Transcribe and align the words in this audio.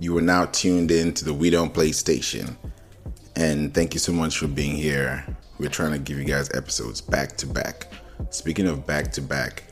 You 0.00 0.16
are 0.16 0.22
now 0.22 0.44
tuned 0.46 0.92
in 0.92 1.12
to 1.14 1.24
the 1.24 1.34
We 1.34 1.50
Don't 1.50 1.74
Play 1.74 1.90
station. 1.90 2.56
And 3.34 3.74
thank 3.74 3.94
you 3.94 4.00
so 4.00 4.12
much 4.12 4.38
for 4.38 4.46
being 4.46 4.76
here. 4.76 5.26
We're 5.58 5.70
trying 5.70 5.90
to 5.90 5.98
give 5.98 6.18
you 6.18 6.24
guys 6.24 6.48
episodes 6.54 7.00
back 7.00 7.36
to 7.38 7.48
back. 7.48 7.92
Speaking 8.30 8.68
of 8.68 8.86
back 8.86 9.10
to 9.12 9.20
back, 9.20 9.64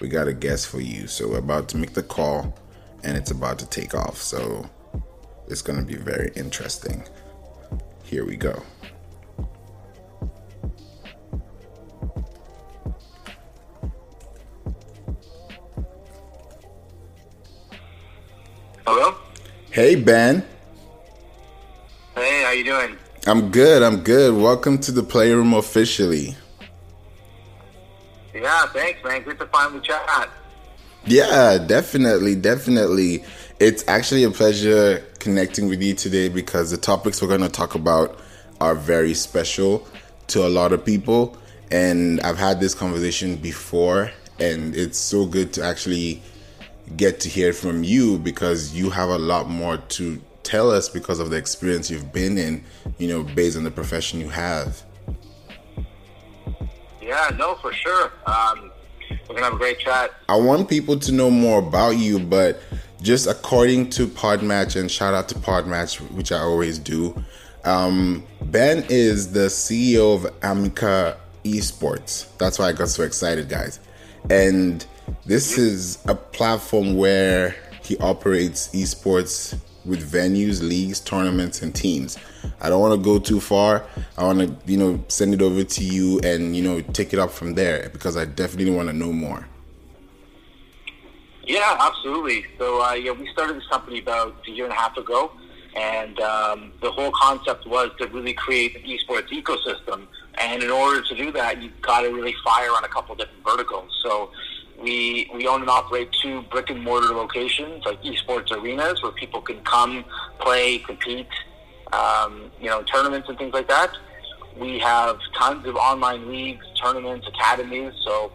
we 0.00 0.08
got 0.08 0.26
a 0.26 0.32
guest 0.32 0.66
for 0.66 0.80
you. 0.80 1.06
So 1.06 1.28
we're 1.28 1.38
about 1.38 1.68
to 1.68 1.76
make 1.76 1.92
the 1.92 2.02
call 2.02 2.58
and 3.04 3.16
it's 3.16 3.30
about 3.30 3.60
to 3.60 3.66
take 3.66 3.94
off. 3.94 4.16
So 4.18 4.68
it's 5.46 5.62
going 5.62 5.78
to 5.78 5.84
be 5.84 5.96
very 5.96 6.32
interesting. 6.34 7.04
Here 8.02 8.24
we 8.24 8.34
go. 8.34 8.60
Hey, 19.78 19.94
Ben. 19.94 20.44
Hey, 22.16 22.42
how 22.42 22.50
you 22.50 22.64
doing? 22.64 22.96
I'm 23.28 23.52
good. 23.52 23.80
I'm 23.80 24.00
good. 24.00 24.34
Welcome 24.34 24.78
to 24.78 24.90
the 24.90 25.04
Playroom 25.04 25.54
officially. 25.54 26.36
Yeah, 28.34 28.66
thanks, 28.72 29.04
man. 29.04 29.22
Good 29.22 29.38
to 29.38 29.46
finally 29.46 29.80
chat. 29.80 30.30
Yeah, 31.06 31.58
definitely, 31.64 32.34
definitely. 32.34 33.22
It's 33.60 33.86
actually 33.86 34.24
a 34.24 34.32
pleasure 34.32 34.98
connecting 35.20 35.68
with 35.68 35.80
you 35.80 35.94
today 35.94 36.28
because 36.28 36.72
the 36.72 36.76
topics 36.76 37.22
we're 37.22 37.28
going 37.28 37.42
to 37.42 37.48
talk 37.48 37.76
about 37.76 38.18
are 38.60 38.74
very 38.74 39.14
special 39.14 39.86
to 40.26 40.44
a 40.44 40.50
lot 40.50 40.72
of 40.72 40.84
people. 40.84 41.38
And 41.70 42.20
I've 42.22 42.36
had 42.38 42.58
this 42.58 42.74
conversation 42.74 43.36
before, 43.36 44.10
and 44.40 44.74
it's 44.74 44.98
so 44.98 45.24
good 45.24 45.52
to 45.52 45.62
actually 45.62 46.20
get 46.96 47.20
to 47.20 47.28
hear 47.28 47.52
from 47.52 47.84
you 47.84 48.18
because 48.18 48.74
you 48.74 48.90
have 48.90 49.08
a 49.10 49.18
lot 49.18 49.48
more 49.48 49.76
to 49.76 50.20
tell 50.42 50.70
us 50.70 50.88
because 50.88 51.20
of 51.20 51.30
the 51.30 51.36
experience 51.36 51.90
you've 51.90 52.12
been 52.12 52.38
in, 52.38 52.64
you 52.98 53.08
know, 53.08 53.22
based 53.22 53.56
on 53.56 53.64
the 53.64 53.70
profession 53.70 54.20
you 54.20 54.28
have. 54.28 54.82
Yeah, 57.02 57.30
no, 57.38 57.54
for 57.56 57.72
sure. 57.72 58.12
Um, 58.26 58.70
we're 59.28 59.34
gonna 59.34 59.44
have 59.44 59.54
a 59.54 59.58
great 59.58 59.78
chat. 59.78 60.10
I 60.28 60.36
want 60.36 60.68
people 60.68 60.98
to 60.98 61.12
know 61.12 61.30
more 61.30 61.58
about 61.58 61.96
you, 61.96 62.18
but 62.18 62.60
just 63.02 63.26
according 63.26 63.90
to 63.90 64.06
Podmatch, 64.06 64.78
and 64.78 64.90
shout 64.90 65.14
out 65.14 65.28
to 65.28 65.34
Podmatch, 65.36 65.98
which 66.12 66.32
I 66.32 66.38
always 66.38 66.78
do. 66.78 67.14
Um, 67.64 68.24
ben 68.42 68.84
is 68.88 69.32
the 69.32 69.48
CEO 69.48 70.14
of 70.14 70.32
Amica 70.42 71.18
Esports. 71.44 72.26
That's 72.38 72.58
why 72.58 72.66
I 72.68 72.72
got 72.72 72.88
so 72.88 73.02
excited, 73.02 73.48
guys. 73.48 73.80
And 74.30 74.84
this 75.26 75.58
is 75.58 75.98
a 76.06 76.14
platform 76.14 76.96
where 76.96 77.54
he 77.82 77.96
operates 77.98 78.68
esports 78.68 79.58
with 79.84 80.10
venues, 80.10 80.62
leagues, 80.62 81.00
tournaments, 81.00 81.62
and 81.62 81.74
teams. 81.74 82.18
I 82.60 82.68
don't 82.68 82.80
want 82.80 82.92
to 82.92 83.02
go 83.02 83.18
too 83.18 83.40
far. 83.40 83.86
I 84.16 84.24
want 84.24 84.40
to, 84.40 84.70
you 84.70 84.76
know, 84.76 85.02
send 85.08 85.32
it 85.32 85.40
over 85.40 85.64
to 85.64 85.84
you 85.84 86.20
and, 86.20 86.54
you 86.54 86.62
know, 86.62 86.80
take 86.80 87.12
it 87.12 87.18
up 87.18 87.30
from 87.30 87.54
there 87.54 87.88
because 87.88 88.16
I 88.16 88.26
definitely 88.26 88.74
want 88.74 88.88
to 88.88 88.92
know 88.92 89.12
more. 89.12 89.46
Yeah, 91.44 91.78
absolutely. 91.80 92.44
So, 92.58 92.82
uh, 92.82 92.92
yeah, 92.92 93.12
we 93.12 93.26
started 93.32 93.56
this 93.56 93.66
company 93.68 94.00
about 94.00 94.36
a 94.46 94.50
year 94.50 94.64
and 94.64 94.72
a 94.72 94.76
half 94.76 94.98
ago, 94.98 95.32
and 95.74 96.20
um, 96.20 96.72
the 96.82 96.90
whole 96.90 97.10
concept 97.12 97.66
was 97.66 97.90
to 97.98 98.06
really 98.08 98.34
create 98.34 98.76
an 98.76 98.82
esports 98.82 99.28
ecosystem. 99.30 100.06
And 100.38 100.62
in 100.62 100.70
order 100.70 101.00
to 101.00 101.14
do 101.14 101.32
that, 101.32 101.62
you've 101.62 101.80
got 101.80 102.02
to 102.02 102.08
really 102.08 102.34
fire 102.44 102.70
on 102.76 102.84
a 102.84 102.88
couple 102.88 103.14
different 103.14 103.42
verticals. 103.44 103.98
So, 104.02 104.30
we 104.82 105.28
we 105.34 105.46
own 105.46 105.60
and 105.60 105.70
operate 105.70 106.08
two 106.22 106.42
brick 106.42 106.70
and 106.70 106.82
mortar 106.82 107.08
locations, 107.08 107.84
like 107.84 108.02
esports 108.02 108.50
arenas, 108.52 109.02
where 109.02 109.12
people 109.12 109.40
can 109.40 109.60
come, 109.64 110.04
play, 110.40 110.78
compete, 110.78 111.28
um, 111.92 112.50
you 112.60 112.68
know, 112.68 112.82
tournaments 112.82 113.28
and 113.28 113.38
things 113.38 113.52
like 113.52 113.68
that. 113.68 113.90
We 114.56 114.78
have 114.78 115.18
tons 115.36 115.66
of 115.66 115.76
online 115.76 116.28
leagues, 116.28 116.64
tournaments, 116.82 117.26
academies. 117.26 117.92
So, 118.04 118.32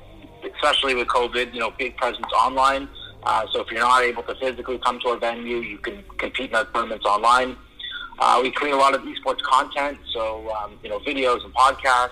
especially 0.56 0.96
with 0.96 1.08
COVID, 1.08 1.54
you 1.54 1.60
know, 1.60 1.72
big 1.78 1.98
presence 1.98 2.32
online. 2.34 2.90
Uh, 3.24 3.46
so 3.52 3.62
if 3.62 3.72
you're 3.72 3.80
not 3.80 4.04
able 4.04 4.24
to 4.24 4.36
physically 4.36 4.78
come 4.80 5.00
to 5.00 5.10
our 5.10 5.18
venue, 5.18 5.58
you 5.58 5.78
can 5.78 6.04
compete 6.18 6.50
in 6.50 6.56
our 6.56 6.66
tournaments 6.74 7.06
online. 7.06 7.56
Uh, 8.20 8.40
we 8.44 8.52
create 8.52 8.74
a 8.74 8.78
lot 8.78 8.94
of 8.94 9.02
esports 9.02 9.42
content, 9.42 9.98
so 10.14 10.50
um, 10.52 10.78
you 10.84 10.90
know, 10.90 11.00
videos 11.00 11.44
and 11.44 11.54
podcasts. 11.54 12.12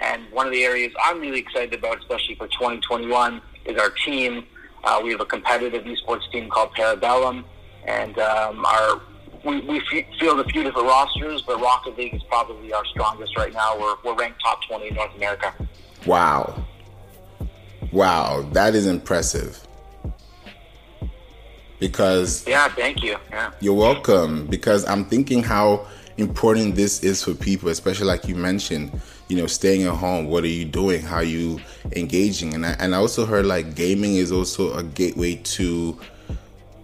And 0.00 0.22
one 0.32 0.46
of 0.46 0.52
the 0.52 0.64
areas 0.64 0.92
I'm 1.04 1.20
really 1.20 1.40
excited 1.40 1.74
about, 1.74 1.98
especially 1.98 2.34
for 2.34 2.48
2021, 2.48 3.40
is 3.64 3.78
our 3.78 3.90
team. 3.90 4.44
Uh, 4.84 5.00
we 5.02 5.10
have 5.10 5.20
a 5.20 5.26
competitive 5.26 5.84
esports 5.84 6.30
team 6.32 6.48
called 6.48 6.72
Parabellum, 6.74 7.44
and 7.86 8.18
um, 8.18 8.64
our 8.64 9.00
we, 9.44 9.60
we 9.60 9.80
field 10.18 10.40
a 10.40 10.44
few 10.44 10.62
different 10.62 10.86
rosters, 10.86 11.42
but 11.42 11.60
Rocket 11.60 11.96
League 11.96 12.14
is 12.14 12.22
probably 12.24 12.72
our 12.72 12.84
strongest 12.86 13.36
right 13.36 13.52
now. 13.52 13.78
We're, 13.78 13.96
we're 14.04 14.14
ranked 14.14 14.40
top 14.42 14.62
20 14.66 14.88
in 14.88 14.94
North 14.94 15.14
America. 15.16 15.54
Wow. 16.06 16.66
Wow, 17.92 18.48
that 18.52 18.74
is 18.74 18.86
impressive. 18.86 19.66
Because 21.78 22.46
yeah, 22.46 22.68
thank 22.68 23.02
you. 23.02 23.16
Yeah. 23.30 23.52
You're 23.60 23.74
welcome 23.74 24.46
because 24.46 24.84
I'm 24.84 25.06
thinking 25.06 25.42
how 25.42 25.86
important 26.18 26.74
this 26.74 27.02
is 27.02 27.24
for 27.24 27.32
people, 27.32 27.70
especially 27.70 28.06
like 28.06 28.28
you 28.28 28.36
mentioned, 28.36 29.00
you 29.30 29.36
know, 29.36 29.46
staying 29.46 29.84
at 29.84 29.94
home. 29.94 30.26
What 30.26 30.42
are 30.42 30.48
you 30.48 30.64
doing? 30.64 31.02
How 31.02 31.16
are 31.16 31.22
you 31.22 31.60
engaging? 31.92 32.54
And 32.54 32.66
I, 32.66 32.70
and 32.80 32.94
I 32.94 32.98
also 32.98 33.24
heard 33.24 33.46
like 33.46 33.76
gaming 33.76 34.16
is 34.16 34.32
also 34.32 34.74
a 34.74 34.82
gateway 34.82 35.36
to 35.36 35.98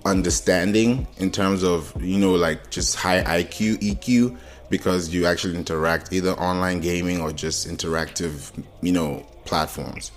understanding 0.05 1.09
in 1.19 1.33
terms 1.33 1.65
of, 1.65 1.93
you 2.01 2.19
know, 2.19 2.35
like 2.35 2.71
just 2.71 2.95
high 2.95 3.23
IQ, 3.25 3.79
EQ, 3.79 4.39
because 4.71 5.13
you 5.13 5.27
actually 5.27 5.57
interact 5.57 6.13
either 6.13 6.31
online 6.35 6.81
gaming 6.81 7.21
or 7.21 7.33
just 7.33 7.69
interactive, 7.69 8.53
you 8.81 8.93
know, 8.93 9.27
platforms. 9.45 10.13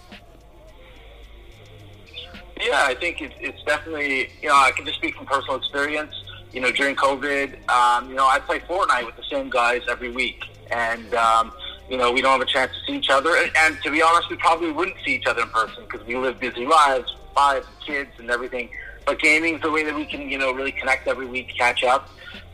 Yeah, 2.61 2.83
I 2.85 2.93
think 2.93 3.21
it's, 3.21 3.33
it's 3.39 3.63
definitely, 3.63 4.29
you 4.41 4.49
know, 4.49 4.55
I 4.55 4.71
can 4.71 4.85
just 4.85 4.99
speak 4.99 5.15
from 5.15 5.25
personal 5.25 5.55
experience. 5.55 6.13
You 6.51 6.61
know, 6.61 6.71
during 6.71 6.95
COVID, 6.95 7.69
um, 7.69 8.09
you 8.09 8.15
know, 8.15 8.27
I 8.27 8.37
play 8.39 8.59
Fortnite 8.59 9.05
with 9.05 9.15
the 9.15 9.23
same 9.31 9.49
guys 9.49 9.81
every 9.87 10.11
week. 10.11 10.43
And, 10.71 11.13
um, 11.15 11.51
you 11.89 11.97
know, 11.97 12.11
we 12.11 12.21
don't 12.21 12.39
have 12.39 12.47
a 12.47 12.51
chance 12.51 12.71
to 12.71 12.85
see 12.85 12.97
each 12.97 13.09
other. 13.09 13.35
And, 13.35 13.51
and 13.57 13.81
to 13.83 13.91
be 13.91 14.01
honest, 14.01 14.29
we 14.29 14.35
probably 14.35 14.71
wouldn't 14.71 14.97
see 15.03 15.15
each 15.15 15.25
other 15.25 15.41
in 15.41 15.49
person 15.49 15.83
because 15.83 16.05
we 16.05 16.15
live 16.15 16.39
busy 16.39 16.65
lives, 16.65 17.15
five 17.35 17.65
kids 17.85 18.11
and 18.19 18.29
everything. 18.29 18.69
But 19.05 19.19
gaming 19.19 19.55
is 19.55 19.61
the 19.61 19.71
way 19.71 19.83
that 19.83 19.95
we 19.95 20.05
can, 20.05 20.29
you 20.29 20.37
know, 20.37 20.51
really 20.51 20.71
connect 20.71 21.07
every 21.07 21.25
week, 21.25 21.51
catch 21.57 21.83
up. 21.83 22.09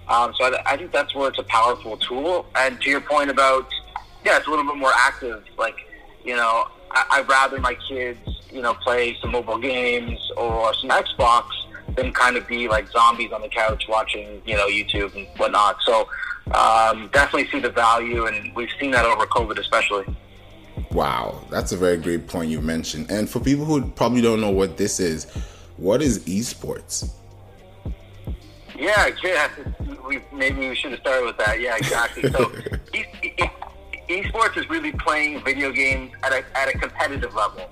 Um, 0.08 0.34
so 0.38 0.46
I, 0.46 0.74
I 0.74 0.78
think 0.78 0.92
that's 0.92 1.14
where 1.14 1.30
it's 1.30 1.40
a 1.40 1.44
powerful 1.44 1.98
tool. 1.98 2.46
And 2.56 2.80
to 2.82 2.90
your 2.90 3.02
point 3.02 3.30
about, 3.30 3.68
yeah, 4.24 4.38
it's 4.38 4.48
a 4.48 4.50
little 4.50 4.66
bit 4.66 4.78
more 4.78 4.94
active. 4.96 5.44
Like, 5.58 5.76
you 6.24 6.36
know, 6.36 6.68
I, 6.92 7.06
I'd 7.12 7.28
rather 7.28 7.60
my 7.60 7.76
kids, 7.90 8.20
you 8.52 8.62
know, 8.62 8.74
play 8.76 9.18
some 9.22 9.32
mobile 9.32 9.58
games 9.58 10.20
or 10.38 10.74
some 10.76 10.92
Xbox 10.92 11.48
than 11.96 12.12
kind 12.12 12.38
of 12.38 12.48
be 12.48 12.68
like 12.68 12.90
zombies 12.90 13.32
on 13.32 13.42
the 13.42 13.50
couch 13.50 13.86
watching, 13.88 14.42
you 14.46 14.56
know, 14.56 14.68
YouTube 14.68 15.16
and 15.16 15.28
whatnot. 15.38 15.78
So 15.86 16.10
um, 16.54 17.10
definitely 17.14 17.50
see 17.50 17.60
the 17.60 17.70
value, 17.70 18.26
and 18.26 18.56
we've 18.56 18.70
seen 18.80 18.92
that 18.92 19.06
over 19.06 19.26
COVID, 19.26 19.58
especially. 19.60 20.06
Wow, 20.92 21.44
that's 21.50 21.72
a 21.72 21.78
very 21.78 21.98
great 21.98 22.28
point 22.28 22.50
you 22.50 22.62
mentioned. 22.62 23.10
And 23.10 23.30
for 23.30 23.40
people 23.40 23.66
who 23.66 23.90
probably 23.92 24.22
don't 24.22 24.42
know 24.42 24.52
what 24.52 24.78
this 24.78 25.00
is, 25.00 25.26
what 25.78 26.02
is 26.02 26.20
esports? 26.20 27.10
Yeah, 28.78 29.10
yeah. 29.24 29.50
We, 30.06 30.22
maybe 30.34 30.68
we 30.68 30.76
should 30.76 30.92
have 30.92 31.00
started 31.00 31.26
with 31.26 31.38
that. 31.38 31.60
Yeah, 31.62 31.78
exactly. 31.78 32.30
So, 32.32 32.52
e- 32.94 33.06
e- 33.24 33.50
esports 34.10 34.58
is 34.58 34.70
really 34.70 34.92
playing 34.92 35.44
video 35.44 35.72
games 35.72 36.12
at 36.24 36.34
a 36.34 36.44
at 36.58 36.74
a 36.74 36.78
competitive 36.78 37.34
level. 37.34 37.70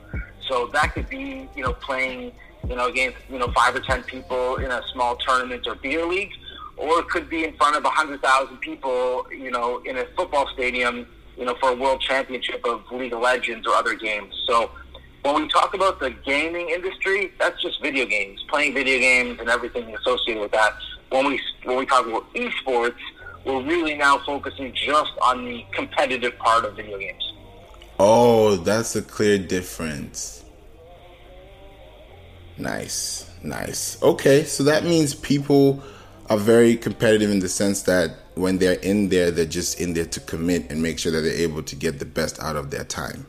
So 0.47 0.67
that 0.67 0.93
could 0.93 1.09
be, 1.09 1.49
you 1.55 1.63
know, 1.63 1.73
playing, 1.73 2.31
you 2.67 2.75
know, 2.75 2.87
against, 2.87 3.17
you 3.29 3.39
know, 3.39 3.51
five 3.51 3.75
or 3.75 3.79
ten 3.79 4.03
people 4.03 4.55
in 4.57 4.71
a 4.71 4.81
small 4.93 5.15
tournament 5.17 5.67
or 5.67 5.75
beer 5.75 6.05
league, 6.05 6.31
or 6.77 6.99
it 6.99 7.07
could 7.09 7.29
be 7.29 7.43
in 7.43 7.55
front 7.57 7.75
of 7.75 7.85
a 7.85 7.89
hundred 7.89 8.21
thousand 8.21 8.57
people, 8.57 9.25
you 9.31 9.51
know, 9.51 9.79
in 9.85 9.97
a 9.97 10.05
football 10.15 10.47
stadium, 10.53 11.05
you 11.37 11.45
know, 11.45 11.55
for 11.59 11.69
a 11.69 11.75
world 11.75 12.01
championship 12.01 12.63
of 12.65 12.83
League 12.91 13.13
of 13.13 13.21
Legends 13.21 13.67
or 13.67 13.73
other 13.73 13.95
games. 13.95 14.33
So 14.47 14.71
when 15.23 15.43
we 15.43 15.47
talk 15.47 15.73
about 15.73 15.99
the 15.99 16.11
gaming 16.25 16.69
industry, 16.69 17.31
that's 17.39 17.61
just 17.61 17.81
video 17.81 18.05
games, 18.05 18.43
playing 18.49 18.73
video 18.73 18.99
games 18.99 19.39
and 19.39 19.49
everything 19.49 19.95
associated 19.95 20.41
with 20.41 20.51
that. 20.51 20.73
When 21.09 21.27
we 21.27 21.39
when 21.63 21.77
we 21.77 21.85
talk 21.85 22.05
about 22.05 22.31
esports, 22.33 22.95
we're 23.45 23.61
really 23.63 23.95
now 23.95 24.19
focusing 24.25 24.73
just 24.73 25.11
on 25.21 25.45
the 25.45 25.65
competitive 25.71 26.37
part 26.39 26.65
of 26.65 26.75
video 26.75 26.97
games. 26.97 27.33
Oh, 27.99 28.55
that's 28.55 28.95
a 28.95 29.01
clear 29.01 29.37
difference. 29.37 30.42
Nice, 32.57 33.29
nice. 33.43 34.01
Okay, 34.01 34.43
so 34.43 34.63
that 34.63 34.83
means 34.83 35.15
people 35.15 35.83
are 36.29 36.37
very 36.37 36.75
competitive 36.75 37.29
in 37.29 37.39
the 37.39 37.49
sense 37.49 37.83
that 37.83 38.11
when 38.35 38.57
they're 38.57 38.79
in 38.79 39.09
there, 39.09 39.31
they're 39.31 39.45
just 39.45 39.79
in 39.79 39.93
there 39.93 40.05
to 40.05 40.19
commit 40.21 40.69
and 40.71 40.81
make 40.81 40.99
sure 40.99 41.11
that 41.11 41.21
they're 41.21 41.33
able 41.33 41.63
to 41.63 41.75
get 41.75 41.99
the 41.99 42.05
best 42.05 42.39
out 42.41 42.55
of 42.55 42.71
their 42.71 42.83
time. 42.83 43.25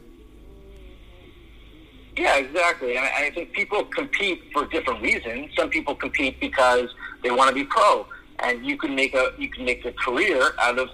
Yeah, 2.17 2.37
exactly. 2.37 2.97
And 2.97 3.07
I 3.07 3.31
think 3.31 3.53
people 3.53 3.85
compete 3.85 4.43
for 4.53 4.67
different 4.67 5.03
reasons. 5.03 5.51
Some 5.57 5.69
people 5.69 5.95
compete 5.97 6.39
because 6.39 6.95
they 7.23 7.31
want 7.31 7.49
to 7.49 7.55
be 7.55 7.65
pro, 7.65 8.07
and 8.39 8.65
you 8.65 8.77
can 8.77 8.95
make 8.95 9.15
a 9.15 9.33
you 9.37 9.49
can 9.49 9.65
make 9.65 9.85
a 9.85 9.93
career 9.93 10.53
out 10.61 10.79
of 10.79 10.91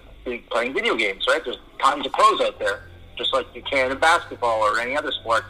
playing 0.50 0.72
video 0.72 0.94
games, 0.94 1.24
right? 1.28 1.44
There's 1.44 1.58
tons 1.82 2.06
of 2.06 2.12
pros 2.12 2.40
out 2.40 2.58
there, 2.58 2.84
just 3.18 3.34
like 3.34 3.46
you 3.54 3.62
can 3.62 3.90
in 3.90 3.98
basketball 3.98 4.60
or 4.62 4.80
any 4.80 4.96
other 4.96 5.12
sport. 5.12 5.44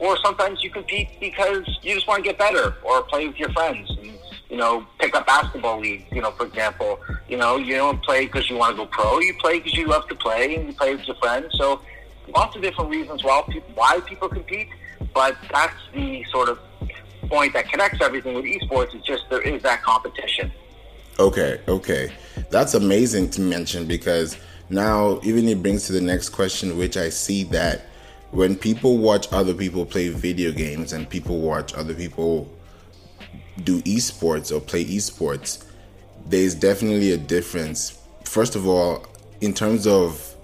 Or 0.00 0.16
sometimes 0.24 0.64
you 0.64 0.70
compete 0.70 1.08
because 1.20 1.66
you 1.82 1.94
just 1.94 2.08
want 2.08 2.24
to 2.24 2.30
get 2.30 2.38
better 2.38 2.74
or 2.82 3.02
play 3.02 3.28
with 3.28 3.36
your 3.36 3.50
friends 3.52 3.90
and 3.90 4.18
you 4.48 4.56
know 4.56 4.86
pick 4.98 5.14
up 5.14 5.26
basketball 5.26 5.78
leagues. 5.78 6.10
You 6.10 6.22
know, 6.22 6.30
for 6.32 6.46
example, 6.46 6.98
you 7.28 7.36
know 7.36 7.56
you 7.56 7.76
don't 7.76 8.02
play 8.02 8.24
because 8.24 8.48
you 8.48 8.56
want 8.56 8.76
to 8.76 8.82
go 8.82 8.86
pro. 8.86 9.20
You 9.20 9.34
play 9.34 9.58
because 9.58 9.74
you 9.74 9.86
love 9.86 10.08
to 10.08 10.14
play 10.14 10.56
and 10.56 10.66
you 10.68 10.72
play 10.72 10.96
with 10.96 11.06
your 11.06 11.16
friends. 11.16 11.54
So 11.58 11.82
lots 12.34 12.56
of 12.56 12.62
different 12.62 12.90
reasons 12.90 13.22
why 13.22 13.42
people, 13.48 13.70
why 13.74 14.00
people 14.00 14.28
compete, 14.28 14.68
but 15.14 15.36
that's 15.52 15.76
the 15.92 16.24
sort 16.32 16.48
of 16.48 16.58
point 17.28 17.52
that 17.52 17.68
connects 17.68 18.00
everything 18.00 18.34
with 18.34 18.44
esports 18.44 18.94
is 18.94 19.02
just 19.02 19.28
there 19.28 19.42
is 19.42 19.62
that 19.62 19.82
competition. 19.82 20.50
Okay, 21.18 21.60
okay. 21.68 22.10
That's 22.48 22.72
amazing 22.72 23.30
to 23.32 23.42
mention 23.42 23.86
because 23.86 24.38
now 24.70 25.20
even 25.22 25.46
it 25.48 25.62
brings 25.62 25.86
to 25.86 25.92
the 25.92 26.00
next 26.00 26.30
question, 26.30 26.78
which 26.78 26.96
I 26.96 27.10
see 27.10 27.44
that 27.44 27.89
when 28.30 28.56
people 28.56 28.98
watch 28.98 29.32
other 29.32 29.54
people 29.54 29.84
play 29.84 30.08
video 30.08 30.52
games 30.52 30.92
and 30.92 31.08
people 31.08 31.40
watch 31.40 31.74
other 31.74 31.94
people 31.94 32.48
do 33.64 33.82
esports 33.82 34.54
or 34.54 34.60
play 34.60 34.84
esports, 34.84 35.64
there's 36.26 36.54
definitely 36.54 37.12
a 37.12 37.18
difference. 37.18 37.98
First 38.24 38.54
of 38.54 38.66
all, 38.66 39.06
in 39.40 39.52
terms 39.52 39.86
of 39.86 40.34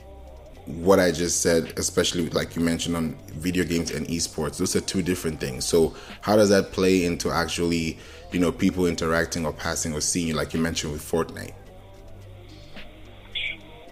what 0.66 0.98
I 0.98 1.12
just 1.12 1.42
said, 1.42 1.72
especially 1.76 2.28
like 2.30 2.56
you 2.56 2.62
mentioned 2.62 2.96
on 2.96 3.16
video 3.28 3.64
games 3.64 3.92
and 3.92 4.04
esports, 4.08 4.58
those 4.58 4.74
are 4.74 4.80
two 4.80 5.00
different 5.00 5.38
things. 5.38 5.64
So 5.64 5.94
how 6.22 6.34
does 6.34 6.48
that 6.48 6.72
play 6.72 7.04
into 7.04 7.30
actually, 7.30 7.98
you 8.32 8.40
know, 8.40 8.50
people 8.50 8.86
interacting 8.86 9.46
or 9.46 9.52
passing 9.52 9.94
or 9.94 10.00
seeing, 10.00 10.34
like 10.34 10.54
you 10.54 10.60
mentioned 10.60 10.92
with 10.92 11.02
Fortnite? 11.02 11.54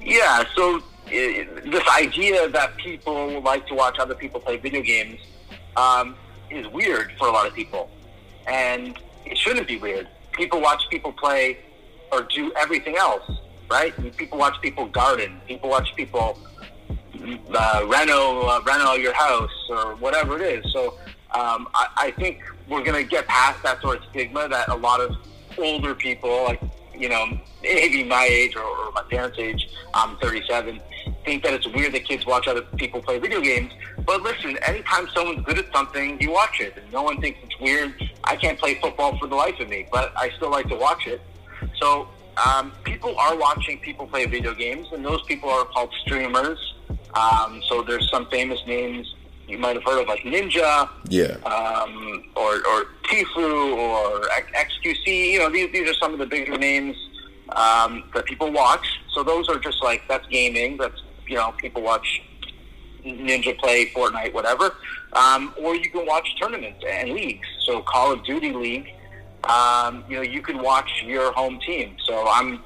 Yeah. 0.01 0.45
So 0.57 0.83
this 1.07 1.89
idea 1.89 2.49
that 2.49 2.77
people 2.77 3.41
like 3.41 3.67
to 3.67 3.75
watch 3.75 3.99
other 3.99 4.15
people 4.15 4.41
play 4.41 4.57
video 4.57 4.83
games 4.83 5.21
um, 5.77 6.17
is 6.51 6.67
weird 6.69 7.13
for 7.19 7.29
a 7.29 7.31
lot 7.31 7.47
of 7.47 7.55
people, 7.55 7.91
and 8.47 8.99
it 9.25 9.37
shouldn't 9.37 9.69
be 9.69 9.77
weird. 9.77 10.09
People 10.33 10.61
watch 10.61 10.83
people 10.91 11.13
play 11.13 11.59
or 12.13 12.23
do 12.23 12.53
everything 12.57 12.97
else, 12.97 13.29
right? 13.71 13.95
People 14.17 14.39
watch 14.39 14.61
people 14.61 14.87
garden. 14.87 15.41
People 15.47 15.71
watch 15.71 15.95
people 15.97 16.39
uh, 17.55 17.85
reno 17.87 18.43
uh, 18.43 18.61
reno 18.67 18.93
your 18.93 19.15
house 19.15 19.51
or 19.71 19.95
whatever 19.97 20.37
it 20.41 20.65
is. 20.65 20.73
So 20.73 20.99
um, 21.35 21.69
I, 21.75 21.89
I 21.97 22.11
think 22.13 22.43
we're 22.69 22.83
going 22.83 23.03
to 23.03 23.09
get 23.09 23.27
past 23.27 23.63
that 23.63 23.81
sort 23.81 23.99
of 23.99 24.05
stigma 24.11 24.49
that 24.49 24.69
a 24.69 24.75
lot 24.75 25.01
of 25.01 25.17
older 25.59 25.95
people, 25.95 26.45
like 26.45 26.61
you 26.97 27.09
know, 27.09 27.27
maybe 27.63 28.05
my 28.05 28.27
age 28.31 28.57
or, 28.57 28.63
or 28.63 28.93
my 28.93 29.03
parents' 29.11 29.39
age, 29.39 29.69
I'm 29.95 30.17
37, 30.19 30.81
think 31.25 31.43
that 31.43 31.55
it's 31.55 31.67
weird 31.69 31.93
that 31.95 32.05
kids 32.05 32.27
watch 32.27 32.47
other 32.47 32.63
people 32.63 33.01
play 33.03 33.19
video 33.19 33.41
games. 33.41 33.73
But 34.07 34.23
listen, 34.23 34.57
anytime 34.67 35.09
someone's 35.15 35.45
good 35.45 35.59
at 35.59 35.73
something, 35.73 36.21
you 36.21 36.31
watch 36.31 36.61
it, 36.61 36.77
and 36.77 36.93
no 36.93 37.03
one 37.03 37.21
thinks 37.21 37.39
it's 37.43 37.59
weird. 37.61 37.95
I 38.25 38.37
can't 38.37 38.59
play 38.59 38.75
football 38.81 39.19
for 39.19 39.27
the 39.27 39.35
life 39.35 39.59
of 39.61 39.69
me, 39.69 39.87
but 39.93 40.13
I 40.17 40.31
still 40.37 40.51
like 40.51 40.69
to 40.69 40.77
watch 40.77 41.07
it. 41.07 41.21
So 41.81 42.09
um, 42.45 42.73
people 42.85 43.17
are 43.17 43.37
watching 43.37 43.79
people 43.81 44.07
play 44.07 44.27
video 44.27 44.55
games, 44.55 44.89
and 44.93 45.05
those 45.05 45.23
people 45.23 45.49
are 45.49 45.65
called 45.65 45.93
streamers. 46.05 46.59
Um, 47.15 47.63
so 47.69 47.83
there's 47.83 48.11
some 48.11 48.27
famous 48.31 48.61
names 48.67 49.15
you 49.47 49.59
might 49.59 49.77
have 49.77 49.85
heard 49.85 50.01
of, 50.01 50.09
like 50.09 50.21
Ninja, 50.21 50.89
yeah, 51.09 51.37
um, 51.45 52.25
or 52.35 52.57
or 52.67 52.87
Tfue 53.05 53.77
or 53.77 54.21
XQC. 54.55 55.33
You 55.33 55.39
know, 55.41 55.51
these 55.51 55.71
these 55.73 55.89
are 55.89 55.95
some 55.95 56.13
of 56.13 56.19
the 56.19 56.27
bigger 56.27 56.57
names 56.57 56.97
um, 57.55 58.05
that 58.15 58.25
people 58.27 58.53
watch. 58.53 58.87
So 59.13 59.23
those 59.23 59.49
are 59.49 59.59
just 59.59 59.83
like 59.83 60.03
that's 60.09 60.27
gaming. 60.29 60.77
That's 60.77 61.01
you 61.27 61.37
know 61.37 61.53
people 61.53 61.83
watch 61.83 62.23
Ninja 63.05 63.57
play 63.59 63.87
Fortnite, 63.87 64.33
whatever. 64.33 64.75
Um, 65.13 65.55
or 65.59 65.75
you 65.75 65.91
can 65.91 66.07
watch 66.07 66.29
tournaments 66.41 66.85
and 66.89 67.11
leagues. 67.11 67.47
So 67.67 67.83
Call 67.83 68.13
of 68.13 68.25
Duty 68.25 68.53
League. 68.53 68.89
Um, 69.45 70.05
you 70.09 70.17
know, 70.17 70.23
you 70.23 70.41
can 70.41 70.63
watch 70.63 70.91
your 71.05 71.33
home 71.33 71.61
team. 71.61 71.97
So 72.07 72.27
I'm 72.29 72.63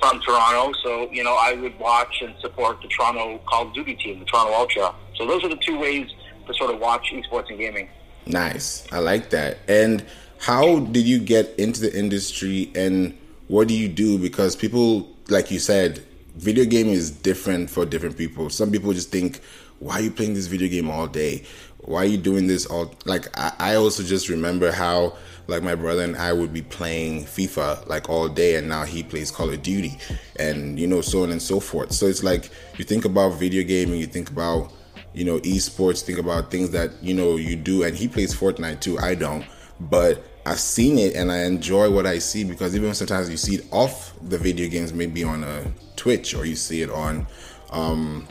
from 0.00 0.20
Toronto, 0.20 0.72
so 0.82 1.10
you 1.10 1.24
know 1.24 1.34
I 1.34 1.54
would 1.54 1.78
watch 1.78 2.22
and 2.22 2.34
support 2.40 2.80
the 2.82 2.88
Toronto 2.88 3.38
Call 3.46 3.68
of 3.68 3.74
Duty 3.74 3.94
team, 3.94 4.20
the 4.20 4.24
Toronto 4.26 4.52
Ultra. 4.52 4.94
So 5.16 5.26
those 5.26 5.42
are 5.44 5.48
the 5.48 5.56
two 5.56 5.78
ways 5.78 6.08
to 6.46 6.54
sort 6.54 6.72
of 6.72 6.80
watch 6.80 7.12
esports 7.12 7.48
and 7.50 7.58
gaming. 7.58 7.88
Nice, 8.26 8.86
I 8.92 8.98
like 8.98 9.30
that. 9.30 9.58
And 9.68 10.04
how 10.38 10.80
did 10.80 11.06
you 11.06 11.18
get 11.18 11.54
into 11.58 11.80
the 11.80 11.96
industry, 11.96 12.70
and 12.74 13.16
what 13.48 13.68
do 13.68 13.74
you 13.74 13.88
do? 13.88 14.18
Because 14.18 14.54
people, 14.54 15.08
like 15.28 15.50
you 15.50 15.58
said, 15.58 16.04
video 16.36 16.64
game 16.64 16.88
is 16.88 17.10
different 17.10 17.68
for 17.70 17.84
different 17.84 18.16
people. 18.16 18.50
Some 18.50 18.70
people 18.70 18.92
just 18.92 19.10
think, 19.10 19.40
"Why 19.80 19.94
are 19.94 20.02
you 20.02 20.10
playing 20.10 20.34
this 20.34 20.46
video 20.46 20.68
game 20.68 20.90
all 20.90 21.06
day? 21.06 21.44
Why 21.78 22.02
are 22.02 22.06
you 22.06 22.18
doing 22.18 22.46
this 22.46 22.66
all?" 22.66 22.94
Like 23.06 23.26
I, 23.36 23.52
I 23.58 23.74
also 23.74 24.02
just 24.02 24.28
remember 24.28 24.70
how 24.70 25.16
like 25.46 25.62
my 25.62 25.74
brother 25.74 26.02
and 26.02 26.14
I 26.16 26.32
would 26.34 26.52
be 26.52 26.62
playing 26.62 27.24
FIFA 27.24 27.88
like 27.88 28.08
all 28.08 28.28
day, 28.28 28.56
and 28.56 28.68
now 28.68 28.84
he 28.84 29.02
plays 29.02 29.30
Call 29.30 29.50
of 29.50 29.62
Duty, 29.62 29.98
and 30.36 30.78
you 30.78 30.86
know 30.86 31.00
so 31.00 31.22
on 31.22 31.30
and 31.30 31.42
so 31.42 31.58
forth. 31.58 31.92
So 31.92 32.06
it's 32.06 32.22
like 32.22 32.50
you 32.76 32.84
think 32.84 33.04
about 33.04 33.30
video 33.34 33.64
gaming, 33.64 33.98
you 33.98 34.06
think 34.06 34.30
about 34.30 34.72
you 35.14 35.24
know 35.24 35.40
esports, 35.40 36.02
think 36.02 36.18
about 36.18 36.50
things 36.50 36.70
that 36.70 37.02
you 37.02 37.14
know 37.14 37.36
you 37.36 37.56
do, 37.56 37.82
and 37.82 37.96
he 37.96 38.08
plays 38.08 38.34
Fortnite 38.34 38.80
too. 38.80 38.98
I 38.98 39.14
don't, 39.14 39.44
but 39.80 40.24
I've 40.46 40.60
seen 40.60 40.98
it 40.98 41.14
and 41.14 41.30
I 41.30 41.44
enjoy 41.44 41.90
what 41.90 42.06
I 42.06 42.18
see 42.18 42.42
because 42.42 42.74
even 42.74 42.94
sometimes 42.94 43.28
you 43.28 43.36
see 43.36 43.56
it 43.56 43.66
off 43.70 44.14
the 44.22 44.38
video 44.38 44.68
games, 44.68 44.92
maybe 44.92 45.22
on 45.22 45.44
a 45.44 45.70
Twitch 45.96 46.34
or 46.34 46.46
you 46.46 46.56
see 46.56 46.82
it 46.82 46.90
on, 46.90 47.26
um, 47.70 48.26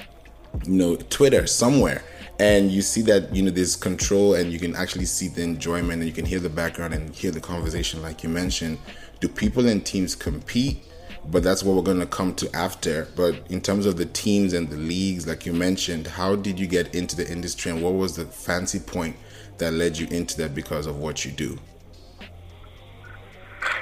you 0.65 0.73
know, 0.73 0.95
Twitter 0.95 1.45
somewhere. 1.45 2.03
And 2.39 2.71
you 2.71 2.81
see 2.81 3.01
that 3.03 3.35
you 3.35 3.41
know 3.41 3.49
there's 3.49 3.75
control 3.75 4.35
and 4.35 4.51
you 4.51 4.59
can 4.59 4.75
actually 4.75 5.05
see 5.05 5.27
the 5.27 5.41
enjoyment 5.41 5.94
and 5.94 6.05
you 6.05 6.11
can 6.11 6.25
hear 6.25 6.39
the 6.39 6.49
background 6.49 6.94
and 6.94 7.13
hear 7.15 7.31
the 7.31 7.39
conversation 7.39 8.01
like 8.01 8.23
you 8.23 8.29
mentioned. 8.29 8.77
Do 9.19 9.27
people 9.27 9.67
and 9.67 9.83
teams 9.83 10.15
compete? 10.15 10.83
But 11.29 11.43
that's 11.43 11.63
what 11.63 11.75
we're 11.75 11.81
going 11.81 12.00
to 12.00 12.05
come 12.05 12.35
to 12.35 12.55
after. 12.55 13.07
But 13.15 13.41
in 13.50 13.59
terms 13.59 13.85
of 13.85 13.97
the 13.97 14.05
teams 14.05 14.53
and 14.53 14.69
the 14.69 14.77
leagues 14.77 15.25
like 15.25 15.47
you 15.47 15.53
mentioned 15.53 16.05
how 16.05 16.35
did 16.35 16.59
you 16.59 16.67
get 16.67 16.93
into 16.93 17.15
the 17.15 17.29
industry 17.29 17.71
and 17.71 17.81
what 17.83 17.93
was 17.93 18.15
the 18.15 18.25
fancy 18.25 18.79
point 18.79 19.15
that 19.57 19.74
led 19.74 19.98
you 19.98 20.07
into 20.07 20.38
that 20.38 20.54
because 20.54 20.88
of 20.88 20.98
what 20.98 21.25
you 21.25 21.31
do 21.31 21.57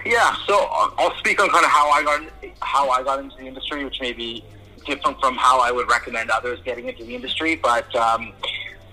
yeah 0.06 0.36
so 0.48 0.68
uh, 0.72 0.90
i'll 0.98 1.16
speak 1.18 1.42
on 1.42 1.50
kind 1.50 1.66
of 1.66 1.72
how 1.72 1.90
i 1.90 2.04
got 2.04 2.22
how 2.62 2.90
i 2.90 3.04
got 3.04 3.20
into 3.20 3.36
the 3.38 3.46
industry 3.46 3.84
which 3.84 4.00
may 4.02 4.14
be 4.14 4.44
different 4.86 5.20
from 5.20 5.36
how 5.36 5.60
I 5.60 5.72
would 5.72 5.90
recommend 5.90 6.30
others 6.30 6.60
getting 6.64 6.88
into 6.88 7.04
the 7.04 7.16
industry. 7.16 7.56
But 7.56 7.94
um, 7.96 8.34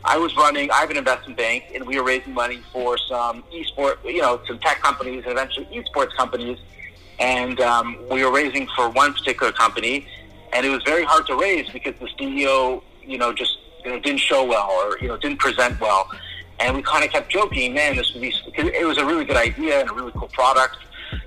I 0.04 0.18
was 0.18 0.36
running, 0.36 0.70
I 0.70 0.78
have 0.78 0.90
an 0.90 0.96
investment 0.96 1.36
bank, 1.36 1.64
and 1.74 1.86
we 1.86 1.98
were 1.98 2.04
raising 2.04 2.34
money 2.34 2.62
for 2.72 2.98
some 2.98 3.44
esport, 3.54 3.96
you 4.04 4.22
know, 4.22 4.40
some 4.46 4.58
tech 4.58 4.80
companies 4.80 5.22
and 5.24 5.32
eventually 5.32 5.66
esports 5.66 6.14
companies. 6.16 6.58
And 7.18 7.60
um, 7.60 7.98
we 8.10 8.24
were 8.24 8.32
raising 8.32 8.66
for 8.74 8.88
one 8.88 9.12
particular 9.12 9.52
company, 9.52 10.06
and 10.52 10.66
it 10.66 10.70
was 10.70 10.82
very 10.82 11.04
hard 11.04 11.26
to 11.28 11.36
raise 11.36 11.68
because 11.68 11.94
the 12.00 12.08
CEO, 12.18 12.82
you 13.04 13.18
know, 13.18 13.32
just 13.32 13.58
you 13.84 13.90
know, 13.90 14.00
didn't 14.00 14.20
show 14.20 14.44
well 14.44 14.70
or 14.70 14.98
you 14.98 15.08
know 15.08 15.16
didn't 15.16 15.38
present 15.38 15.78
well. 15.80 16.10
And 16.62 16.76
we 16.76 16.82
kind 16.82 17.04
of 17.04 17.10
kept 17.10 17.30
joking, 17.30 17.74
man, 17.74 17.96
this 17.96 18.12
would 18.14 18.22
be 18.22 18.32
it 18.56 18.86
was 18.86 18.98
a 18.98 19.04
really 19.04 19.24
good 19.24 19.36
idea 19.36 19.80
and 19.80 19.90
a 19.90 19.92
really 19.92 20.12
cool 20.12 20.28
product. 20.28 20.78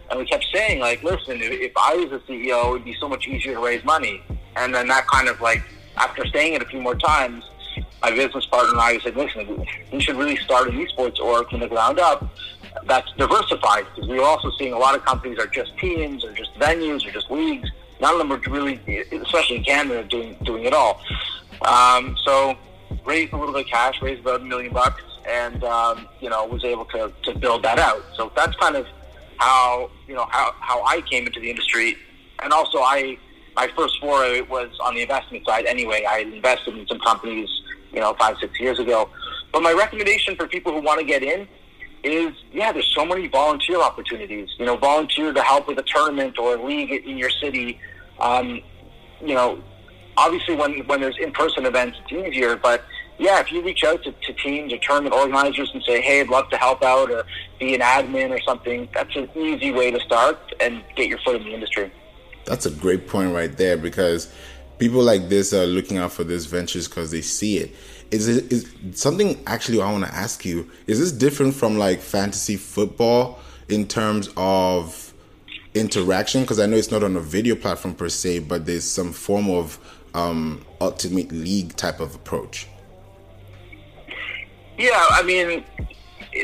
And 0.09 0.19
we 0.19 0.25
kept 0.25 0.45
saying, 0.53 0.79
like, 0.79 1.03
listen, 1.03 1.39
if 1.41 1.73
I 1.75 1.95
was 1.95 2.11
a 2.11 2.19
CEO, 2.25 2.67
it 2.67 2.71
would 2.71 2.85
be 2.85 2.95
so 2.99 3.09
much 3.09 3.27
easier 3.27 3.53
to 3.53 3.59
raise 3.59 3.83
money. 3.83 4.23
And 4.55 4.73
then 4.73 4.87
that 4.87 5.07
kind 5.07 5.27
of 5.27 5.41
like, 5.41 5.61
after 5.97 6.25
saying 6.27 6.53
it 6.53 6.61
a 6.61 6.65
few 6.65 6.79
more 6.79 6.95
times, 6.95 7.43
my 8.01 8.11
business 8.11 8.45
partner 8.45 8.71
and 8.71 8.79
I 8.79 8.99
said, 8.99 9.15
listen, 9.15 9.65
we 9.91 9.99
should 9.99 10.15
really 10.15 10.37
start 10.37 10.69
an 10.69 10.75
esports 10.75 11.19
org 11.19 11.49
from 11.49 11.59
the 11.59 11.67
ground 11.67 11.99
up 11.99 12.29
that's 12.85 13.11
diversified 13.13 13.85
because 13.93 14.09
we 14.09 14.17
were 14.19 14.25
also 14.25 14.51
seeing 14.57 14.73
a 14.73 14.77
lot 14.77 14.95
of 14.95 15.03
companies 15.05 15.39
are 15.39 15.47
just 15.47 15.77
teams 15.77 16.23
or 16.23 16.31
just 16.33 16.53
venues 16.55 17.05
or 17.05 17.11
just 17.11 17.31
leagues. 17.31 17.69
None 17.99 18.13
of 18.13 18.17
them 18.19 18.31
are 18.31 18.37
really, 18.51 18.79
especially 19.11 19.57
in 19.57 19.63
Canada, 19.63 20.03
doing 20.03 20.37
doing 20.43 20.65
it 20.65 20.73
all. 20.73 21.01
Um, 21.61 22.15
so 22.25 22.55
raised 23.05 23.33
a 23.33 23.37
little 23.37 23.53
bit 23.53 23.65
of 23.65 23.71
cash, 23.71 24.01
raised 24.01 24.21
about 24.21 24.41
a 24.41 24.43
million 24.43 24.73
bucks, 24.73 25.01
and 25.27 25.63
um, 25.63 26.07
you 26.19 26.29
know 26.29 26.45
was 26.45 26.63
able 26.63 26.85
to, 26.85 27.11
to 27.23 27.37
build 27.37 27.63
that 27.63 27.79
out. 27.79 28.03
So 28.15 28.31
that's 28.35 28.55
kind 28.57 28.75
of 28.75 28.85
how 29.37 29.89
you 30.07 30.15
know 30.15 30.27
how, 30.29 30.53
how 30.59 30.83
I 30.83 31.01
came 31.01 31.25
into 31.25 31.39
the 31.39 31.49
industry, 31.49 31.97
and 32.41 32.53
also 32.53 32.79
I 32.79 33.17
my 33.55 33.69
first 33.75 33.99
foray 33.99 34.41
was 34.41 34.69
on 34.81 34.95
the 34.95 35.01
investment 35.01 35.45
side 35.45 35.65
anyway. 35.65 36.05
I 36.07 36.19
invested 36.19 36.77
in 36.77 36.85
some 36.87 36.99
companies, 36.99 37.49
you 37.93 37.99
know, 38.01 38.13
five, 38.19 38.35
six 38.39 38.59
years 38.59 38.79
ago. 38.79 39.09
But 39.51 39.63
my 39.63 39.71
recommendation 39.71 40.35
for 40.35 40.47
people 40.47 40.73
who 40.73 40.81
want 40.81 40.99
to 40.99 41.05
get 41.05 41.23
in 41.23 41.47
is, 42.03 42.33
yeah, 42.51 42.71
there's 42.71 42.91
so 42.93 43.05
many 43.05 43.27
volunteer 43.27 43.81
opportunities. 43.81 44.49
You 44.59 44.65
know, 44.65 44.75
volunteer 44.75 45.31
to 45.31 45.41
help 45.41 45.67
with 45.67 45.79
a 45.79 45.83
tournament 45.83 46.37
or 46.37 46.55
a 46.55 46.63
league 46.63 46.91
in 46.91 47.17
your 47.17 47.29
city. 47.29 47.79
Um, 48.19 48.61
you 49.21 49.33
know, 49.33 49.63
obviously 50.17 50.55
when, 50.55 50.85
when 50.87 51.01
there's 51.01 51.17
in-person 51.17 51.65
events, 51.65 51.97
it's 52.03 52.27
easier, 52.27 52.55
but 52.57 52.83
yeah, 53.17 53.39
if 53.39 53.51
you 53.51 53.61
reach 53.61 53.83
out 53.83 54.03
to, 54.03 54.11
to 54.11 54.33
teams 54.33 54.73
or 54.73 54.77
tournament 54.77 55.15
organizers 55.15 55.71
and 55.73 55.81
say, 55.83 56.01
hey, 56.01 56.21
I'd 56.21 56.29
love 56.29 56.49
to 56.49 56.57
help 56.57 56.83
out 56.83 57.09
or 57.09 57.23
be 57.59 57.73
an 57.73 57.81
admin 57.81 58.31
or 58.31 58.41
something, 58.41 58.89
that's 58.93 59.15
an 59.15 59.29
easy 59.35 59.71
way 59.71 59.91
to 59.91 59.99
start 60.01 60.37
and 60.59 60.83
get 60.95 61.07
your 61.07 61.19
foot 61.19 61.37
in 61.37 61.43
the 61.43 61.53
industry. 61.53 61.91
That's 62.45 62.65
a 62.65 62.71
great 62.71 63.07
point 63.07 63.33
right 63.33 63.55
there 63.55 63.77
because 63.77 64.31
people 64.77 65.01
like 65.01 65.29
this 65.29 65.53
are 65.53 65.65
looking 65.65 65.97
out 65.97 66.11
for 66.11 66.23
these 66.23 66.45
ventures 66.45 66.87
because 66.87 67.11
they 67.11 67.21
see 67.21 67.57
it. 67.57 67.75
Is 68.11 68.27
it 68.27 68.51
is 68.51 68.71
something 68.93 69.41
actually 69.47 69.81
I 69.81 69.91
want 69.91 70.05
to 70.05 70.13
ask 70.13 70.45
you? 70.45 70.69
Is 70.85 70.99
this 70.99 71.11
different 71.11 71.55
from 71.55 71.77
like 71.77 72.01
fantasy 72.01 72.55
football 72.55 73.39
in 73.67 73.87
terms 73.87 74.29
of 74.37 75.13
interaction? 75.73 76.41
Because 76.41 76.59
I 76.59 76.67
know 76.67 76.77
it's 76.77 76.91
not 76.91 77.03
on 77.03 77.15
a 77.15 77.19
video 77.19 77.55
platform 77.55 77.95
per 77.95 78.09
se, 78.09 78.39
but 78.39 78.65
there's 78.65 78.83
some 78.83 79.11
form 79.11 79.49
of 79.49 79.79
um, 80.13 80.63
ultimate 80.79 81.31
league 81.31 81.75
type 81.75 81.99
of 81.99 82.13
approach. 82.13 82.67
Yeah, 84.77 85.05
I 85.11 85.23
mean, 85.23 85.63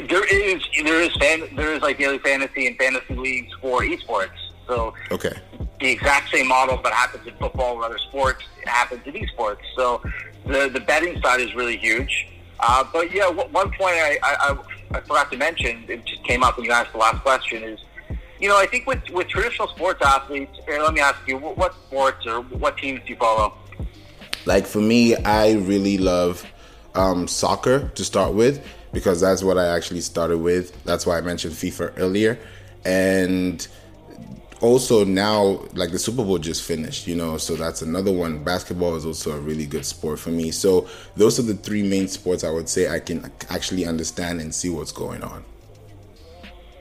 there 0.07 0.25
is 0.25 0.61
there 0.83 1.01
is 1.01 1.13
fan, 1.15 1.43
there 1.55 1.73
is 1.73 1.81
like 1.81 1.97
daily 1.97 2.19
fantasy 2.19 2.67
and 2.67 2.77
fantasy 2.77 3.15
leagues 3.15 3.53
for 3.61 3.81
esports. 3.81 4.29
So 4.67 4.93
okay, 5.11 5.37
the 5.79 5.89
exact 5.89 6.31
same 6.31 6.47
model 6.47 6.81
that 6.81 6.93
happens 6.93 7.27
in 7.27 7.33
football 7.35 7.75
or 7.77 7.85
other 7.85 7.97
sports 7.97 8.43
it 8.61 8.67
happens 8.67 9.01
in 9.05 9.13
esports. 9.13 9.61
So 9.75 10.01
the 10.45 10.69
the 10.69 10.79
betting 10.79 11.21
side 11.21 11.41
is 11.41 11.53
really 11.55 11.77
huge. 11.77 12.27
Uh, 12.59 12.83
but 12.93 13.11
yeah, 13.11 13.27
one 13.27 13.71
point 13.71 13.95
I, 13.95 14.19
I, 14.21 14.57
I 14.91 15.01
forgot 15.01 15.31
to 15.31 15.37
mention, 15.37 15.83
it 15.87 16.05
just 16.05 16.23
came 16.23 16.43
up 16.43 16.57
when 16.57 16.67
you 16.67 16.71
asked 16.71 16.91
the 16.91 16.99
last 16.99 17.21
question, 17.23 17.63
is 17.63 17.79
you 18.39 18.47
know 18.47 18.57
I 18.57 18.67
think 18.67 18.87
with 18.87 19.01
with 19.09 19.27
traditional 19.27 19.67
sports 19.69 20.01
athletes. 20.05 20.57
Here, 20.65 20.79
let 20.79 20.93
me 20.93 21.01
ask 21.01 21.19
you, 21.27 21.37
what 21.37 21.73
sports 21.73 22.25
or 22.25 22.41
what 22.41 22.77
teams 22.77 23.01
do 23.01 23.13
you 23.13 23.15
follow? 23.17 23.55
Like 24.45 24.65
for 24.65 24.79
me, 24.79 25.15
I 25.15 25.53
really 25.53 25.97
love 25.97 26.45
um, 26.95 27.27
soccer 27.27 27.89
to 27.89 28.03
start 28.03 28.33
with 28.33 28.65
because 28.93 29.21
that's 29.21 29.43
what 29.43 29.57
I 29.57 29.67
actually 29.75 30.01
started 30.01 30.39
with. 30.39 30.83
That's 30.83 31.05
why 31.05 31.17
I 31.17 31.21
mentioned 31.21 31.53
FIFA 31.53 31.93
earlier. 31.97 32.39
And 32.83 33.65
also 34.61 35.03
now, 35.03 35.65
like 35.73 35.91
the 35.91 35.99
Super 35.99 36.23
Bowl 36.23 36.37
just 36.37 36.63
finished, 36.63 37.07
you 37.07 37.15
know, 37.15 37.37
so 37.37 37.55
that's 37.55 37.81
another 37.81 38.11
one. 38.11 38.43
Basketball 38.43 38.95
is 38.95 39.05
also 39.05 39.31
a 39.31 39.39
really 39.39 39.65
good 39.65 39.85
sport 39.85 40.19
for 40.19 40.29
me. 40.29 40.51
So 40.51 40.87
those 41.15 41.39
are 41.39 41.43
the 41.43 41.55
three 41.55 41.83
main 41.83 42.07
sports 42.07 42.43
I 42.43 42.51
would 42.51 42.69
say 42.69 42.89
I 42.89 42.99
can 42.99 43.31
actually 43.49 43.85
understand 43.85 44.41
and 44.41 44.53
see 44.53 44.69
what's 44.69 44.91
going 44.91 45.23
on. 45.23 45.43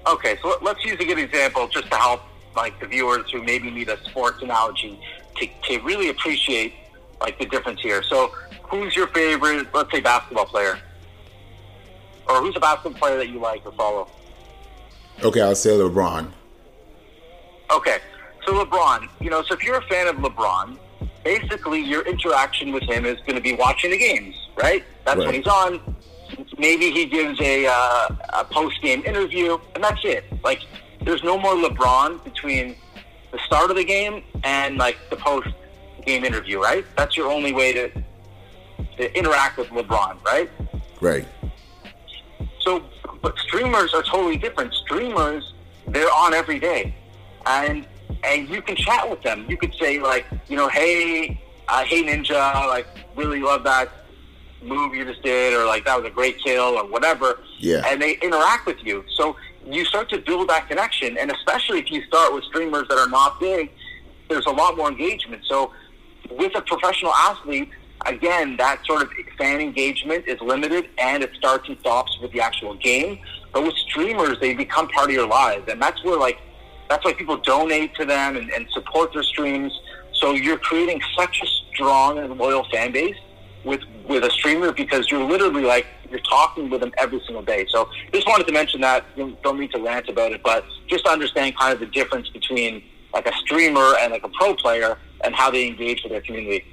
Okay, 0.06 0.38
so 0.42 0.56
let's 0.62 0.84
use 0.84 0.98
a 0.98 1.04
good 1.04 1.18
example 1.18 1.68
just 1.68 1.90
to 1.90 1.96
help 1.96 2.22
like 2.56 2.78
the 2.80 2.86
viewers 2.86 3.30
who 3.30 3.42
maybe 3.42 3.70
need 3.70 3.88
a 3.88 4.02
sports 4.04 4.42
analogy 4.42 5.00
to, 5.36 5.48
to 5.64 5.78
really 5.82 6.08
appreciate 6.08 6.74
like 7.20 7.38
the 7.38 7.46
difference 7.46 7.80
here. 7.80 8.02
So 8.02 8.32
who's 8.64 8.96
your 8.96 9.08
favorite, 9.08 9.66
let's 9.74 9.90
say, 9.92 10.00
basketball 10.00 10.46
player? 10.46 10.78
Or 12.28 12.40
who's 12.40 12.56
a 12.56 12.60
basketball 12.60 12.98
player 12.98 13.16
that 13.18 13.28
you 13.28 13.40
like 13.40 13.64
or 13.66 13.72
follow? 13.72 14.08
Okay, 15.22 15.40
I'll 15.40 15.54
say 15.54 15.70
LeBron. 15.70 16.30
Okay, 17.70 17.98
so 18.46 18.64
LeBron, 18.64 19.08
you 19.20 19.30
know, 19.30 19.42
so 19.42 19.54
if 19.54 19.64
you're 19.64 19.78
a 19.78 19.82
fan 19.82 20.08
of 20.08 20.16
LeBron, 20.16 20.78
basically 21.24 21.80
your 21.80 22.02
interaction 22.06 22.72
with 22.72 22.82
him 22.84 23.04
is 23.04 23.18
going 23.20 23.36
to 23.36 23.40
be 23.40 23.54
watching 23.54 23.90
the 23.90 23.98
games, 23.98 24.34
right? 24.56 24.84
That's 25.04 25.18
right. 25.18 25.26
when 25.26 25.34
he's 25.34 25.46
on. 25.46 25.96
Maybe 26.58 26.90
he 26.90 27.06
gives 27.06 27.40
a, 27.40 27.66
uh, 27.66 28.08
a 28.34 28.44
post 28.44 28.80
game 28.82 29.04
interview, 29.04 29.58
and 29.74 29.82
that's 29.82 30.04
it. 30.04 30.24
Like, 30.42 30.60
there's 31.02 31.22
no 31.22 31.36
more 31.38 31.54
LeBron 31.54 32.22
between 32.24 32.76
the 33.32 33.38
start 33.46 33.70
of 33.70 33.76
the 33.76 33.84
game 33.84 34.22
and 34.44 34.76
like 34.76 34.96
the 35.10 35.16
post 35.16 35.48
game 36.04 36.24
interview, 36.24 36.60
right? 36.60 36.84
That's 36.96 37.16
your 37.16 37.30
only 37.30 37.52
way 37.52 37.72
to 37.72 37.90
to 38.96 39.18
interact 39.18 39.58
with 39.58 39.68
LeBron, 39.68 40.22
right? 40.24 40.50
Right. 41.00 41.26
So, 42.60 42.84
but 43.22 43.38
streamers 43.38 43.94
are 43.94 44.02
totally 44.02 44.36
different. 44.36 44.74
Streamers, 44.74 45.54
they're 45.88 46.12
on 46.12 46.34
every 46.34 46.58
day, 46.58 46.94
and 47.46 47.86
and 48.24 48.48
you 48.48 48.60
can 48.62 48.76
chat 48.76 49.08
with 49.08 49.22
them. 49.22 49.46
You 49.48 49.56
could 49.56 49.74
say 49.74 50.00
like, 50.00 50.26
you 50.48 50.56
know, 50.56 50.68
hey, 50.68 51.40
uh, 51.68 51.84
hey 51.84 52.02
Ninja, 52.02 52.66
like 52.68 52.86
really 53.16 53.40
love 53.40 53.64
that 53.64 53.90
move 54.62 54.94
you 54.94 55.04
just 55.04 55.22
did, 55.22 55.54
or 55.54 55.64
like 55.64 55.84
that 55.84 55.96
was 55.96 56.06
a 56.06 56.14
great 56.14 56.38
kill, 56.38 56.76
or 56.78 56.86
whatever. 56.86 57.40
Yeah. 57.58 57.82
And 57.86 58.00
they 58.00 58.18
interact 58.22 58.66
with 58.66 58.82
you, 58.84 59.04
so 59.16 59.36
you 59.64 59.84
start 59.84 60.08
to 60.10 60.18
build 60.18 60.48
that 60.48 60.68
connection. 60.68 61.16
And 61.18 61.30
especially 61.30 61.78
if 61.80 61.90
you 61.90 62.02
start 62.04 62.34
with 62.34 62.44
streamers 62.44 62.88
that 62.88 62.98
are 62.98 63.08
not 63.08 63.40
big, 63.40 63.70
there's 64.28 64.46
a 64.46 64.50
lot 64.50 64.76
more 64.76 64.90
engagement. 64.90 65.42
So 65.46 65.72
with 66.30 66.56
a 66.56 66.62
professional 66.62 67.12
athlete, 67.14 67.70
again, 68.06 68.56
that 68.56 68.84
sort 68.86 69.02
of 69.02 69.10
fan 69.36 69.60
engagement 69.60 70.26
is 70.26 70.40
limited 70.40 70.88
and 70.98 71.22
it 71.22 71.30
starts 71.34 71.68
and 71.68 71.78
stops 71.80 72.16
with 72.20 72.32
the 72.32 72.40
actual 72.40 72.74
game. 72.76 73.18
But 73.52 73.64
with 73.64 73.74
streamers, 73.74 74.38
they 74.40 74.54
become 74.54 74.88
part 74.88 75.10
of 75.10 75.14
your 75.14 75.26
lives. 75.26 75.68
And 75.68 75.80
that's 75.82 76.02
where, 76.04 76.18
like, 76.18 76.38
that's 76.88 77.04
why 77.04 77.12
people 77.12 77.36
donate 77.36 77.94
to 77.96 78.04
them 78.04 78.36
and, 78.36 78.50
and 78.50 78.66
support 78.70 79.12
their 79.12 79.22
streams. 79.22 79.72
So 80.12 80.32
you're 80.32 80.58
creating 80.58 81.00
such 81.16 81.40
a 81.42 81.46
strong 81.72 82.18
and 82.18 82.36
loyal 82.36 82.66
fan 82.70 82.92
base 82.92 83.16
with 83.64 83.80
with 84.08 84.24
a 84.24 84.30
streamer 84.30 84.72
because 84.72 85.10
you're 85.10 85.22
literally 85.22 85.62
like 85.62 85.86
you're 86.10 86.20
talking 86.20 86.68
with 86.68 86.80
them 86.80 86.92
every 86.98 87.20
single 87.24 87.42
day. 87.42 87.64
So 87.68 87.88
just 88.12 88.26
wanted 88.26 88.46
to 88.48 88.52
mention 88.52 88.80
that. 88.80 89.04
Don't 89.16 89.58
need 89.58 89.70
to 89.72 89.82
rant 89.82 90.08
about 90.08 90.32
it, 90.32 90.42
but 90.42 90.64
just 90.88 91.04
to 91.04 91.10
understand 91.10 91.56
kind 91.56 91.72
of 91.72 91.80
the 91.80 91.86
difference 91.86 92.28
between 92.30 92.82
like 93.14 93.26
a 93.26 93.32
streamer 93.34 93.94
and 94.00 94.12
like 94.12 94.24
a 94.24 94.28
pro 94.28 94.54
player 94.54 94.98
and 95.24 95.34
how 95.34 95.50
they 95.50 95.66
engage 95.66 96.02
with 96.02 96.12
their 96.12 96.20
community. 96.20 96.64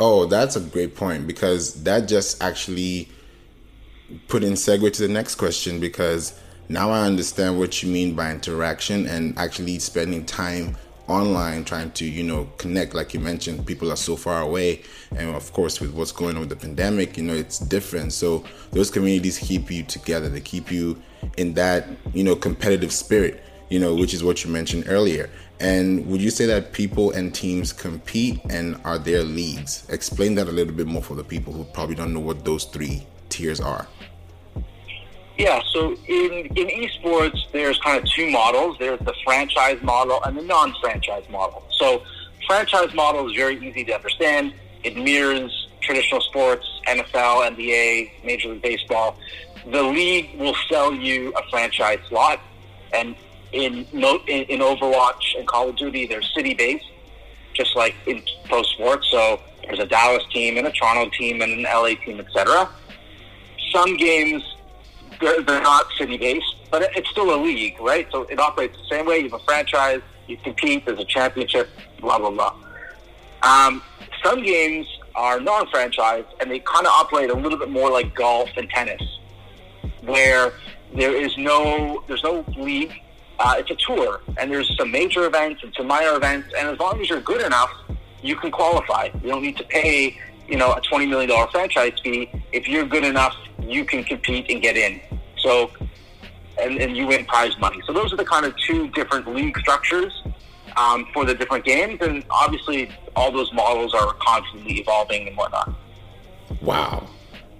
Oh, 0.00 0.26
that's 0.26 0.56
a 0.56 0.60
great 0.60 0.94
point 0.94 1.26
because 1.26 1.82
that 1.82 2.06
just 2.06 2.42
actually 2.42 3.08
put 4.28 4.44
in 4.44 4.52
segue 4.52 4.92
to 4.92 5.02
the 5.02 5.12
next 5.12 5.34
question 5.34 5.80
because 5.80 6.38
now 6.68 6.90
I 6.90 7.04
understand 7.06 7.58
what 7.58 7.82
you 7.82 7.90
mean 7.90 8.14
by 8.14 8.30
interaction 8.30 9.06
and 9.06 9.36
actually 9.38 9.78
spending 9.80 10.24
time 10.24 10.76
online 11.08 11.64
trying 11.64 11.90
to 11.92 12.04
you 12.04 12.22
know 12.22 12.48
connect. 12.58 12.94
Like 12.94 13.14
you 13.14 13.20
mentioned 13.20 13.66
people 13.66 13.90
are 13.90 13.96
so 13.96 14.14
far 14.14 14.42
away 14.42 14.82
and 15.16 15.34
of 15.34 15.52
course 15.52 15.80
with 15.80 15.92
what's 15.94 16.12
going 16.12 16.36
on 16.36 16.40
with 16.40 16.50
the 16.50 16.56
pandemic 16.56 17.16
you 17.16 17.24
know 17.24 17.34
it's 17.34 17.58
different. 17.58 18.12
So 18.12 18.44
those 18.70 18.90
communities 18.90 19.38
keep 19.38 19.70
you 19.70 19.82
together. 19.82 20.28
They 20.28 20.40
keep 20.40 20.70
you 20.70 21.00
in 21.36 21.54
that 21.54 21.86
you 22.14 22.22
know 22.22 22.36
competitive 22.36 22.92
spirit 22.92 23.42
you 23.70 23.78
know 23.78 23.94
which 23.94 24.14
is 24.14 24.22
what 24.22 24.44
you 24.44 24.50
mentioned 24.50 24.84
earlier 24.86 25.28
and 25.60 26.06
would 26.06 26.22
you 26.22 26.30
say 26.30 26.46
that 26.46 26.72
people 26.72 27.10
and 27.12 27.34
teams 27.34 27.72
compete 27.72 28.40
and 28.48 28.80
are 28.84 28.98
there 28.98 29.22
leagues? 29.22 29.84
Explain 29.88 30.34
that 30.36 30.48
a 30.48 30.52
little 30.52 30.74
bit 30.74 30.86
more 30.86 31.02
for 31.02 31.14
the 31.14 31.24
people 31.24 31.52
who 31.52 31.64
probably 31.64 31.94
don't 31.94 32.14
know 32.14 32.20
what 32.20 32.44
those 32.44 32.64
three 32.64 33.06
tiers 33.28 33.60
are. 33.60 33.88
Yeah, 35.36 35.62
so 35.72 35.92
in, 36.06 36.46
in 36.56 36.66
esports, 36.66 37.38
there's 37.52 37.78
kind 37.78 38.02
of 38.02 38.10
two 38.10 38.30
models. 38.30 38.76
There's 38.78 38.98
the 39.00 39.14
franchise 39.24 39.80
model 39.82 40.20
and 40.24 40.36
the 40.36 40.42
non-franchise 40.42 41.28
model. 41.30 41.64
So 41.70 42.02
franchise 42.46 42.92
model 42.94 43.28
is 43.28 43.36
very 43.36 43.56
easy 43.64 43.84
to 43.84 43.94
understand. 43.94 44.54
It 44.82 44.96
mirrors 44.96 45.68
traditional 45.80 46.20
sports, 46.20 46.66
NFL, 46.86 47.56
NBA, 47.56 48.24
Major 48.24 48.50
League 48.50 48.62
Baseball. 48.62 49.16
The 49.70 49.82
league 49.82 50.30
will 50.38 50.56
sell 50.68 50.92
you 50.92 51.32
a 51.36 51.42
franchise 51.50 52.00
slot, 52.08 52.40
and 52.92 53.14
in 53.52 53.86
in, 53.92 54.44
in 54.44 54.60
Overwatch 54.60 55.38
and 55.38 55.46
Call 55.46 55.68
of 55.70 55.76
Duty, 55.76 56.06
they're 56.06 56.22
city 56.22 56.54
based, 56.54 56.86
just 57.54 57.74
like 57.76 57.94
in 58.06 58.22
pro 58.44 58.62
sports. 58.62 59.08
So 59.10 59.40
there's 59.64 59.78
a 59.78 59.86
Dallas 59.86 60.24
team 60.32 60.56
and 60.56 60.66
a 60.66 60.72
Toronto 60.72 61.10
team 61.10 61.40
and 61.42 61.52
an 61.52 61.62
LA 61.62 61.94
team, 62.04 62.20
etc. 62.20 62.68
Some 63.72 63.96
games 63.96 64.42
they're, 65.20 65.42
they're 65.42 65.62
not 65.62 65.86
city 65.96 66.16
based, 66.16 66.56
but 66.70 66.82
it's 66.96 67.08
still 67.10 67.34
a 67.34 67.40
league, 67.40 67.80
right? 67.80 68.06
So 68.10 68.22
it 68.24 68.38
operates 68.38 68.76
the 68.78 68.86
same 68.88 69.06
way. 69.06 69.18
You 69.18 69.24
have 69.24 69.40
a 69.40 69.44
franchise, 69.44 70.00
you 70.26 70.36
compete, 70.36 70.86
there's 70.86 71.00
a 71.00 71.04
championship, 71.04 71.68
blah 72.00 72.18
blah 72.18 72.30
blah. 72.30 72.54
Um, 73.42 73.82
some 74.22 74.42
games 74.42 74.86
are 75.14 75.40
non-franchise, 75.40 76.24
and 76.40 76.50
they 76.50 76.58
kind 76.60 76.86
of 76.86 76.92
operate 76.92 77.30
a 77.30 77.34
little 77.34 77.58
bit 77.58 77.70
more 77.70 77.90
like 77.90 78.14
golf 78.14 78.50
and 78.56 78.68
tennis, 78.70 79.02
where 80.02 80.52
there 80.94 81.14
is 81.14 81.36
no 81.36 82.02
there's 82.06 82.22
no 82.22 82.44
league 82.56 82.92
uh, 83.38 83.54
it's 83.58 83.70
a 83.70 83.76
tour, 83.76 84.20
and 84.36 84.50
there's 84.50 84.76
some 84.76 84.90
major 84.90 85.26
events 85.26 85.62
and 85.62 85.72
some 85.76 85.86
minor 85.86 86.16
events, 86.16 86.52
and 86.58 86.68
as 86.68 86.78
long 86.78 87.00
as 87.00 87.08
you're 87.08 87.20
good 87.20 87.42
enough, 87.42 87.70
you 88.22 88.34
can 88.36 88.50
qualify. 88.50 89.08
You 89.22 89.30
don't 89.30 89.42
need 89.42 89.56
to 89.58 89.64
pay, 89.64 90.18
you 90.48 90.56
know, 90.56 90.72
a 90.72 90.80
twenty 90.80 91.06
million 91.06 91.28
dollar 91.30 91.46
franchise 91.48 91.92
fee. 92.02 92.30
If 92.52 92.68
you're 92.68 92.84
good 92.84 93.04
enough, 93.04 93.36
you 93.62 93.84
can 93.84 94.02
compete 94.02 94.50
and 94.50 94.60
get 94.60 94.76
in. 94.76 95.00
So, 95.38 95.70
and, 96.60 96.80
and 96.80 96.96
you 96.96 97.06
win 97.06 97.24
prize 97.26 97.56
money. 97.58 97.80
So 97.86 97.92
those 97.92 98.12
are 98.12 98.16
the 98.16 98.24
kind 98.24 98.44
of 98.44 98.56
two 98.56 98.88
different 98.88 99.32
league 99.32 99.56
structures 99.58 100.12
um, 100.76 101.06
for 101.12 101.24
the 101.24 101.34
different 101.34 101.64
games, 101.64 102.00
and 102.00 102.24
obviously 102.30 102.90
all 103.14 103.30
those 103.30 103.52
models 103.52 103.94
are 103.94 104.14
constantly 104.14 104.80
evolving 104.80 105.28
and 105.28 105.36
whatnot. 105.36 105.74
Wow, 106.60 107.08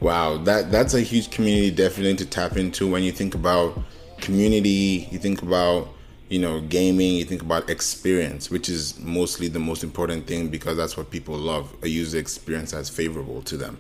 wow, 0.00 0.38
that 0.38 0.72
that's 0.72 0.94
a 0.94 1.00
huge 1.00 1.30
community 1.30 1.70
definitely 1.70 2.16
to 2.16 2.26
tap 2.26 2.56
into 2.56 2.90
when 2.90 3.02
you 3.04 3.12
think 3.12 3.34
about 3.34 3.78
community, 4.20 5.08
you 5.10 5.18
think 5.18 5.42
about 5.42 5.88
you 6.28 6.38
know 6.38 6.60
gaming, 6.60 7.14
you 7.14 7.24
think 7.24 7.42
about 7.42 7.70
experience, 7.70 8.50
which 8.50 8.68
is 8.68 8.98
mostly 9.00 9.48
the 9.48 9.58
most 9.58 9.82
important 9.82 10.26
thing 10.26 10.48
because 10.48 10.76
that's 10.76 10.96
what 10.96 11.10
people 11.10 11.36
love 11.36 11.74
a 11.82 11.88
user 11.88 12.18
experience 12.18 12.72
that's 12.72 12.88
favorable 12.90 13.42
to 13.42 13.56
them. 13.56 13.78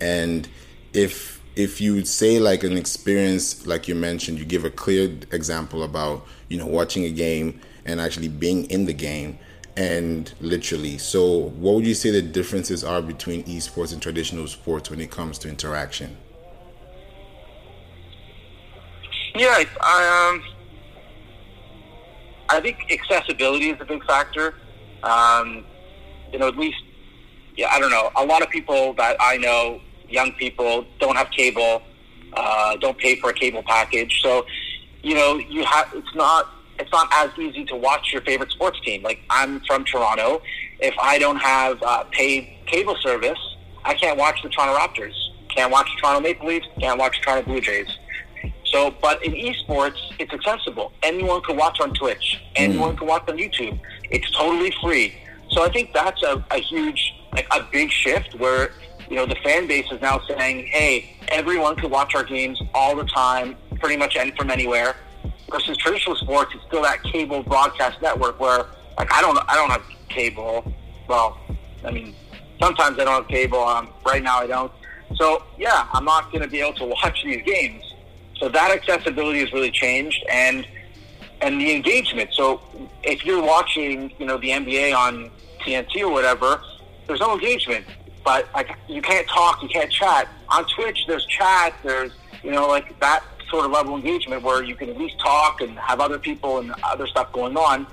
And 0.00 0.48
if 0.92 1.42
if 1.56 1.80
you 1.80 2.04
say 2.04 2.38
like 2.38 2.64
an 2.64 2.76
experience 2.76 3.66
like 3.66 3.88
you 3.88 3.94
mentioned, 3.94 4.38
you 4.38 4.44
give 4.44 4.64
a 4.64 4.70
clear 4.70 5.04
example 5.32 5.82
about 5.82 6.26
you 6.48 6.58
know 6.58 6.66
watching 6.66 7.04
a 7.04 7.10
game 7.10 7.60
and 7.84 8.00
actually 8.00 8.28
being 8.28 8.68
in 8.70 8.84
the 8.86 8.92
game 8.92 9.38
and 9.76 10.32
literally. 10.40 10.98
So, 10.98 11.50
what 11.50 11.74
would 11.74 11.86
you 11.86 11.94
say 11.94 12.10
the 12.10 12.22
differences 12.22 12.82
are 12.82 13.02
between 13.02 13.44
esports 13.44 13.92
and 13.92 14.00
traditional 14.00 14.46
sports 14.46 14.90
when 14.90 15.00
it 15.00 15.10
comes 15.10 15.38
to 15.40 15.48
interaction? 15.48 16.16
Yeah, 19.38 19.62
I, 19.82 20.30
um, 20.32 20.42
I 22.48 22.60
think 22.60 22.90
accessibility 22.90 23.70
is 23.70 23.80
a 23.80 23.84
big 23.84 24.02
factor. 24.04 24.54
Um, 25.02 25.64
you 26.32 26.38
know, 26.38 26.48
at 26.48 26.56
least, 26.56 26.78
yeah, 27.54 27.68
I 27.70 27.78
don't 27.78 27.90
know. 27.90 28.10
A 28.16 28.24
lot 28.24 28.42
of 28.42 28.48
people 28.48 28.94
that 28.94 29.16
I 29.20 29.36
know, 29.36 29.80
young 30.08 30.32
people, 30.32 30.86
don't 30.98 31.16
have 31.16 31.30
cable, 31.30 31.82
uh, 32.32 32.76
don't 32.76 32.96
pay 32.96 33.16
for 33.16 33.30
a 33.30 33.34
cable 33.34 33.62
package. 33.62 34.20
So, 34.22 34.46
you 35.02 35.14
know, 35.14 35.36
you 35.36 35.64
have 35.64 35.90
it's 35.94 36.14
not 36.14 36.48
it's 36.78 36.92
not 36.92 37.08
as 37.12 37.30
easy 37.38 37.64
to 37.66 37.76
watch 37.76 38.12
your 38.12 38.22
favorite 38.22 38.50
sports 38.52 38.80
team. 38.80 39.02
Like 39.02 39.20
I'm 39.28 39.60
from 39.66 39.84
Toronto. 39.84 40.40
If 40.80 40.94
I 40.98 41.18
don't 41.18 41.36
have 41.36 41.82
uh, 41.82 42.04
paid 42.04 42.48
cable 42.66 42.96
service, 43.02 43.38
I 43.84 43.94
can't 43.94 44.18
watch 44.18 44.42
the 44.42 44.48
Toronto 44.48 44.78
Raptors. 44.78 45.14
Can't 45.54 45.70
watch 45.70 45.88
the 45.94 46.00
Toronto 46.00 46.20
Maple 46.20 46.48
Leafs. 46.48 46.66
Can't 46.80 46.98
watch 46.98 47.18
the 47.18 47.24
Toronto 47.24 47.46
Blue 47.46 47.60
Jays. 47.60 47.88
So, 48.76 48.94
but 49.00 49.24
in 49.24 49.32
esports, 49.32 49.96
it's 50.18 50.34
accessible. 50.34 50.92
Anyone 51.02 51.40
can 51.40 51.56
watch 51.56 51.80
on 51.80 51.94
Twitch. 51.94 52.42
Anyone 52.56 52.94
mm. 52.94 52.98
can 52.98 53.06
watch 53.06 53.26
on 53.26 53.38
YouTube. 53.38 53.80
It's 54.10 54.30
totally 54.32 54.70
free. 54.82 55.14
So 55.48 55.64
I 55.64 55.70
think 55.70 55.94
that's 55.94 56.22
a, 56.22 56.44
a 56.50 56.58
huge, 56.58 57.14
like 57.32 57.46
a 57.52 57.62
big 57.72 57.90
shift 57.90 58.34
where 58.34 58.72
you 59.08 59.16
know 59.16 59.24
the 59.24 59.36
fan 59.36 59.66
base 59.66 59.90
is 59.90 60.02
now 60.02 60.20
saying, 60.28 60.66
"Hey, 60.66 61.16
everyone 61.28 61.76
can 61.76 61.88
watch 61.88 62.14
our 62.14 62.22
games 62.22 62.60
all 62.74 62.94
the 62.94 63.04
time, 63.04 63.56
pretty 63.80 63.96
much 63.96 64.14
and 64.14 64.36
from 64.36 64.50
anywhere." 64.50 64.94
versus 65.48 65.76
traditional 65.76 66.16
sports, 66.16 66.52
it's 66.54 66.64
still 66.66 66.82
that 66.82 67.00
cable 67.04 67.40
broadcast 67.44 68.02
network 68.02 68.40
where, 68.40 68.66
like, 68.98 69.12
I 69.12 69.20
don't, 69.22 69.38
I 69.48 69.54
don't 69.54 69.70
have 69.70 69.84
cable. 70.08 70.74
Well, 71.06 71.38
I 71.84 71.92
mean, 71.92 72.16
sometimes 72.60 72.98
I 72.98 73.04
don't 73.04 73.22
have 73.22 73.28
cable. 73.28 73.60
Um, 73.60 73.90
right 74.04 74.24
now, 74.24 74.38
I 74.38 74.48
don't. 74.48 74.72
So 75.14 75.44
yeah, 75.56 75.86
I'm 75.92 76.04
not 76.04 76.32
going 76.32 76.42
to 76.42 76.48
be 76.48 76.60
able 76.60 76.74
to 76.74 76.84
watch 77.02 77.22
these 77.24 77.42
games. 77.46 77.85
So 78.38 78.48
that 78.48 78.70
accessibility 78.70 79.40
has 79.40 79.52
really 79.52 79.70
changed, 79.70 80.24
and 80.30 80.66
and 81.40 81.60
the 81.60 81.74
engagement. 81.74 82.30
So 82.32 82.62
if 83.02 83.24
you're 83.24 83.42
watching, 83.42 84.12
you 84.18 84.26
know, 84.26 84.38
the 84.38 84.48
NBA 84.48 84.96
on 84.96 85.30
TNT 85.60 86.00
or 86.02 86.10
whatever, 86.10 86.60
there's 87.06 87.20
no 87.20 87.34
engagement. 87.34 87.84
But 88.24 88.48
like, 88.54 88.74
you 88.88 89.02
can't 89.02 89.28
talk, 89.28 89.62
you 89.62 89.68
can't 89.68 89.90
chat 89.90 90.28
on 90.48 90.64
Twitch. 90.66 91.04
There's 91.06 91.26
chat. 91.26 91.74
There's 91.82 92.12
you 92.46 92.52
know, 92.52 92.68
like 92.68 92.98
that 93.00 93.24
sort 93.50 93.64
of 93.64 93.72
level 93.72 93.94
of 93.94 94.04
engagement 94.04 94.42
where 94.42 94.62
you 94.62 94.76
can 94.76 94.88
at 94.88 94.96
least 94.96 95.18
talk 95.18 95.60
and 95.60 95.76
have 95.78 96.00
other 96.00 96.18
people 96.18 96.58
and 96.58 96.72
other 96.84 97.06
stuff 97.08 97.32
going 97.32 97.56
on. 97.56 97.80
And 97.80 97.86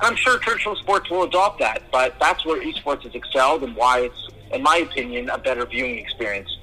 I'm 0.00 0.16
sure 0.16 0.38
traditional 0.38 0.74
sports 0.76 1.10
will 1.10 1.24
adopt 1.24 1.58
that, 1.60 1.82
but 1.92 2.18
that's 2.18 2.44
where 2.46 2.62
esports 2.62 3.02
has 3.02 3.14
excelled 3.14 3.62
and 3.62 3.76
why 3.76 4.00
it's, 4.00 4.28
in 4.52 4.62
my 4.62 4.78
opinion, 4.78 5.28
a 5.28 5.36
better 5.36 5.66
viewing 5.66 5.98
experience. 5.98 6.56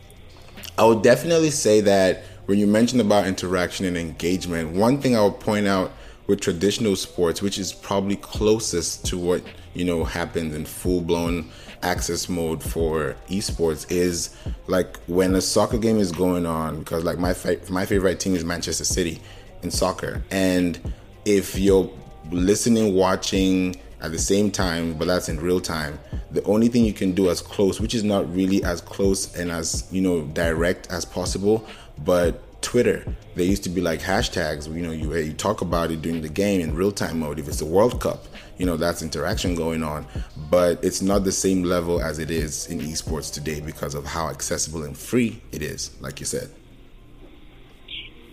I 0.79 0.85
would 0.85 1.03
definitely 1.03 1.51
say 1.51 1.81
that 1.81 2.23
when 2.47 2.57
you 2.57 2.65
mentioned 2.65 3.01
about 3.01 3.27
interaction 3.27 3.85
and 3.85 3.97
engagement, 3.97 4.71
one 4.71 4.99
thing 4.99 5.15
I 5.15 5.23
would 5.23 5.39
point 5.39 5.67
out 5.67 5.91
with 6.27 6.41
traditional 6.41 6.95
sports, 6.95 7.41
which 7.41 7.57
is 7.57 7.71
probably 7.71 8.15
closest 8.15 9.05
to 9.07 9.17
what 9.17 9.43
you 9.73 9.85
know 9.85 10.03
happens 10.03 10.55
in 10.55 10.65
full 10.65 11.01
blown 11.01 11.49
access 11.83 12.27
mode 12.27 12.63
for 12.63 13.15
esports 13.29 13.89
is 13.91 14.35
like 14.65 14.97
when 15.05 15.35
a 15.35 15.41
soccer 15.41 15.77
game 15.77 15.99
is 15.99 16.11
going 16.11 16.45
on 16.45 16.79
because 16.79 17.03
like 17.03 17.19
my 17.19 17.35
my 17.69 17.85
favorite 17.85 18.19
team 18.19 18.35
is 18.35 18.43
Manchester 18.43 18.85
City 18.85 19.21
in 19.61 19.69
soccer. 19.69 20.23
And 20.31 20.93
if 21.25 21.59
you're 21.59 21.89
listening 22.31 22.95
watching 22.95 23.75
at 24.01 24.11
the 24.11 24.19
same 24.19 24.51
time 24.51 24.93
but 24.93 25.07
that's 25.07 25.27
in 25.27 25.39
real 25.39 25.59
time 25.59 25.97
the 26.29 26.43
only 26.43 26.67
thing 26.67 26.85
you 26.85 26.93
can 26.93 27.13
do 27.13 27.29
as 27.31 27.41
close 27.41 27.79
which 27.79 27.95
is 27.95 28.03
not 28.03 28.31
really 28.31 28.63
as 28.63 28.79
close 28.79 29.35
and 29.35 29.51
as 29.51 29.87
you 29.91 30.01
know 30.01 30.21
direct 30.33 30.87
as 30.91 31.03
possible 31.03 31.65
but 32.03 32.43
Twitter. 32.61 33.05
they 33.35 33.45
used 33.45 33.63
to 33.63 33.69
be 33.69 33.81
like 33.81 34.01
hashtags. 34.01 34.67
You 34.73 34.81
know, 34.81 34.91
you, 34.91 35.15
you 35.15 35.33
talk 35.33 35.61
about 35.61 35.91
it 35.91 36.01
during 36.01 36.21
the 36.21 36.29
game 36.29 36.61
in 36.61 36.75
real 36.75 36.91
time 36.91 37.19
mode. 37.19 37.39
If 37.39 37.47
it's 37.47 37.59
the 37.59 37.65
World 37.65 38.01
Cup, 38.01 38.25
you 38.57 38.65
know 38.65 38.77
that's 38.77 39.01
interaction 39.01 39.55
going 39.55 39.83
on. 39.83 40.05
But 40.49 40.83
it's 40.83 41.01
not 41.01 41.23
the 41.23 41.31
same 41.31 41.63
level 41.63 42.01
as 42.01 42.19
it 42.19 42.31
is 42.31 42.67
in 42.67 42.79
esports 42.79 43.31
today 43.31 43.61
because 43.61 43.95
of 43.95 44.05
how 44.05 44.29
accessible 44.29 44.83
and 44.83 44.97
free 44.97 45.41
it 45.51 45.61
is. 45.61 45.91
Like 46.01 46.19
you 46.19 46.25
said. 46.25 46.49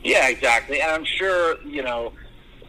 Yeah, 0.03 0.29
exactly. 0.29 0.81
And 0.81 0.91
I'm 0.91 1.05
sure 1.05 1.61
you 1.63 1.83
know 1.83 2.13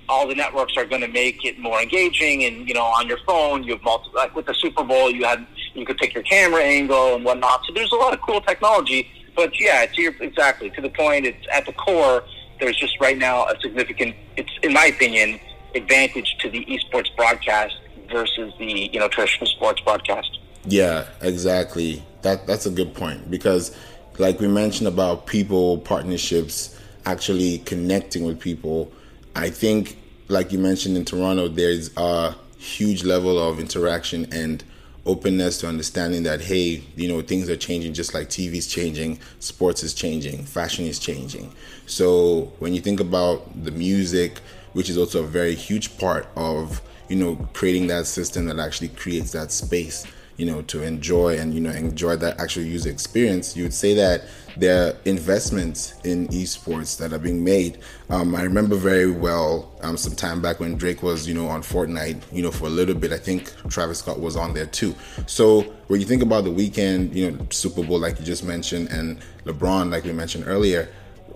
all 0.07 0.27
the 0.27 0.35
networks 0.35 0.77
are 0.77 0.85
going 0.85 1.01
to 1.01 1.07
make 1.07 1.43
it 1.45 1.57
more 1.57 1.81
engaging. 1.81 2.43
And 2.43 2.67
you 2.67 2.73
know, 2.73 2.83
on 2.83 3.07
your 3.07 3.19
phone, 3.25 3.63
you 3.63 3.73
have 3.73 3.83
multiple. 3.83 4.19
Like 4.19 4.35
with 4.35 4.45
the 4.45 4.53
Super 4.53 4.83
Bowl, 4.83 5.09
you 5.09 5.25
had 5.25 5.45
you 5.73 5.85
could 5.85 5.97
pick 5.97 6.13
your 6.13 6.23
camera 6.23 6.61
angle 6.61 7.15
and 7.15 7.25
whatnot. 7.25 7.61
So 7.65 7.73
there's 7.73 7.91
a 7.91 7.95
lot 7.95 8.13
of 8.13 8.21
cool 8.21 8.41
technology 8.41 9.09
but 9.35 9.59
yeah, 9.59 9.85
to 9.85 10.01
your, 10.01 10.13
exactly 10.21 10.69
to 10.71 10.81
the 10.81 10.89
point. 10.89 11.25
It's 11.25 11.45
at 11.51 11.65
the 11.65 11.73
core. 11.73 12.23
There's 12.59 12.77
just 12.77 12.99
right 12.99 13.17
now 13.17 13.45
a 13.47 13.59
significant. 13.59 14.15
It's 14.37 14.51
in 14.63 14.73
my 14.73 14.85
opinion 14.85 15.39
advantage 15.75 16.37
to 16.39 16.49
the 16.49 16.65
esports 16.65 17.13
broadcast 17.15 17.75
versus 18.09 18.53
the 18.57 18.89
you 18.91 18.99
know 18.99 19.07
traditional 19.07 19.47
sports 19.47 19.81
broadcast. 19.81 20.39
Yeah, 20.65 21.05
exactly. 21.21 22.03
That 22.21 22.47
that's 22.47 22.65
a 22.65 22.71
good 22.71 22.93
point 22.93 23.29
because, 23.29 23.75
like 24.17 24.39
we 24.39 24.47
mentioned 24.47 24.87
about 24.87 25.27
people 25.27 25.79
partnerships, 25.79 26.79
actually 27.05 27.59
connecting 27.59 28.23
with 28.23 28.39
people. 28.39 28.91
I 29.35 29.49
think, 29.49 29.97
like 30.29 30.51
you 30.53 30.59
mentioned 30.59 30.95
in 30.95 31.03
Toronto, 31.03 31.49
there's 31.49 31.91
a 31.97 32.35
huge 32.57 33.03
level 33.03 33.37
of 33.37 33.59
interaction 33.59 34.31
and 34.33 34.63
openness 35.05 35.59
to 35.59 35.67
understanding 35.67 36.23
that 36.23 36.41
hey 36.41 36.81
you 36.95 37.07
know 37.07 37.21
things 37.21 37.49
are 37.49 37.55
changing 37.55 37.93
just 37.93 38.13
like 38.13 38.27
TV 38.27 38.55
is 38.55 38.67
changing 38.67 39.19
sports 39.39 39.83
is 39.83 39.93
changing 39.93 40.43
fashion 40.43 40.85
is 40.85 40.99
changing. 40.99 41.53
So 41.85 42.51
when 42.59 42.73
you 42.73 42.81
think 42.81 42.99
about 42.99 43.63
the 43.63 43.71
music 43.71 44.39
which 44.73 44.89
is 44.89 44.97
also 44.97 45.23
a 45.23 45.27
very 45.27 45.55
huge 45.55 45.97
part 45.97 46.27
of 46.35 46.81
you 47.07 47.15
know 47.15 47.35
creating 47.53 47.87
that 47.87 48.05
system 48.05 48.45
that 48.47 48.59
actually 48.59 48.89
creates 48.89 49.31
that 49.31 49.51
space 49.51 50.05
you 50.37 50.45
know 50.45 50.61
to 50.63 50.83
enjoy 50.83 51.37
and 51.37 51.53
you 51.53 51.61
know 51.61 51.71
enjoy 51.71 52.15
that 52.15 52.39
actual 52.39 52.63
user 52.63 52.89
experience 52.89 53.55
you 53.55 53.63
would 53.63 53.73
say 53.73 53.93
that 53.93 54.23
there 54.57 54.87
are 54.87 54.97
investments 55.05 55.95
in 56.05 56.27
esports 56.29 56.97
that 56.97 57.11
are 57.11 57.19
being 57.19 57.43
made. 57.43 57.79
Um, 58.09 58.35
i 58.35 58.43
remember 58.43 58.75
very 58.75 59.11
well 59.11 59.71
um, 59.81 59.97
some 59.97 60.15
time 60.15 60.41
back 60.41 60.59
when 60.59 60.75
drake 60.75 61.03
was 61.03 61.27
you 61.27 61.33
know 61.33 61.47
on 61.47 61.61
fortnite 61.61 62.21
you 62.31 62.41
know 62.41 62.51
for 62.51 62.65
a 62.65 62.69
little 62.69 62.95
bit 62.95 63.11
i 63.11 63.17
think 63.17 63.53
travis 63.69 63.99
scott 63.99 64.19
was 64.19 64.35
on 64.35 64.53
there 64.53 64.65
too. 64.65 64.95
So 65.25 65.61
when 65.87 65.99
you 65.99 66.07
think 66.07 66.21
about 66.21 66.43
the 66.43 66.51
Weeknd 66.51 67.13
you 67.13 67.31
know 67.31 67.47
super 67.49 67.83
bowl 67.83 67.99
like 67.99 68.19
you 68.19 68.25
just 68.25 68.43
mentioned 68.43 68.89
and 68.89 69.19
lebron 69.45 69.91
like 69.91 70.03
we 70.03 70.11
mentioned 70.11 70.45
earlier 70.47 70.89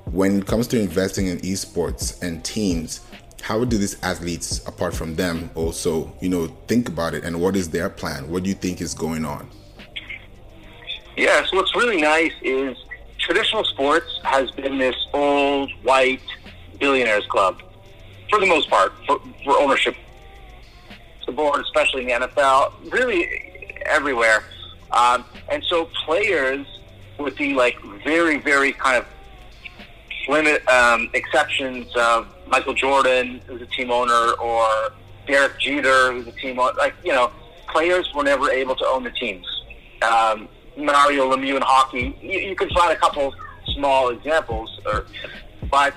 when 0.06 0.40
it 0.40 0.48
comes 0.48 0.68
to 0.68 0.80
investing 0.80 1.28
in 1.28 1.38
esports 1.40 2.22
and 2.24 2.44
teams 2.44 3.02
how 3.42 3.64
do 3.64 3.78
these 3.78 4.02
athletes 4.04 4.66
apart 4.68 4.94
from 4.94 5.16
them 5.16 5.50
also 5.56 6.12
you 6.22 6.30
know 6.30 6.48
think 6.68 6.88
about 6.88 7.14
it? 7.14 7.24
And 7.24 7.42
what 7.42 7.56
is 7.56 7.70
their 7.70 7.90
plan? 7.90 8.30
What 8.30 8.44
do 8.44 8.50
you 8.50 8.56
think 8.56 8.82
is 8.82 8.94
going 8.94 9.26
on? 9.26 9.50
Yeah 11.18 11.46
so 11.46 11.58
what's 11.58 11.76
really 11.76 12.02
nice 12.02 12.34
is 12.42 12.78
traditional 13.18 13.64
sports 13.64 14.20
has 14.24 14.52
been 14.52 14.78
this 14.78 14.96
old 15.14 15.72
white 15.84 16.22
billionaires 16.80 17.26
club 17.28 17.62
for 18.30 18.40
the 18.40 18.46
most 18.46 18.70
part 18.70 18.94
for, 19.06 19.20
for 19.44 19.58
ownership. 19.58 19.96
The 21.26 21.32
board 21.34 21.62
especially 21.62 22.10
in 22.12 22.22
the 22.22 22.28
nfl 22.28 22.74
really 22.92 23.28
everywhere. 23.86 24.44
Um, 24.92 25.26
and 25.50 25.64
so 25.66 25.86
players 26.06 26.66
with 27.20 27.36
the 27.38 27.54
like 27.54 27.80
very 28.04 28.38
very 28.38 28.74
kind 28.74 28.98
of 28.98 29.06
limit 30.28 30.68
um, 30.68 31.10
exceptions 31.14 31.88
of 31.96 32.28
Michael 32.50 32.74
Jordan, 32.74 33.42
who's 33.48 33.62
a 33.62 33.66
team 33.68 33.92
owner, 33.92 34.34
or 34.34 34.68
Derek 35.28 35.60
Jeter, 35.60 36.12
who's 36.12 36.28
a 36.28 36.32
team 36.32 36.60
owner. 36.60 36.74
Like 36.78 36.96
you 37.04 37.14
know, 37.14 37.32
players 37.68 38.12
were 38.14 38.24
never 38.24 38.50
able 38.50 38.76
to 38.76 38.86
own 38.86 39.04
the 39.04 39.12
teams. 39.12 39.46
Um, 40.02 40.48
Mario 40.78 41.30
Lemieux 41.30 41.56
in 41.56 41.62
hockey, 41.62 42.18
you, 42.22 42.40
you 42.40 42.56
can 42.56 42.70
find 42.70 42.92
a 42.92 42.96
couple 42.96 43.34
small 43.74 44.10
examples, 44.10 44.80
or, 44.86 45.06
but 45.70 45.94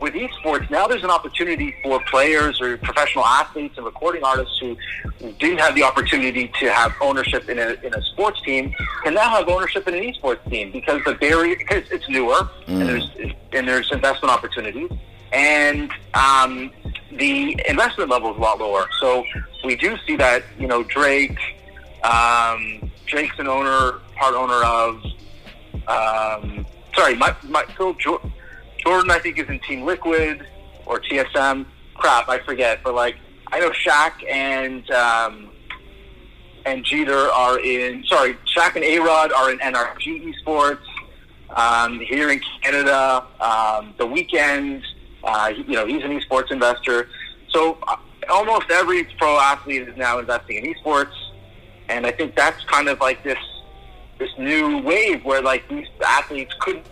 with 0.00 0.14
esports, 0.14 0.68
now 0.70 0.86
there's 0.86 1.04
an 1.04 1.10
opportunity 1.10 1.74
for 1.82 2.00
players 2.10 2.60
or 2.60 2.76
professional 2.78 3.24
athletes 3.24 3.76
and 3.76 3.86
recording 3.86 4.22
artists 4.24 4.58
who 4.58 4.76
didn't 5.38 5.58
have 5.58 5.74
the 5.74 5.82
opportunity 5.82 6.50
to 6.60 6.72
have 6.72 6.94
ownership 7.00 7.48
in 7.48 7.58
a, 7.58 7.76
in 7.82 7.94
a 7.94 8.02
sports 8.02 8.40
team 8.42 8.74
can 9.02 9.14
now 9.14 9.30
have 9.30 9.48
ownership 9.48 9.86
in 9.88 9.94
an 9.94 10.02
esports 10.02 10.48
team 10.50 10.70
because 10.72 11.02
the 11.04 11.14
barrier 11.14 11.56
because 11.56 11.84
it's 11.90 12.08
newer 12.08 12.48
mm. 12.66 12.68
and 12.68 12.88
there's 12.88 13.10
and 13.52 13.68
there's 13.68 13.90
investment 13.92 14.32
opportunities 14.32 14.90
and 15.34 15.90
um, 16.14 16.70
the 17.12 17.60
investment 17.68 18.10
level 18.10 18.30
is 18.30 18.36
a 18.36 18.40
lot 18.40 18.58
lower. 18.58 18.86
So 19.00 19.24
we 19.64 19.76
do 19.76 19.96
see 20.06 20.16
that 20.16 20.44
you 20.58 20.66
know 20.66 20.82
Drake, 20.84 21.38
um, 22.04 22.90
Drake's 23.06 23.38
an 23.38 23.48
owner, 23.48 24.00
part 24.16 24.34
owner 24.34 24.62
of 24.64 25.02
Um, 25.86 26.66
sorry, 26.94 27.14
my, 27.16 27.34
my, 27.44 27.64
Phil 27.76 27.94
Jordan, 27.94 29.10
I 29.10 29.18
think, 29.18 29.38
is 29.38 29.48
in 29.48 29.60
Team 29.60 29.82
Liquid 29.82 30.46
or 30.86 31.00
TSM. 31.00 31.66
Crap, 31.94 32.28
I 32.28 32.38
forget. 32.40 32.80
But 32.82 32.94
like, 32.94 33.16
I 33.52 33.60
know 33.60 33.70
Shaq 33.70 34.12
and 34.30 34.88
um, 34.90 35.50
and 36.64 36.84
Jeter 36.84 37.28
are 37.30 37.58
in. 37.60 38.04
Sorry, 38.06 38.34
Shaq 38.56 38.76
and 38.76 38.84
A 38.84 38.98
Rod 38.98 39.32
are 39.32 39.50
in 39.50 39.58
NRG 39.58 40.32
Esports. 40.32 40.78
Um, 41.50 42.00
here 42.00 42.30
in 42.30 42.40
Canada, 42.62 43.26
um, 43.40 43.94
the 43.98 44.06
Weeknd, 44.06 44.82
uh, 45.24 45.52
you 45.54 45.74
know, 45.74 45.86
he's 45.86 46.02
an 46.02 46.18
esports 46.18 46.50
investor. 46.50 47.08
So 47.50 47.78
uh, 47.86 47.96
almost 48.28 48.70
every 48.70 49.04
pro 49.18 49.38
athlete 49.38 49.88
is 49.88 49.96
now 49.96 50.18
investing 50.18 50.64
in 50.64 50.74
esports, 50.74 51.14
and 51.88 52.06
I 52.06 52.12
think 52.12 52.34
that's 52.34 52.64
kind 52.64 52.88
of 52.88 53.00
like 53.00 53.22
this 53.22 53.38
this 54.18 54.30
new 54.38 54.78
wave 54.78 55.24
where 55.24 55.42
like 55.42 55.68
these 55.68 55.88
athletes 56.06 56.54
couldn't 56.60 56.86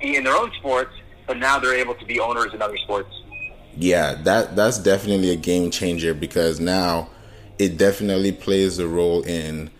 be 0.00 0.16
in 0.16 0.24
their 0.24 0.36
own 0.36 0.50
sports, 0.58 0.92
but 1.26 1.36
now 1.36 1.58
they're 1.58 1.76
able 1.76 1.94
to 1.94 2.04
be 2.04 2.20
owners 2.20 2.54
in 2.54 2.62
other 2.62 2.76
sports. 2.78 3.10
Yeah, 3.76 4.14
that 4.22 4.56
that's 4.56 4.78
definitely 4.78 5.30
a 5.30 5.36
game 5.36 5.70
changer 5.70 6.14
because 6.14 6.60
now 6.60 7.10
it 7.58 7.76
definitely 7.76 8.32
plays 8.32 8.78
a 8.78 8.86
role 8.86 9.22
in 9.22 9.70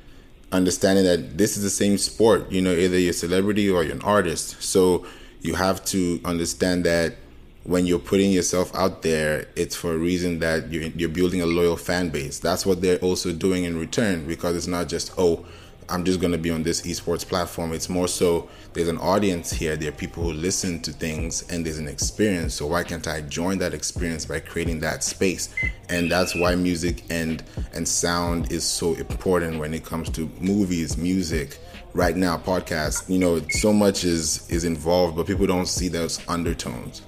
understanding 0.53 1.05
that 1.05 1.37
this 1.37 1.57
is 1.57 1.63
the 1.63 1.71
same 1.71 1.99
sport. 1.99 2.51
You 2.51 2.63
know, 2.63 2.73
either 2.73 2.99
you're 2.99 3.11
a 3.11 3.15
celebrity 3.15 3.69
or 3.69 3.83
you're 3.83 3.95
an 3.95 4.03
artist. 4.03 4.63
So 4.63 5.07
you 5.41 5.55
have 5.55 5.85
to 5.87 6.21
understand 6.25 6.85
that 6.85 7.17
when 7.64 7.87
you're 7.87 7.98
putting 7.98 8.31
yourself 8.31 8.74
out 8.74 9.03
there, 9.03 9.48
it's 9.57 9.74
for 9.74 9.94
a 9.94 9.98
reason 9.98 10.38
that 10.38 10.70
you're, 10.70 10.85
you're 10.90 11.09
building 11.09 11.40
a 11.40 11.46
loyal 11.46 11.77
fan 11.77 12.11
base. 12.11 12.38
That's 12.38 12.66
what 12.66 12.83
they're 12.83 12.98
also 12.98 13.33
doing 13.33 13.64
in 13.64 13.79
return 13.79 14.27
because 14.27 14.55
it's 14.55 14.66
not 14.66 14.88
just, 14.88 15.12
oh, 15.16 15.46
I'm 15.88 16.05
just 16.05 16.20
going 16.20 16.33
to 16.33 16.38
be 16.38 16.50
on 16.50 16.62
this 16.62 16.83
esports 16.83 17.27
platform. 17.27 17.72
It's 17.72 17.88
more 17.88 18.09
so 18.09 18.48
there's 18.72 18.88
an 18.88 18.98
audience 18.98 19.50
here. 19.50 19.77
There 19.77 19.90
are 19.90 19.92
people 19.92 20.22
who 20.24 20.33
listen 20.33 20.81
to 20.83 20.92
things 20.92 21.42
and 21.50 21.64
there's 21.64 21.79
an 21.79 21.88
experience. 21.88 22.55
So 22.55 22.66
why 22.66 22.85
can't 22.85 23.07
I 23.07 23.22
join 23.22 23.59
that 23.59 23.74
experience 23.74 24.24
by 24.27 24.40
creating 24.40 24.81
that 24.81 25.05
space? 25.05 25.55
And 25.88 26.11
that's 26.11 26.35
why 26.35 26.55
music 26.55 27.05
and 27.11 27.42
and 27.74 27.87
sound 27.87 28.50
is 28.50 28.64
so 28.64 28.94
important 28.94 29.59
when 29.59 29.74
it 29.74 29.85
comes 29.85 30.09
to 30.11 30.31
movies, 30.40 30.96
music, 30.96 31.59
right 31.92 32.16
now 32.16 32.38
podcasts. 32.38 33.09
You 33.09 33.18
know, 33.18 33.40
so 33.50 33.72
much 33.72 34.05
is 34.05 34.48
is 34.50 34.64
involved, 34.64 35.16
but 35.16 35.27
people 35.27 35.46
don't 35.46 35.66
see 35.68 35.88
those 35.88 36.20
undertones. 36.29 37.03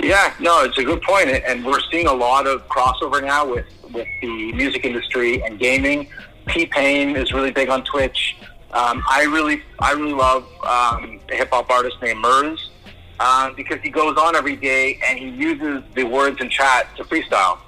Yeah, 0.00 0.34
no, 0.40 0.62
it's 0.62 0.78
a 0.78 0.84
good 0.84 1.02
point, 1.02 1.28
and 1.28 1.64
we're 1.64 1.80
seeing 1.90 2.06
a 2.06 2.12
lot 2.12 2.46
of 2.46 2.68
crossover 2.68 3.24
now 3.24 3.48
with 3.50 3.66
with 3.92 4.06
the 4.20 4.52
music 4.52 4.84
industry 4.84 5.42
and 5.42 5.58
gaming. 5.58 6.08
T-Pain 6.48 7.16
is 7.16 7.32
really 7.32 7.50
big 7.50 7.68
on 7.68 7.84
Twitch. 7.84 8.36
Um, 8.72 9.02
I 9.08 9.24
really, 9.24 9.62
I 9.78 9.92
really 9.92 10.12
love 10.12 10.44
um, 10.62 11.20
a 11.30 11.34
hip 11.34 11.50
hop 11.50 11.70
artist 11.70 11.96
named 12.02 12.20
Murs 12.20 12.70
uh, 13.20 13.50
because 13.52 13.80
he 13.80 13.90
goes 13.90 14.16
on 14.16 14.36
every 14.36 14.56
day 14.56 14.98
and 15.06 15.18
he 15.18 15.28
uses 15.28 15.82
the 15.94 16.04
words 16.04 16.40
in 16.40 16.50
chat 16.50 16.94
to 16.96 17.04
freestyle. 17.04 17.58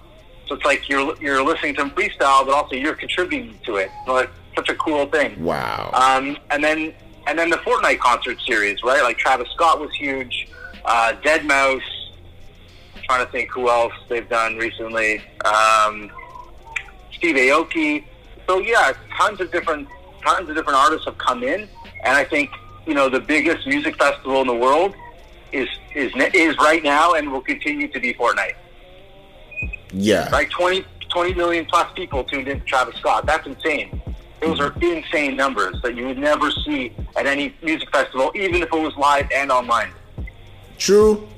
So 0.47 0.55
it's 0.55 0.65
like 0.65 0.89
you're 0.89 1.17
you're 1.21 1.43
listening 1.43 1.75
to 1.77 1.83
him 1.83 1.91
freestyle, 1.91 2.45
but 2.47 2.51
also 2.51 2.75
you're 2.75 2.95
contributing 2.95 3.59
to 3.65 3.77
it. 3.77 3.91
So 4.07 4.17
it's 4.17 4.33
such 4.57 4.69
a 4.71 4.75
cool 4.77 5.07
thing. 5.07 5.43
Wow. 5.43 5.91
Um, 5.93 6.37
and 6.51 6.65
then 6.65 6.95
and 7.27 7.39
then 7.39 7.51
the 7.51 7.59
Fortnite 7.59 7.99
concert 7.99 8.41
series, 8.47 8.83
right? 8.83 9.03
Like 9.03 9.19
Travis 9.19 9.49
Scott 9.55 9.81
was 9.81 9.93
huge. 9.93 10.49
Uh, 10.85 11.13
Deadmau5. 11.23 11.81
Trying 13.09 13.25
to 13.25 13.33
think 13.33 13.51
who 13.51 13.69
else 13.69 13.93
they've 14.09 14.29
done 14.29 14.57
recently. 14.57 15.23
Um, 15.45 16.11
Steve 17.11 17.37
Aoki 17.37 18.05
so 18.49 18.61
yeah, 18.61 18.95
tons 19.17 19.41
of 19.41 19.53
different 19.53 19.89
tons 20.25 20.49
of 20.49 20.57
different 20.57 20.79
artists 20.79 21.05
have 21.05 21.19
come 21.19 21.45
in, 21.45 21.69
and 22.05 22.17
I 22.17 22.25
think 22.25 22.51
you 22.87 22.95
know 22.95 23.09
the 23.09 23.21
biggest 23.21 23.67
music 23.67 23.97
festival 23.97 24.41
in 24.41 24.47
the 24.47 24.55
world 24.55 24.95
is 25.53 25.69
is 25.95 26.11
is 26.33 26.57
right 26.59 26.83
now 26.83 27.13
and 27.13 27.31
will 27.31 27.43
continue 27.43 27.89
to 27.89 28.01
be 28.01 28.15
Fortnite. 28.15 28.55
Yeah, 29.93 30.31
right. 30.31 30.49
20, 30.51 30.85
20 31.11 31.35
million 31.35 31.67
plus 31.67 31.93
people 31.95 32.25
tuned 32.25 32.49
in 32.49 32.61
to 32.61 32.67
Travis 32.67 32.97
Scott. 32.97 33.27
That's 33.27 33.47
insane. 33.47 34.01
Those 34.41 34.61
are 34.61 34.73
insane 34.81 35.37
numbers 35.37 35.81
that 35.83 35.95
you 35.95 36.07
would 36.07 36.19
never 36.19 36.51
see 36.51 36.93
at 37.17 37.27
any 37.27 37.55
music 37.63 37.91
festival, 37.91 38.31
even 38.35 38.63
if 38.63 38.73
it 38.73 38.81
was 38.81 38.97
live 38.97 39.29
and 39.35 39.51
online. 39.51 39.91
True. 40.79 41.29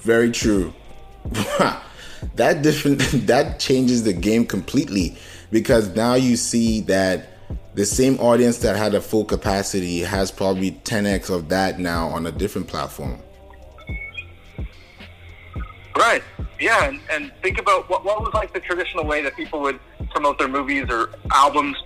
Very 0.00 0.30
true. 0.30 0.72
that 2.36 2.62
different 2.62 2.98
that 3.26 3.58
changes 3.60 4.04
the 4.04 4.12
game 4.12 4.46
completely 4.46 5.16
because 5.50 5.94
now 5.94 6.14
you 6.14 6.36
see 6.36 6.80
that 6.82 7.28
the 7.74 7.86
same 7.86 8.18
audience 8.18 8.58
that 8.58 8.76
had 8.76 8.94
a 8.94 9.00
full 9.00 9.24
capacity 9.24 10.00
has 10.00 10.30
probably 10.30 10.72
10x 10.72 11.30
of 11.30 11.48
that 11.48 11.78
now 11.78 12.08
on 12.08 12.26
a 12.26 12.32
different 12.32 12.66
platform. 12.66 13.20
Right. 15.96 16.22
Yeah, 16.60 16.88
and, 16.88 17.00
and 17.10 17.32
think 17.42 17.58
about 17.58 17.88
what, 17.88 18.04
what 18.04 18.20
was 18.20 18.32
like 18.34 18.52
the 18.52 18.60
traditional 18.60 19.04
way 19.04 19.22
that 19.22 19.36
people 19.36 19.60
would 19.60 19.78
promote 20.10 20.38
their 20.38 20.48
movies 20.48 20.86
or 20.90 21.10
albums. 21.32 21.76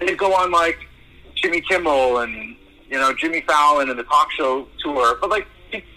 They'd 0.00 0.18
go 0.18 0.34
on 0.34 0.50
like 0.50 0.78
Jimmy 1.34 1.60
Kimmel 1.62 2.18
and 2.18 2.56
you 2.88 2.98
know 2.98 3.14
Jimmy 3.14 3.42
Fallon 3.42 3.90
and 3.90 3.98
the 3.98 4.04
talk 4.04 4.30
show 4.32 4.68
tour, 4.82 5.16
but 5.20 5.30
like 5.30 5.46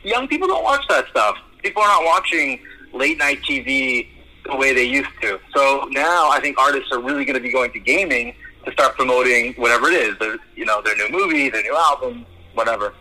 young 0.03 0.27
people 0.27 0.47
don't 0.47 0.63
watch 0.63 0.85
that 0.89 1.07
stuff. 1.09 1.37
People 1.63 1.81
are 1.81 1.87
not 1.87 2.05
watching 2.05 2.59
late 2.93 3.17
night 3.17 3.39
TV 3.41 4.07
the 4.45 4.55
way 4.55 4.73
they 4.73 4.85
used 4.85 5.09
to. 5.21 5.39
So 5.55 5.87
now 5.91 6.29
I 6.29 6.39
think 6.39 6.57
artists 6.57 6.91
are 6.91 6.99
really 6.99 7.25
going 7.25 7.35
to 7.35 7.41
be 7.41 7.51
going 7.51 7.71
to 7.71 7.79
gaming 7.79 8.35
to 8.65 8.71
start 8.71 8.95
promoting 8.95 9.53
whatever 9.55 9.87
it 9.87 9.93
is, 9.93 10.17
their, 10.19 10.37
you 10.55 10.65
know, 10.65 10.81
their 10.81 10.95
new 10.95 11.09
movie, 11.09 11.49
their 11.49 11.63
new 11.63 11.75
album, 11.75 12.25
whatever. 12.53 12.93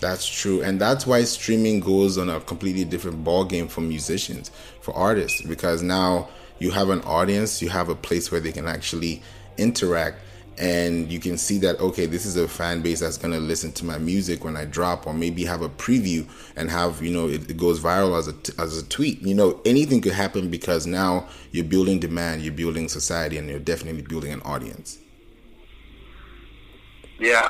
That's 0.00 0.26
true, 0.26 0.62
and 0.62 0.80
that's 0.80 1.06
why 1.06 1.22
streaming 1.22 1.78
goes 1.78 2.18
on 2.18 2.28
a 2.28 2.40
completely 2.40 2.84
different 2.84 3.22
ball 3.22 3.44
game 3.44 3.68
for 3.68 3.82
musicians, 3.82 4.50
for 4.80 4.92
artists, 4.94 5.42
because 5.42 5.80
now 5.80 6.28
you 6.58 6.72
have 6.72 6.90
an 6.90 7.02
audience, 7.02 7.62
you 7.62 7.68
have 7.68 7.88
a 7.88 7.94
place 7.94 8.32
where 8.32 8.40
they 8.40 8.50
can 8.50 8.66
actually 8.66 9.22
interact 9.58 10.18
and 10.58 11.10
you 11.10 11.18
can 11.18 11.38
see 11.38 11.58
that 11.58 11.80
okay 11.80 12.06
this 12.06 12.26
is 12.26 12.36
a 12.36 12.46
fan 12.46 12.82
base 12.82 13.00
that's 13.00 13.16
going 13.16 13.32
to 13.32 13.40
listen 13.40 13.72
to 13.72 13.84
my 13.84 13.96
music 13.96 14.44
when 14.44 14.56
i 14.56 14.64
drop 14.64 15.06
or 15.06 15.14
maybe 15.14 15.44
have 15.44 15.62
a 15.62 15.68
preview 15.68 16.28
and 16.56 16.70
have 16.70 17.02
you 17.02 17.10
know 17.10 17.28
it, 17.28 17.50
it, 17.50 17.56
goes 17.56 17.80
viral 17.80 18.18
as 18.18 18.28
a 18.28 18.60
as 18.60 18.78
a 18.78 18.86
tweet. 18.86 19.20
You 19.22 19.34
know 19.34 19.60
anything 19.64 20.00
could 20.00 20.12
happen 20.12 20.50
because 20.50 20.86
now 20.86 21.28
you're 21.50 21.64
building 21.64 21.98
demand 21.98 22.42
you're 22.42 22.52
building 22.52 22.88
society 22.88 23.38
and 23.38 23.48
you're 23.48 23.58
definitely 23.58 24.02
building 24.02 24.32
an 24.32 24.42
audience. 24.42 24.98
Yeah. 27.18 27.48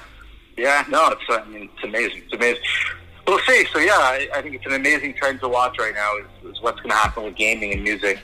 Yeah 0.57 0.85
no 0.89 1.09
it's 1.09 1.23
i 1.29 1.45
mean 1.49 1.71
it's 1.75 1.85
amazing. 1.85 2.23
It's 2.25 2.33
amazing. 2.33 2.63
We'll 3.27 3.39
see. 3.41 3.67
So 3.73 3.79
yeah 3.79 3.93
i, 3.93 4.29
I 4.35 4.43
think 4.43 4.55
it's 4.55 4.67
an 4.67 4.75
amazing 4.75 5.15
trend 5.15 5.41
to 5.41 5.49
watch 5.49 5.79
right 5.79 5.95
now 5.95 6.17
is, 6.19 6.53
is 6.53 6.63
what's 6.63 6.81
going 6.81 6.91
to 6.91 6.97
happen 6.97 7.25
with 7.25 7.37
gaming 7.37 7.73
and 7.73 7.83
music. 7.83 8.19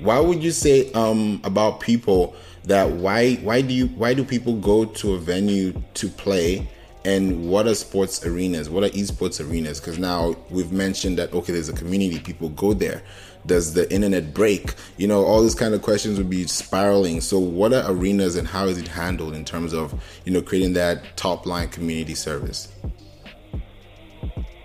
Why 0.00 0.20
would 0.20 0.42
you 0.42 0.52
say 0.52 0.92
um 0.92 1.40
about 1.44 1.80
people 1.80 2.36
that 2.64 2.90
why 2.90 3.36
why 3.36 3.60
do 3.62 3.74
you 3.74 3.86
why 3.88 4.14
do 4.14 4.24
people 4.24 4.56
go 4.56 4.84
to 4.84 5.14
a 5.14 5.18
venue 5.18 5.80
to 5.94 6.08
play? 6.08 6.68
And 7.04 7.48
what 7.48 7.66
are 7.66 7.74
sports 7.74 8.26
arenas? 8.26 8.68
What 8.68 8.84
are 8.84 8.90
esports 8.90 9.40
arenas? 9.40 9.80
Because 9.80 9.98
now 9.98 10.36
we've 10.50 10.72
mentioned 10.72 11.18
that 11.18 11.32
okay 11.32 11.52
there's 11.52 11.68
a 11.68 11.72
community 11.72 12.18
people 12.18 12.50
go 12.50 12.72
there. 12.72 13.02
Does 13.46 13.72
the 13.72 13.90
internet 13.92 14.34
break? 14.34 14.74
You 14.96 15.06
know 15.06 15.24
all 15.24 15.42
these 15.42 15.54
kind 15.54 15.74
of 15.74 15.82
questions 15.82 16.18
would 16.18 16.28
be 16.28 16.46
spiraling. 16.46 17.20
So 17.20 17.38
what 17.38 17.72
are 17.72 17.90
arenas 17.90 18.36
and 18.36 18.46
how 18.46 18.66
is 18.66 18.78
it 18.78 18.88
handled 18.88 19.34
in 19.34 19.44
terms 19.44 19.72
of 19.72 19.94
you 20.24 20.32
know 20.32 20.42
creating 20.42 20.74
that 20.74 21.16
top 21.16 21.46
line 21.46 21.68
community 21.68 22.14
service? 22.14 22.68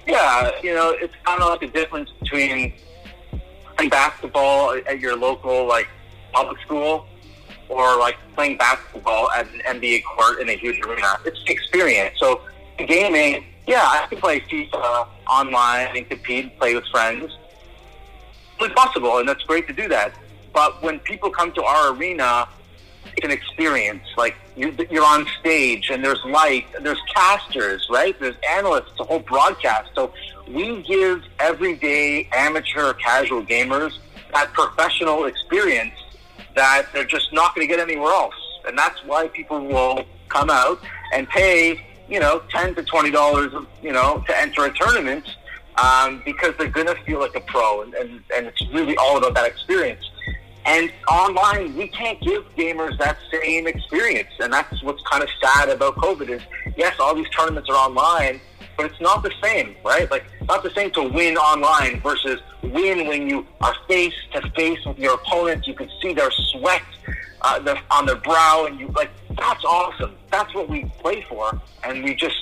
Yeah 0.07 0.51
you 0.61 0.73
know 0.73 0.89
it's 0.91 1.13
kind 1.23 1.41
of 1.41 1.49
like 1.49 1.61
the 1.61 1.67
difference 1.67 2.09
between 2.19 2.73
basketball 3.89 4.79
at 4.87 4.99
your 4.99 5.15
local 5.15 5.65
like 5.65 5.87
public 6.31 6.59
school 6.61 7.05
or 7.69 7.97
like 7.97 8.17
playing 8.35 8.57
basketball 8.57 9.31
at 9.31 9.47
an 9.53 9.79
NBA 9.79 10.03
court 10.03 10.39
in 10.39 10.49
a 10.49 10.53
huge 10.53 10.79
arena. 10.85 11.17
It's 11.25 11.43
the 11.45 11.51
experience. 11.51 12.19
So 12.19 12.41
gaming, 12.77 13.45
yeah, 13.67 13.83
I 13.83 14.05
can 14.07 14.19
play 14.19 14.41
FIFA 14.41 15.07
online 15.29 15.95
and 15.95 16.09
compete 16.09 16.57
play 16.59 16.75
with 16.75 16.85
friends. 16.87 17.37
It's 18.59 18.73
possible, 18.73 19.17
and 19.17 19.27
that's 19.27 19.43
great 19.43 19.67
to 19.67 19.73
do 19.73 19.87
that. 19.89 20.13
But 20.53 20.81
when 20.83 20.99
people 20.99 21.29
come 21.29 21.51
to 21.53 21.63
our 21.63 21.93
arena, 21.93 22.47
it's 23.17 23.25
an 23.25 23.31
experience. 23.31 24.03
Like 24.15 24.35
you're 24.55 25.05
on 25.05 25.25
stage, 25.39 25.89
and 25.89 26.03
there's 26.03 26.23
light, 26.25 26.65
there's 26.81 27.01
casters, 27.13 27.87
right? 27.89 28.17
There's 28.19 28.35
analysts, 28.49 28.99
a 28.99 29.03
whole 29.03 29.19
broadcast. 29.19 29.91
So 29.95 30.13
we 30.47 30.81
give 30.83 31.23
everyday 31.39 32.27
amateur, 32.31 32.93
casual 32.93 33.43
gamers 33.43 33.97
that 34.33 34.51
professional 34.53 35.25
experience 35.25 35.93
that 36.55 36.87
they're 36.93 37.05
just 37.05 37.33
not 37.33 37.55
going 37.55 37.67
to 37.67 37.71
get 37.73 37.79
anywhere 37.79 38.11
else. 38.11 38.35
And 38.67 38.77
that's 38.77 39.03
why 39.05 39.27
people 39.27 39.59
will 39.65 40.05
come 40.29 40.49
out 40.49 40.79
and 41.13 41.27
pay, 41.27 41.85
you 42.07 42.19
know, 42.19 42.41
ten 42.49 42.73
to 42.75 42.83
twenty 42.83 43.11
dollars, 43.11 43.53
you 43.81 43.91
know, 43.91 44.23
to 44.27 44.39
enter 44.39 44.65
a 44.65 44.73
tournament 44.73 45.25
um, 45.77 46.21
because 46.25 46.53
they're 46.57 46.67
going 46.69 46.87
to 46.87 46.95
feel 47.03 47.19
like 47.19 47.35
a 47.35 47.41
pro, 47.41 47.81
and, 47.81 47.93
and 47.95 48.21
and 48.35 48.47
it's 48.47 48.65
really 48.71 48.95
all 48.97 49.17
about 49.17 49.33
that 49.35 49.45
experience. 49.45 50.09
And 50.65 50.93
online, 51.11 51.75
we 51.75 51.89
can't 51.89 52.21
give 52.21 52.43
gamers 52.55 52.97
that 52.99 53.17
same 53.29 53.67
experience. 53.67 54.29
And 54.39 54.53
that's 54.53 54.81
what's 54.81 55.03
kind 55.03 55.21
of 55.21 55.29
sad 55.41 55.67
about 55.67 55.95
COVID 55.97 56.29
is, 56.29 56.41
yes, 56.77 56.95
all 57.01 57.13
these 57.13 57.27
tournaments 57.29 57.69
are 57.69 57.75
online, 57.75 58.39
but 58.75 58.85
it's 58.85 59.01
not 59.01 59.23
the 59.23 59.31
same, 59.41 59.75
right? 59.83 60.09
Like, 60.09 60.25
not 60.47 60.63
the 60.63 60.71
same 60.71 60.91
to 60.91 61.03
win 61.03 61.37
online 61.37 62.01
versus 62.01 62.39
win 62.61 63.07
when 63.07 63.29
you 63.29 63.45
are 63.61 63.75
face 63.87 64.13
to 64.33 64.41
face 64.51 64.83
with 64.85 64.97
your 64.97 65.15
opponent. 65.15 65.67
You 65.67 65.73
can 65.73 65.89
see 66.01 66.13
their 66.13 66.31
sweat 66.31 66.83
uh, 67.41 67.75
on 67.91 68.05
their 68.05 68.15
brow, 68.15 68.65
and 68.67 68.79
you 68.79 68.87
like 68.89 69.11
that's 69.37 69.63
awesome. 69.65 70.15
That's 70.31 70.53
what 70.53 70.69
we 70.69 70.85
play 70.99 71.25
for, 71.27 71.59
and 71.83 72.03
we 72.03 72.15
just 72.15 72.35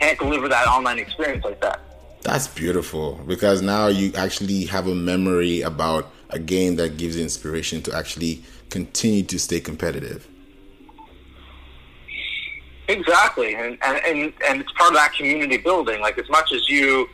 can't 0.00 0.18
deliver 0.18 0.48
that 0.48 0.66
online 0.66 0.98
experience 0.98 1.44
like 1.44 1.60
that. 1.60 1.80
That's 2.22 2.48
beautiful 2.48 3.20
because 3.26 3.60
now 3.60 3.88
you 3.88 4.12
actually 4.14 4.64
have 4.66 4.86
a 4.86 4.94
memory 4.94 5.60
about 5.60 6.10
a 6.30 6.38
game 6.38 6.76
that 6.76 6.96
gives 6.96 7.16
you 7.16 7.22
inspiration 7.22 7.82
to 7.82 7.94
actually 7.94 8.42
continue 8.70 9.22
to 9.24 9.38
stay 9.38 9.60
competitive. 9.60 10.26
Exactly, 12.88 13.54
and, 13.54 13.78
and 13.82 13.98
and 14.04 14.32
and 14.46 14.60
it's 14.60 14.72
part 14.72 14.90
of 14.90 14.96
that 14.96 15.14
community 15.14 15.56
building. 15.56 16.00
Like 16.00 16.18
as 16.18 16.28
much 16.28 16.52
as 16.52 16.68
you, 16.68 17.08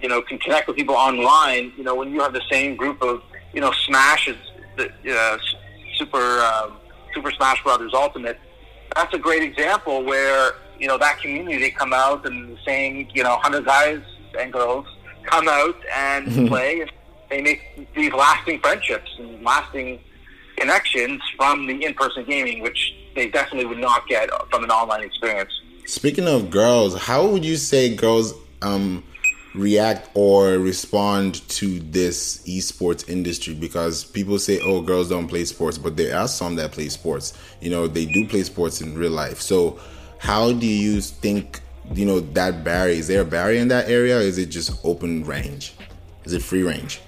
you 0.00 0.08
know, 0.08 0.22
can 0.22 0.38
connect 0.38 0.68
with 0.68 0.76
people 0.76 0.94
online, 0.94 1.72
you 1.76 1.82
know, 1.82 1.96
when 1.96 2.12
you 2.12 2.20
have 2.20 2.32
the 2.32 2.42
same 2.50 2.76
group 2.76 3.02
of, 3.02 3.22
you 3.52 3.60
know, 3.60 3.72
Smash 3.86 4.28
is 4.28 4.36
the 4.76 4.88
uh, 5.12 5.38
Super 5.96 6.40
um, 6.40 6.76
Super 7.12 7.32
Smash 7.32 7.62
Brothers 7.64 7.92
Ultimate. 7.92 8.38
That's 8.94 9.12
a 9.12 9.18
great 9.18 9.42
example 9.42 10.04
where 10.04 10.52
you 10.78 10.86
know 10.86 10.96
that 10.98 11.18
community 11.18 11.58
they 11.58 11.70
come 11.70 11.92
out 11.92 12.24
and 12.24 12.56
the 12.56 12.58
same 12.64 13.08
you 13.12 13.24
know 13.24 13.36
hundred 13.38 13.64
guys 13.64 14.00
and 14.38 14.52
girls 14.52 14.86
come 15.24 15.48
out 15.48 15.76
and 15.92 16.26
mm-hmm. 16.26 16.46
play. 16.48 16.80
And 16.82 16.90
they 17.30 17.40
make 17.40 17.94
these 17.94 18.12
lasting 18.12 18.60
friendships 18.60 19.10
and 19.18 19.42
lasting 19.42 20.00
connections 20.56 21.22
from 21.36 21.66
the 21.66 21.84
in-person 21.84 22.24
gaming, 22.24 22.60
which 22.60 22.94
they 23.14 23.28
definitely 23.28 23.66
would 23.66 23.78
not 23.78 24.06
get 24.06 24.28
from 24.50 24.64
an 24.64 24.70
online 24.70 25.02
experience. 25.02 25.50
Speaking 25.86 26.28
of 26.28 26.50
girls, 26.50 26.96
how 26.96 27.26
would 27.26 27.44
you 27.44 27.56
say 27.56 27.94
girls 27.94 28.34
um, 28.62 29.02
react 29.54 30.08
or 30.14 30.52
respond 30.52 31.46
to 31.48 31.80
this 31.80 32.38
esports 32.46 33.08
industry? 33.08 33.54
Because 33.54 34.04
people 34.04 34.38
say, 34.38 34.60
"Oh, 34.60 34.80
girls 34.80 35.08
don't 35.08 35.26
play 35.28 35.44
sports," 35.44 35.78
but 35.78 35.96
there 35.96 36.16
are 36.16 36.28
some 36.28 36.56
that 36.56 36.72
play 36.72 36.88
sports. 36.88 37.32
You 37.60 37.70
know, 37.70 37.86
they 37.86 38.06
do 38.06 38.26
play 38.28 38.42
sports 38.44 38.80
in 38.80 38.96
real 38.96 39.10
life. 39.10 39.40
So, 39.40 39.80
how 40.18 40.52
do 40.52 40.66
you 40.66 41.00
think? 41.00 41.60
You 41.92 42.06
know 42.06 42.20
that 42.20 42.62
barrier 42.62 42.94
is 42.94 43.08
there 43.08 43.22
a 43.22 43.24
barrier 43.24 43.60
in 43.60 43.66
that 43.68 43.88
area? 43.88 44.20
is 44.20 44.38
it 44.38 44.46
just 44.46 44.78
open 44.84 45.24
range? 45.24 45.74
Is 46.24 46.32
it 46.32 46.42
free 46.42 46.62
range? 46.62 47.00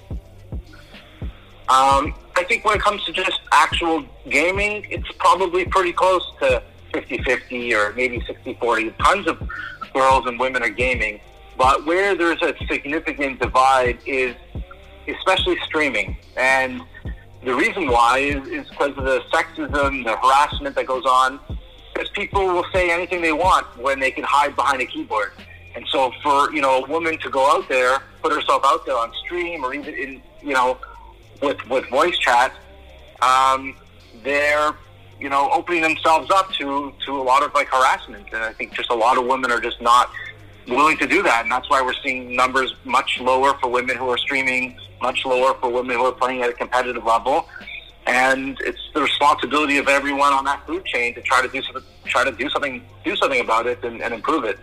Um, 1.69 2.15
I 2.37 2.45
think 2.45 2.65
when 2.65 2.77
it 2.77 2.83
comes 2.83 3.05
to 3.05 3.13
just 3.13 3.41
actual 3.53 4.05
gaming, 4.29 4.87
it's 4.91 5.11
probably 5.19 5.65
pretty 5.67 5.93
close 5.93 6.25
to 6.41 6.63
50-50 6.93 7.73
or 7.75 7.95
maybe 7.95 8.21
60-40. 8.21 8.97
Tons 8.99 9.27
of 9.27 9.43
girls 9.93 10.27
and 10.27 10.39
women 10.39 10.63
are 10.63 10.71
gaming. 10.71 11.21
But 11.57 11.85
where 11.85 12.15
there's 12.15 12.41
a 12.43 12.55
significant 12.67 13.41
divide 13.41 13.99
is 14.07 14.35
especially 15.07 15.59
streaming. 15.65 16.17
And 16.37 16.83
the 17.45 17.55
reason 17.55 17.89
why 17.89 18.19
is, 18.19 18.47
is 18.49 18.69
because 18.71 18.97
of 18.97 19.05
the 19.05 19.21
sexism, 19.33 20.05
the 20.05 20.17
harassment 20.17 20.75
that 20.77 20.87
goes 20.87 21.05
on. 21.05 21.39
Because 21.93 22.09
people 22.11 22.47
will 22.47 22.67
say 22.73 22.91
anything 22.91 23.21
they 23.21 23.33
want 23.33 23.67
when 23.77 24.01
they 24.01 24.11
can 24.11 24.25
hide 24.25 24.57
behind 24.57 24.81
a 24.81 24.87
keyboard. 24.87 25.33
And 25.75 25.87
so 25.89 26.13
for, 26.23 26.53
you 26.53 26.61
know, 26.61 26.85
a 26.85 26.89
woman 26.89 27.19
to 27.19 27.31
go 27.31 27.51
out 27.51 27.69
there, 27.69 27.99
put 28.23 28.33
herself 28.33 28.63
out 28.65 28.87
there 28.87 28.97
on 28.97 29.13
stream 29.25 29.65
or 29.65 29.75
even 29.75 29.95
in, 29.95 30.23
you 30.43 30.55
know, 30.55 30.79
with 31.43 31.69
with 31.69 31.89
voice 31.89 32.17
chat, 32.19 32.53
um, 33.21 33.77
they're 34.23 34.73
you 35.19 35.29
know 35.29 35.51
opening 35.53 35.83
themselves 35.83 36.31
up 36.31 36.53
to 36.53 36.93
to 37.05 37.21
a 37.21 37.23
lot 37.23 37.43
of 37.43 37.53
like 37.55 37.69
harassment, 37.69 38.27
and 38.33 38.43
I 38.43 38.53
think 38.53 38.73
just 38.73 38.91
a 38.91 38.95
lot 38.95 39.19
of 39.19 39.27
women 39.27 39.51
are 39.51 39.61
just 39.61 39.81
not 39.81 40.11
willing 40.69 40.97
to 40.99 41.07
do 41.07 41.23
that, 41.23 41.43
and 41.43 41.53
that's 41.53 41.69
why 41.69 41.83
we're 41.83 42.01
seeing 42.05 42.35
numbers 42.37 42.75
much 42.85 43.19
lower 43.21 43.55
for 43.59 43.69
women 43.69 43.97
who 43.97 44.09
are 44.09 44.19
streaming, 44.19 44.79
much 45.01 45.25
lower 45.25 45.55
for 45.55 45.71
women 45.71 45.97
who 45.97 46.07
are 46.07 46.13
playing 46.13 46.43
at 46.43 46.51
a 46.51 46.53
competitive 46.53 47.05
level. 47.05 47.49
And 48.07 48.59
it's 48.61 48.81
the 48.95 49.03
responsibility 49.03 49.79
of 49.79 49.87
everyone 49.87 50.33
on 50.33 50.45
that 50.47 50.67
food 50.67 50.85
chain 50.85 51.15
to 51.15 51.23
try 51.23 51.41
to 51.41 51.49
do 51.49 51.63
something, 51.63 51.85
try 52.05 52.25
to 52.25 52.33
do 52.33 52.51
something, 52.51 52.85
do 53.05 53.15
something 53.15 53.41
about 53.41 53.67
it, 53.69 53.85
and, 53.85 54.03
and 54.03 54.13
improve 54.13 54.45
it. 54.45 54.59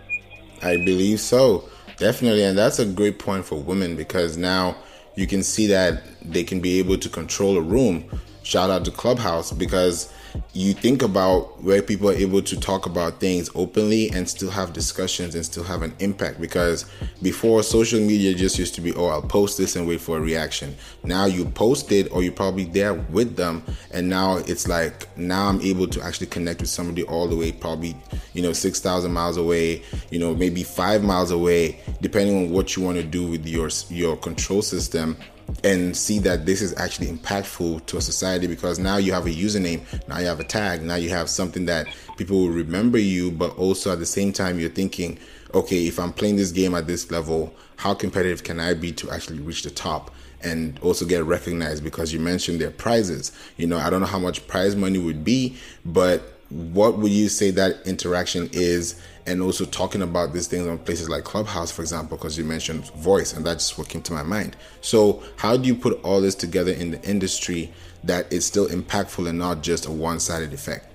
I 0.62 0.76
believe 0.76 1.20
so, 1.20 1.68
definitely, 1.96 2.44
and 2.44 2.56
that's 2.56 2.78
a 2.78 2.84
great 2.84 3.18
point 3.18 3.46
for 3.46 3.56
women 3.56 3.96
because 3.96 4.36
now 4.36 4.76
you 5.20 5.26
can 5.26 5.42
see 5.42 5.66
that 5.66 6.02
they 6.22 6.42
can 6.42 6.60
be 6.60 6.78
able 6.78 6.96
to 6.96 7.08
control 7.10 7.58
a 7.58 7.60
room. 7.60 8.04
Shout 8.42 8.70
out 8.70 8.86
to 8.86 8.90
Clubhouse 8.90 9.52
because 9.52 10.10
you 10.52 10.72
think 10.72 11.02
about 11.02 11.62
where 11.62 11.82
people 11.82 12.10
are 12.10 12.14
able 12.14 12.42
to 12.42 12.58
talk 12.58 12.86
about 12.86 13.20
things 13.20 13.50
openly 13.54 14.10
and 14.10 14.28
still 14.28 14.50
have 14.50 14.72
discussions 14.72 15.34
and 15.34 15.44
still 15.44 15.64
have 15.64 15.82
an 15.82 15.94
impact 16.00 16.40
because 16.40 16.84
before 17.22 17.62
social 17.62 18.00
media 18.00 18.34
just 18.34 18.58
used 18.58 18.74
to 18.74 18.80
be 18.80 18.94
oh 18.94 19.06
i'll 19.06 19.22
post 19.22 19.58
this 19.58 19.76
and 19.76 19.86
wait 19.86 20.00
for 20.00 20.18
a 20.18 20.20
reaction. 20.20 20.74
Now 21.04 21.26
you 21.26 21.44
post 21.44 21.92
it 21.92 22.10
or 22.12 22.22
you're 22.22 22.32
probably 22.32 22.64
there 22.64 22.94
with 22.94 23.36
them 23.36 23.62
and 23.92 24.08
now 24.08 24.38
it's 24.38 24.68
like 24.68 25.16
now 25.16 25.48
i'm 25.48 25.60
able 25.60 25.86
to 25.86 26.02
actually 26.02 26.26
connect 26.26 26.60
with 26.60 26.70
somebody 26.70 27.02
all 27.04 27.26
the 27.28 27.36
way 27.36 27.52
probably 27.52 27.96
you 28.32 28.42
know 28.42 28.52
6000 28.52 29.12
miles 29.12 29.36
away 29.36 29.82
you 30.10 30.18
know 30.18 30.34
maybe 30.34 30.62
5 30.62 31.02
miles 31.02 31.30
away 31.30 31.80
depending 32.00 32.36
on 32.36 32.50
what 32.50 32.76
you 32.76 32.82
want 32.82 32.96
to 32.96 33.04
do 33.04 33.26
with 33.26 33.46
your 33.46 33.70
your 33.88 34.16
control 34.16 34.62
system 34.62 35.16
and 35.64 35.96
see 35.96 36.18
that 36.20 36.46
this 36.46 36.62
is 36.62 36.74
actually 36.76 37.08
impactful 37.08 37.86
to 37.86 37.96
a 37.96 38.00
society 38.00 38.46
because 38.46 38.78
now 38.78 38.96
you 38.96 39.12
have 39.12 39.26
a 39.26 39.30
username, 39.30 39.80
now 40.08 40.18
you 40.18 40.26
have 40.26 40.40
a 40.40 40.44
tag, 40.44 40.82
now 40.82 40.96
you 40.96 41.10
have 41.10 41.28
something 41.28 41.66
that 41.66 41.86
people 42.16 42.38
will 42.38 42.50
remember 42.50 42.98
you, 42.98 43.30
but 43.30 43.56
also 43.56 43.92
at 43.92 43.98
the 43.98 44.06
same 44.06 44.32
time, 44.32 44.58
you're 44.58 44.70
thinking, 44.70 45.18
okay, 45.54 45.86
if 45.86 45.98
I'm 45.98 46.12
playing 46.12 46.36
this 46.36 46.52
game 46.52 46.74
at 46.74 46.86
this 46.86 47.10
level, 47.10 47.54
how 47.76 47.94
competitive 47.94 48.44
can 48.44 48.60
I 48.60 48.74
be 48.74 48.92
to 48.92 49.10
actually 49.10 49.40
reach 49.40 49.62
the 49.62 49.70
top? 49.70 50.10
And 50.42 50.78
also 50.80 51.04
get 51.04 51.24
recognized 51.24 51.84
because 51.84 52.12
you 52.12 52.20
mentioned 52.20 52.60
their 52.60 52.70
prizes. 52.70 53.32
You 53.58 53.66
know, 53.66 53.78
I 53.78 53.90
don't 53.90 54.00
know 54.00 54.06
how 54.06 54.18
much 54.18 54.46
prize 54.48 54.74
money 54.74 54.98
would 54.98 55.22
be, 55.22 55.56
but 55.84 56.40
what 56.50 56.98
would 56.98 57.12
you 57.12 57.28
say 57.28 57.50
that 57.52 57.86
interaction 57.86 58.48
is 58.52 59.00
and 59.26 59.42
also 59.42 59.64
talking 59.64 60.02
about 60.02 60.32
these 60.32 60.46
things 60.46 60.66
on 60.66 60.78
places 60.78 61.08
like 61.08 61.24
clubhouse 61.24 61.70
for 61.70 61.82
example 61.82 62.16
because 62.16 62.36
you 62.38 62.44
mentioned 62.44 62.90
voice 62.92 63.32
and 63.32 63.44
that's 63.44 63.76
what 63.76 63.88
came 63.88 64.02
to 64.02 64.12
my 64.12 64.22
mind. 64.22 64.56
So 64.80 65.22
how 65.36 65.56
do 65.56 65.66
you 65.66 65.74
put 65.74 66.02
all 66.02 66.20
this 66.20 66.34
together 66.34 66.72
in 66.72 66.90
the 66.90 67.02
industry 67.02 67.72
that 68.04 68.32
is 68.32 68.44
still 68.46 68.68
impactful 68.68 69.28
and 69.28 69.38
not 69.38 69.62
just 69.62 69.86
a 69.86 69.90
one-sided 69.90 70.52
effect? 70.52 70.86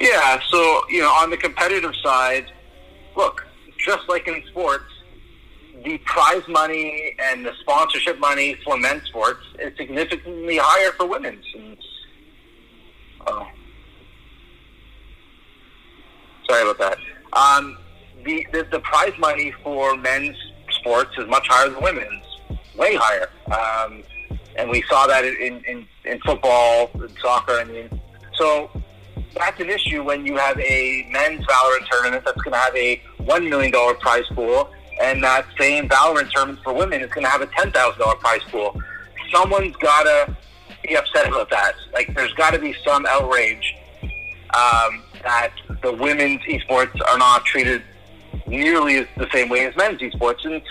Yeah 0.00 0.40
so 0.50 0.82
you 0.88 1.00
know 1.00 1.10
on 1.10 1.30
the 1.30 1.36
competitive 1.36 1.94
side 2.02 2.46
look 3.16 3.46
just 3.78 4.08
like 4.08 4.26
in 4.26 4.42
sports 4.48 4.84
the 5.84 5.98
prize 5.98 6.42
money 6.48 7.14
and 7.18 7.44
the 7.44 7.52
sponsorship 7.60 8.18
money 8.18 8.56
for 8.64 8.76
men's 8.76 9.02
sports 9.04 9.40
is 9.58 9.76
significantly 9.76 10.58
higher 10.60 10.92
for 10.92 11.06
women's. 11.06 11.44
And, 11.54 11.76
uh, 13.26 13.44
Sorry 16.52 16.68
about 16.68 16.78
that. 16.78 16.98
Um, 17.32 17.78
the, 18.26 18.46
the, 18.52 18.68
the 18.70 18.80
prize 18.80 19.14
money 19.18 19.54
for 19.62 19.96
men's 19.96 20.36
sports 20.68 21.10
is 21.16 21.26
much 21.26 21.48
higher 21.48 21.70
than 21.70 21.82
women's, 21.82 22.24
way 22.76 22.94
higher. 22.94 23.30
Um, 23.46 24.02
and 24.56 24.68
we 24.68 24.82
saw 24.82 25.06
that 25.06 25.24
in, 25.24 25.64
in, 25.64 25.86
in 26.04 26.20
football, 26.20 26.90
and 26.92 27.10
soccer. 27.22 27.52
I 27.52 27.64
mean, 27.64 27.88
so 28.34 28.70
that's 29.34 29.58
an 29.62 29.70
issue 29.70 30.04
when 30.04 30.26
you 30.26 30.36
have 30.36 30.60
a 30.60 31.08
men's 31.10 31.46
Valorant 31.46 31.88
tournament 31.90 32.22
that's 32.26 32.42
going 32.42 32.52
to 32.52 32.58
have 32.58 32.76
a 32.76 33.00
one 33.20 33.48
million 33.48 33.72
dollar 33.72 33.94
prize 33.94 34.26
pool, 34.34 34.70
and 35.00 35.24
that 35.24 35.46
same 35.58 35.88
Valorant 35.88 36.30
tournament 36.32 36.62
for 36.62 36.74
women 36.74 37.00
is 37.00 37.10
going 37.12 37.24
to 37.24 37.30
have 37.30 37.40
a 37.40 37.46
ten 37.46 37.72
thousand 37.72 37.98
dollar 37.98 38.16
prize 38.16 38.42
pool. 38.50 38.78
Someone's 39.32 39.74
got 39.76 40.02
to 40.02 40.36
be 40.86 40.98
upset 40.98 41.28
about 41.28 41.48
that. 41.48 41.76
Like, 41.94 42.14
there's 42.14 42.34
got 42.34 42.52
to 42.52 42.58
be 42.58 42.74
some 42.84 43.06
outrage 43.06 43.74
um, 44.52 45.02
that 45.22 45.52
the 45.82 45.92
women's 45.92 46.40
esports 46.42 46.98
are 47.08 47.18
not 47.18 47.44
treated 47.44 47.82
nearly 48.46 49.06
the 49.16 49.28
same 49.32 49.48
way 49.48 49.66
as 49.66 49.76
men's 49.76 50.00
esports. 50.00 50.44
And, 50.44 50.62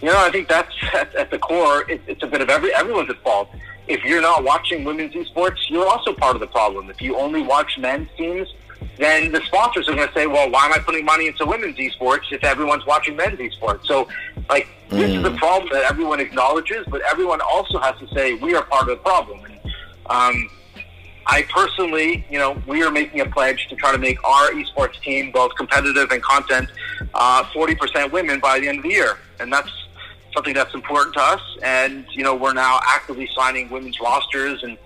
you 0.00 0.08
know, 0.08 0.18
I 0.18 0.30
think 0.30 0.48
that's 0.48 0.74
at, 0.94 1.14
at 1.14 1.30
the 1.30 1.38
core, 1.38 1.88
it, 1.90 2.00
it's 2.06 2.22
a 2.22 2.26
bit 2.26 2.40
of 2.40 2.50
every, 2.50 2.74
everyone's 2.74 3.10
at 3.10 3.22
fault. 3.22 3.50
If 3.88 4.04
you're 4.04 4.22
not 4.22 4.42
watching 4.42 4.84
women's 4.84 5.14
esports, 5.14 5.68
you're 5.68 5.86
also 5.86 6.12
part 6.12 6.34
of 6.34 6.40
the 6.40 6.48
problem. 6.48 6.90
If 6.90 7.00
you 7.00 7.16
only 7.16 7.42
watch 7.42 7.78
men's 7.78 8.08
teams, 8.16 8.52
then 8.98 9.30
the 9.30 9.40
sponsors 9.42 9.88
are 9.88 9.94
going 9.94 10.08
to 10.08 10.14
say, 10.14 10.26
well, 10.26 10.50
why 10.50 10.66
am 10.66 10.72
I 10.72 10.78
putting 10.78 11.04
money 11.04 11.28
into 11.28 11.46
women's 11.46 11.76
esports 11.76 12.32
if 12.32 12.42
everyone's 12.42 12.84
watching 12.86 13.14
men's 13.14 13.38
esports? 13.38 13.86
So, 13.86 14.08
like, 14.48 14.66
mm. 14.88 14.98
this 14.98 15.10
is 15.10 15.22
the 15.22 15.30
mm. 15.30 15.38
problem 15.38 15.68
that 15.72 15.84
everyone 15.84 16.18
acknowledges, 16.18 16.84
but 16.88 17.00
everyone 17.02 17.40
also 17.40 17.78
has 17.78 17.96
to 18.00 18.08
say, 18.14 18.34
we 18.34 18.54
are 18.54 18.64
part 18.64 18.82
of 18.82 18.88
the 18.88 18.96
problem. 18.96 19.44
And, 19.44 19.60
um, 20.06 20.50
I 21.26 21.42
personally, 21.42 22.24
you 22.30 22.38
know, 22.38 22.62
we 22.66 22.82
are 22.82 22.90
making 22.90 23.20
a 23.20 23.26
pledge 23.26 23.66
to 23.68 23.76
try 23.76 23.92
to 23.92 23.98
make 23.98 24.22
our 24.24 24.50
esports 24.50 25.00
team 25.02 25.32
both 25.32 25.54
competitive 25.56 26.10
and 26.12 26.22
content 26.22 26.68
uh, 27.14 27.42
40% 27.44 28.12
women 28.12 28.38
by 28.38 28.60
the 28.60 28.68
end 28.68 28.78
of 28.78 28.84
the 28.84 28.90
year. 28.90 29.18
And 29.40 29.52
that's 29.52 29.70
something 30.36 30.54
that's 30.54 30.74
important 30.74 31.14
to 31.14 31.20
us. 31.20 31.40
And 31.62 32.06
you 32.12 32.22
know, 32.22 32.34
we're 32.34 32.52
now 32.52 32.78
actively 32.86 33.28
signing 33.34 33.68
women's 33.70 33.98
rosters, 34.00 34.62
and 34.62 34.78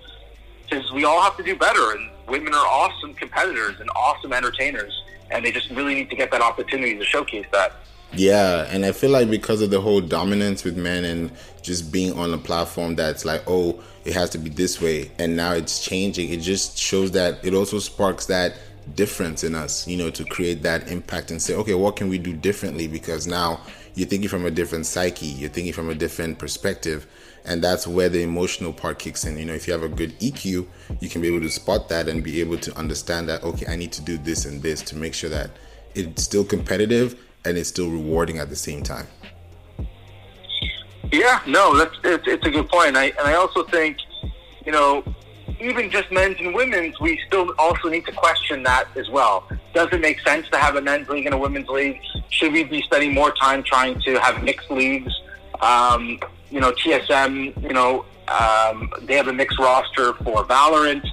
because 0.63 0.91
we 0.93 1.05
all 1.05 1.21
have 1.21 1.37
to 1.37 1.43
do 1.43 1.57
better. 1.57 1.93
And 1.93 2.11
women 2.29 2.55
are 2.55 2.67
awesome 2.67 3.13
competitors 3.15 3.81
and 3.81 3.91
awesome 3.95 4.33
entertainers, 4.33 5.03
and 5.31 5.45
they 5.45 5.53
just 5.53 5.69
really 5.71 5.95
need 5.95 6.09
to 6.11 6.17
get 6.17 6.31
that 6.31 6.41
opportunity 6.41 6.97
to 6.97 7.05
showcase 7.05 7.47
that. 7.53 7.73
Yeah, 8.13 8.67
and 8.69 8.85
I 8.85 8.93
feel 8.93 9.11
like 9.11 9.31
because 9.31 9.63
of 9.63 9.71
the 9.71 9.81
whole 9.81 10.01
dominance 10.01 10.65
with 10.65 10.77
men 10.77 11.05
and 11.05 11.31
just 11.63 11.93
being 11.93 12.19
on 12.19 12.33
a 12.33 12.39
platform 12.39 12.97
that's 12.97 13.25
like, 13.25 13.43
oh, 13.47 13.83
it 14.05 14.15
has 14.15 14.31
to 14.31 14.39
be 14.39 14.51
this 14.51 14.81
way, 14.81 15.11
and 15.19 15.37
now 15.37 15.53
it's 15.53 15.85
changing. 15.85 16.31
It 16.31 16.41
just 16.41 16.79
shows 16.79 17.11
that 17.13 17.45
it 17.45 17.55
also 17.55 17.79
sparks 17.79 18.27
that 18.27 18.55
difference 18.95 19.45
in 19.45 19.55
us, 19.55 19.87
you 19.87 19.97
know, 19.97 20.11
to 20.11 20.25
create 20.25 20.63
that 20.63 20.91
impact 20.91 21.31
and 21.31 21.41
say, 21.41 21.55
okay, 21.55 21.75
what 21.75 21.97
can 21.97 22.09
we 22.09 22.19
do 22.19 22.33
differently? 22.33 22.89
Because 22.89 23.27
now 23.27 23.61
you're 23.95 24.09
thinking 24.09 24.29
from 24.29 24.47
a 24.47 24.51
different 24.51 24.87
psyche, 24.87 25.27
you're 25.27 25.51
thinking 25.51 25.73
from 25.73 25.91
a 25.91 25.95
different 25.95 26.39
perspective, 26.39 27.07
and 27.45 27.63
that's 27.63 27.87
where 27.87 28.09
the 28.09 28.23
emotional 28.23 28.73
part 28.73 28.99
kicks 28.99 29.25
in. 29.25 29.39
You 29.39 29.47
know, 29.47 29.55
if 29.55 29.67
you 29.67 29.73
have 29.73 29.83
a 29.83 29.89
good 29.89 30.19
EQ, 30.21 30.67
you 31.01 31.09
can 31.09 31.21
be 31.21 31.29
able 31.29 31.41
to 31.41 31.51
spot 31.51 31.89
that 31.89 32.09
and 32.09 32.23
be 32.23 32.41
able 32.41 32.59
to 32.59 32.77
understand 32.77 33.29
that, 33.29 33.43
okay, 33.43 33.67
I 33.67 33.77
need 33.77 33.93
to 33.93 34.03
do 34.03 34.19
this 34.19 34.45
and 34.45 34.63
this 34.63 34.83
to 34.83 34.97
make 34.97 35.15
sure 35.15 35.31
that 35.31 35.51
it's 35.95 36.23
still 36.23 36.45
competitive 36.45 37.19
and 37.45 37.57
it's 37.57 37.69
still 37.69 37.91
rewarding 37.91 38.39
at 38.39 38.49
the 38.49 38.57
same 38.57 38.83
time. 38.83 39.07
Yeah, 41.13 41.41
no, 41.47 41.77
that's 41.77 41.97
it's, 42.05 42.27
it's 42.27 42.47
a 42.47 42.51
good 42.51 42.69
point. 42.69 42.97
I, 42.97 43.07
and 43.07 43.21
I 43.21 43.35
also 43.35 43.65
think, 43.65 43.99
you 44.65 44.73
know, 44.73 45.03
even 45.61 45.91
just 45.91 46.11
men's 46.13 46.39
and 46.39 46.55
women's, 46.55 46.99
we 47.01 47.21
still 47.27 47.53
also 47.59 47.89
need 47.89 48.07
to 48.07 48.13
question 48.13 48.63
that 48.63 48.89
as 48.97 49.09
well. 49.11 49.49
Does 49.75 49.89
it 49.93 50.01
make 50.01 50.21
sense 50.21 50.49
to 50.51 50.57
have 50.57 50.77
a 50.77 50.81
men's 50.81 51.09
league 51.09 51.27
and 51.27 51.35
a 51.35 51.39
women's 51.39 51.69
league? 51.69 52.01
Should 52.31 52.53
we 52.53 52.65
be 52.65 52.81
spending 52.83 53.13
more 53.13 53.33
time 53.33 53.63
trying 53.63 54.01
to 54.03 54.21
have 54.21 54.43
mixed 54.43 54.71
leagues? 54.71 55.13
Um, 55.61 56.19
you 56.51 56.61
know, 56.61 56.73
TSM, 56.73 57.61
you 57.63 57.75
know, 57.75 58.05
um, 58.29 58.93
they 59.03 59.17
have 59.17 59.29
a 59.29 59.33
mixed 59.33 59.59
roster 59.59 60.15
for 60.15 60.45
Valorant. 60.45 61.07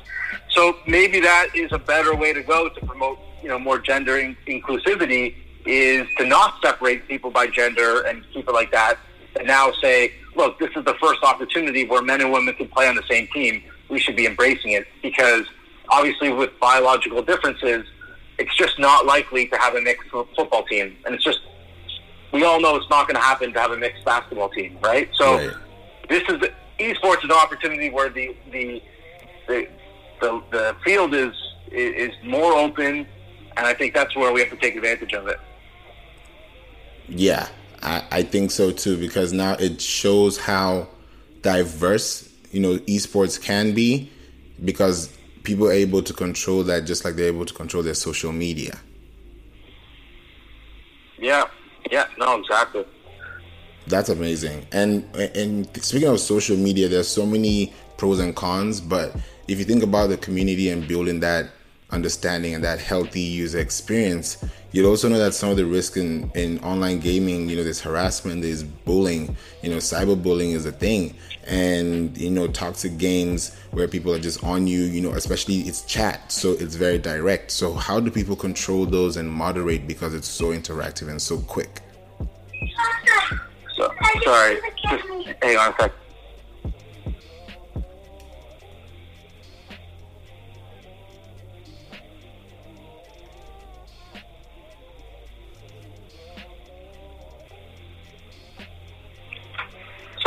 So 0.52 0.78
maybe 0.88 1.20
that 1.22 1.50
is 1.56 1.72
a 1.72 1.80
better 1.80 2.16
way 2.16 2.34
to 2.34 2.44
go 2.44 2.70
to 2.70 2.86
promote, 2.86 3.20
you 3.42 3.50
know, 3.50 3.60
more 3.60 3.80
gender 3.80 4.18
in- 4.18 4.38
inclusivity 4.48 5.36
is 5.66 6.08
to 6.18 6.26
not 6.26 6.56
separate 6.62 7.08
people 7.08 7.30
by 7.30 7.48
gender 7.48 8.02
and 8.02 8.24
keep 8.34 8.48
it 8.48 8.54
like 8.54 8.72
that. 8.72 8.98
And 9.36 9.48
now 9.48 9.72
say, 9.82 10.14
look, 10.36 10.60
this 10.60 10.70
is 10.76 10.86
the 10.86 10.96
first 10.96 11.24
opportunity 11.24 11.86
where 11.88 12.02
men 12.02 12.22
and 12.22 12.32
women 12.32 12.54
can 12.56 12.68
play 12.68 12.88
on 12.88 12.96
the 12.96 13.04
same 13.10 13.28
team. 13.34 13.64
We 13.90 14.00
should 14.00 14.16
be 14.16 14.26
embracing 14.26 14.72
it 14.72 14.88
because 15.02 15.46
obviously 15.90 16.32
with 16.32 16.58
biological 16.60 17.22
differences, 17.22 17.86
it's 18.38 18.56
just 18.56 18.80
not 18.80 19.06
likely 19.06 19.48
to 19.48 19.58
have 19.58 19.76
a 19.76 19.82
mixed 19.82 20.10
football 20.10 20.64
team. 20.64 20.96
And 21.06 21.16
it's 21.16 21.24
just, 21.24 21.40
we 22.32 22.44
all 22.44 22.60
know 22.60 22.76
it's 22.76 22.90
not 22.90 23.08
going 23.08 23.16
to 23.16 23.22
happen 23.22 23.54
to 23.54 23.60
have 23.60 23.72
a 23.72 23.78
mixed 23.78 24.06
basketball 24.06 24.50
team, 24.50 24.78
right? 24.82 25.10
So 25.14 25.38
right. 25.38 25.56
this 26.10 26.24
is, 26.30 26.42
esports 26.80 27.20
is 27.20 27.26
an 27.26 27.32
opportunity 27.32 27.90
where 27.90 28.10
the, 28.10 28.36
the, 28.52 28.82
the, 29.48 29.68
the, 30.22 30.44
the 30.52 30.76
field 30.84 31.14
is, 31.14 31.34
is 31.72 32.12
more 32.24 32.54
open. 32.54 33.08
And 33.56 33.66
I 33.66 33.74
think 33.74 33.96
that's 33.96 34.16
where 34.16 34.32
we 34.32 34.42
have 34.42 34.52
to 34.52 34.56
take 34.58 34.76
advantage 34.76 35.14
of 35.14 35.28
it. 35.28 35.40
Yeah, 37.10 37.48
I, 37.82 38.04
I 38.12 38.24
think 38.24 38.52
so 38.52 38.72
too 38.72 38.98
because 38.98 39.34
now 39.34 39.54
it 39.54 39.82
shows 39.82 40.38
how 40.38 40.88
diverse 41.42 42.30
you 42.52 42.60
know 42.60 42.78
esports 42.80 43.42
can 43.42 43.74
be 43.74 44.12
because 44.64 45.16
people 45.44 45.68
are 45.68 45.74
able 45.74 46.02
to 46.04 46.14
control 46.14 46.64
that 46.64 46.86
just 46.86 47.06
like 47.06 47.16
they're 47.16 47.28
able 47.28 47.46
to 47.46 47.54
control 47.54 47.84
their 47.84 47.94
social 47.94 48.32
media. 48.32 48.78
Yeah, 51.18 51.46
yeah, 51.90 52.08
no, 52.18 52.40
exactly. 52.40 52.86
That's 53.88 54.10
amazing. 54.10 54.68
And 54.72 55.06
and 55.16 55.70
speaking 55.84 56.10
of 56.10 56.20
social 56.20 56.58
media, 56.58 56.90
there's 56.90 57.08
so 57.08 57.26
many 57.26 57.74
pros 57.98 58.20
and 58.20 58.36
cons, 58.36 58.82
but 58.82 59.16
if 59.48 59.58
you 59.60 59.66
think 59.66 59.84
about 59.84 60.08
the 60.10 60.18
community 60.18 60.70
and 60.70 60.88
building 60.88 61.22
that 61.22 61.50
understanding 61.92 62.54
and 62.54 62.64
that 62.64 62.80
healthy 62.80 63.22
user 63.22 63.60
experience, 63.60 64.44
you'd 64.72 64.86
also 64.86 65.08
know 65.08 65.18
that 65.18 65.34
some 65.34 65.50
of 65.50 65.58
the 65.58 65.66
risk 65.66 65.98
in, 65.98 66.30
in 66.36 66.60
online 66.60 67.00
gaming, 67.00 67.50
you 67.50 67.56
know, 67.56 67.64
there's 67.64 67.80
harassment, 67.80 68.42
there's 68.42 68.64
bullying, 68.64 69.36
you 69.62 69.70
know, 69.70 69.78
cyberbullying 69.78 70.54
is 70.54 70.66
a 70.66 70.72
thing. 70.72 71.16
And, 71.46 72.18
you 72.18 72.30
know, 72.30 72.48
toxic 72.48 72.98
games 72.98 73.56
where 73.72 73.88
people 73.88 74.14
are 74.14 74.20
just 74.20 74.44
on 74.44 74.68
you, 74.68 74.82
you 74.82 75.02
know, 75.02 75.12
especially 75.12 75.60
it's 75.60 75.84
chat, 75.84 76.32
so 76.32 76.52
it's 76.54 76.76
very 76.76 76.98
direct. 76.98 77.52
So, 77.52 77.74
how 77.74 78.02
do 78.02 78.12
people 78.12 78.36
control 78.36 78.86
those 78.86 79.16
and 79.16 79.30
moderate 79.30 79.88
because 79.88 80.14
it's 80.14 80.28
so 80.28 80.48
interactive 80.48 81.08
and 81.08 81.22
so 81.22 81.38
quick? 81.40 81.82
So, 83.78 83.94
sorry, 84.26 84.60
just 84.90 85.06
hang 85.42 85.58
on 85.58 85.72
a 85.72 85.76
sec. 85.80 85.94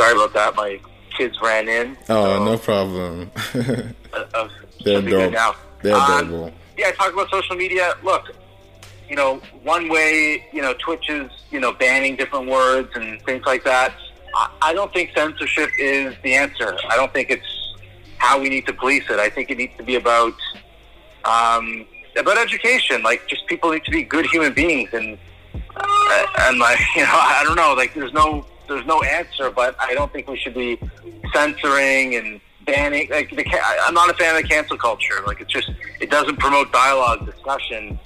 Sorry 0.01 0.15
about 0.15 0.33
that. 0.33 0.57
My 0.57 0.81
kids 1.17 1.39
ran 1.43 1.69
in. 1.69 1.97
Oh, 2.09 2.39
so, 2.39 2.45
no 2.45 2.57
problem. 2.57 3.31
uh, 3.35 4.49
They're 4.85 4.99
adorable. 5.01 5.31
Now. 5.31 5.57
They're 5.83 5.95
um, 5.95 6.03
adorable. 6.03 6.45
Um, 6.47 6.53
yeah, 6.79 6.93
talk 6.93 7.13
about 7.13 7.31
social 7.31 7.55
media. 7.55 7.95
Look, 8.03 8.35
you 9.11 9.17
know, 9.17 9.37
one 9.63 9.91
way, 9.91 10.47
you 10.53 10.63
know, 10.63 10.73
Twitch 10.75 11.11
is, 11.11 11.31
you 11.51 11.61
know, 11.61 11.73
banning 11.73 12.17
different 12.17 12.49
words 12.49 12.89
and 12.95 13.21
things 13.23 13.45
like 13.45 13.63
that. 13.65 13.93
I, 14.35 14.51
I 14.63 14.73
don't 14.73 14.91
think 14.95 15.11
censorship 15.15 15.69
is 15.79 16.15
the 16.23 16.35
answer. 16.35 16.79
I 16.89 16.97
don't 16.97 17.13
think 17.13 17.29
it's 17.29 17.75
how 18.17 18.41
we 18.41 18.49
need 18.49 18.67
to 18.69 18.73
police 18.73 19.05
it. 19.11 19.19
I 19.19 19.29
think 19.29 19.51
it 19.51 19.59
needs 19.59 19.77
to 19.77 19.83
be 19.83 19.97
about 19.97 20.35
um, 21.25 21.85
about 22.17 22.39
education. 22.39 23.03
Like, 23.03 23.27
just 23.29 23.47
people 23.49 23.71
need 23.71 23.85
to 23.85 23.91
be 23.91 24.03
good 24.03 24.25
human 24.27 24.55
beings, 24.55 24.89
and 24.95 25.19
uh, 25.77 26.27
and 26.41 26.59
like, 26.59 26.79
you 26.97 27.03
know, 27.03 27.11
I 27.13 27.43
don't 27.45 27.57
know. 27.57 27.75
Like, 27.75 27.93
there's 27.93 28.15
no 28.15 28.47
there's 28.71 28.87
no 28.87 29.03
answer, 29.03 29.51
but 29.51 29.75
I 29.81 29.95
don't 29.95 30.13
think 30.13 30.29
we 30.29 30.39
should 30.39 30.55
be 30.55 30.79
censoring 31.35 32.15
and 32.15 32.41
banning. 32.65 33.09
Like 33.11 33.31
the, 33.31 33.45
I'm 33.85 33.95
not 33.95 34.09
a 34.09 34.15
fan 34.15 34.37
of 34.37 34.43
the 34.43 34.49
cancel 34.49 34.79
culture. 34.79 35.17
Like 35.27 35.41
it's 35.41 35.53
just 35.53 35.71
it 36.01 36.09
doesn't 36.09 36.39
promote 36.39 36.73
dialogue, 36.73 37.27
discussion, 37.27 37.99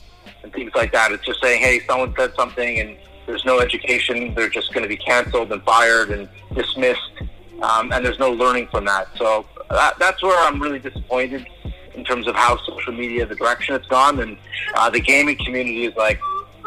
and 0.42 0.52
things 0.52 0.72
like 0.74 0.90
that. 0.92 1.12
It's 1.12 1.24
just 1.24 1.40
saying, 1.42 1.60
hey, 1.60 1.80
someone 1.80 2.14
said 2.16 2.34
something, 2.34 2.80
and 2.80 2.96
there's 3.26 3.44
no 3.44 3.60
education. 3.60 4.34
They're 4.34 4.48
just 4.48 4.72
going 4.72 4.82
to 4.82 4.88
be 4.88 4.96
canceled 4.96 5.52
and 5.52 5.62
fired 5.64 6.10
and 6.10 6.28
dismissed, 6.54 7.12
um, 7.60 7.92
and 7.92 8.04
there's 8.04 8.18
no 8.18 8.32
learning 8.32 8.68
from 8.68 8.86
that. 8.86 9.08
So 9.16 9.44
that, 9.70 9.98
that's 9.98 10.22
where 10.22 10.38
I'm 10.46 10.60
really 10.60 10.78
disappointed 10.78 11.46
in 11.94 12.04
terms 12.04 12.26
of 12.26 12.34
how 12.34 12.58
social 12.66 12.92
media, 12.92 13.26
the 13.26 13.36
direction 13.36 13.74
it's 13.74 13.86
gone, 13.86 14.18
and 14.18 14.38
uh, 14.74 14.88
the 14.88 15.00
gaming 15.00 15.36
community 15.36 15.84
is 15.84 15.94
like 15.94 16.18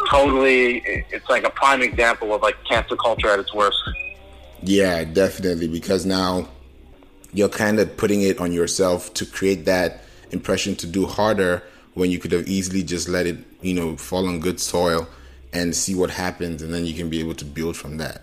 totally 0.10 0.78
it's 1.12 1.30
like 1.30 1.44
a 1.44 1.50
prime 1.50 1.82
example 1.82 2.34
of 2.34 2.42
like 2.42 2.56
cancel 2.66 2.98
culture 2.98 3.30
at 3.30 3.40
its 3.40 3.54
worst. 3.54 3.78
Yeah 4.62 5.04
definitely 5.04 5.68
because 5.68 6.06
now 6.06 6.48
you're 7.34 7.50
kind 7.50 7.80
of 7.80 7.96
putting 7.98 8.22
it 8.22 8.40
on 8.40 8.52
yourself 8.52 9.14
to 9.16 9.26
create 9.26 9.66
that 9.66 10.02
impression 10.32 10.76
to 10.78 10.88
do 10.88 11.06
harder 11.06 11.64
when 11.94 12.12
you 12.12 12.20
could 12.20 12.32
have 12.32 12.48
easily 12.48 12.84
just 12.84 13.08
let 13.08 13.26
it 13.26 13.38
you 13.62 13.74
know 13.74 13.98
fall 13.98 14.28
on 14.28 14.40
good 14.40 14.60
soil 14.60 15.08
and 15.54 15.76
see 15.76 15.96
what 15.96 16.10
happens 16.10 16.62
and 16.62 16.74
then 16.74 16.86
you 16.86 16.94
can 16.94 17.10
be 17.10 17.20
able 17.20 17.34
to 17.34 17.46
build 17.46 17.76
from 17.76 17.98
that. 17.98 18.22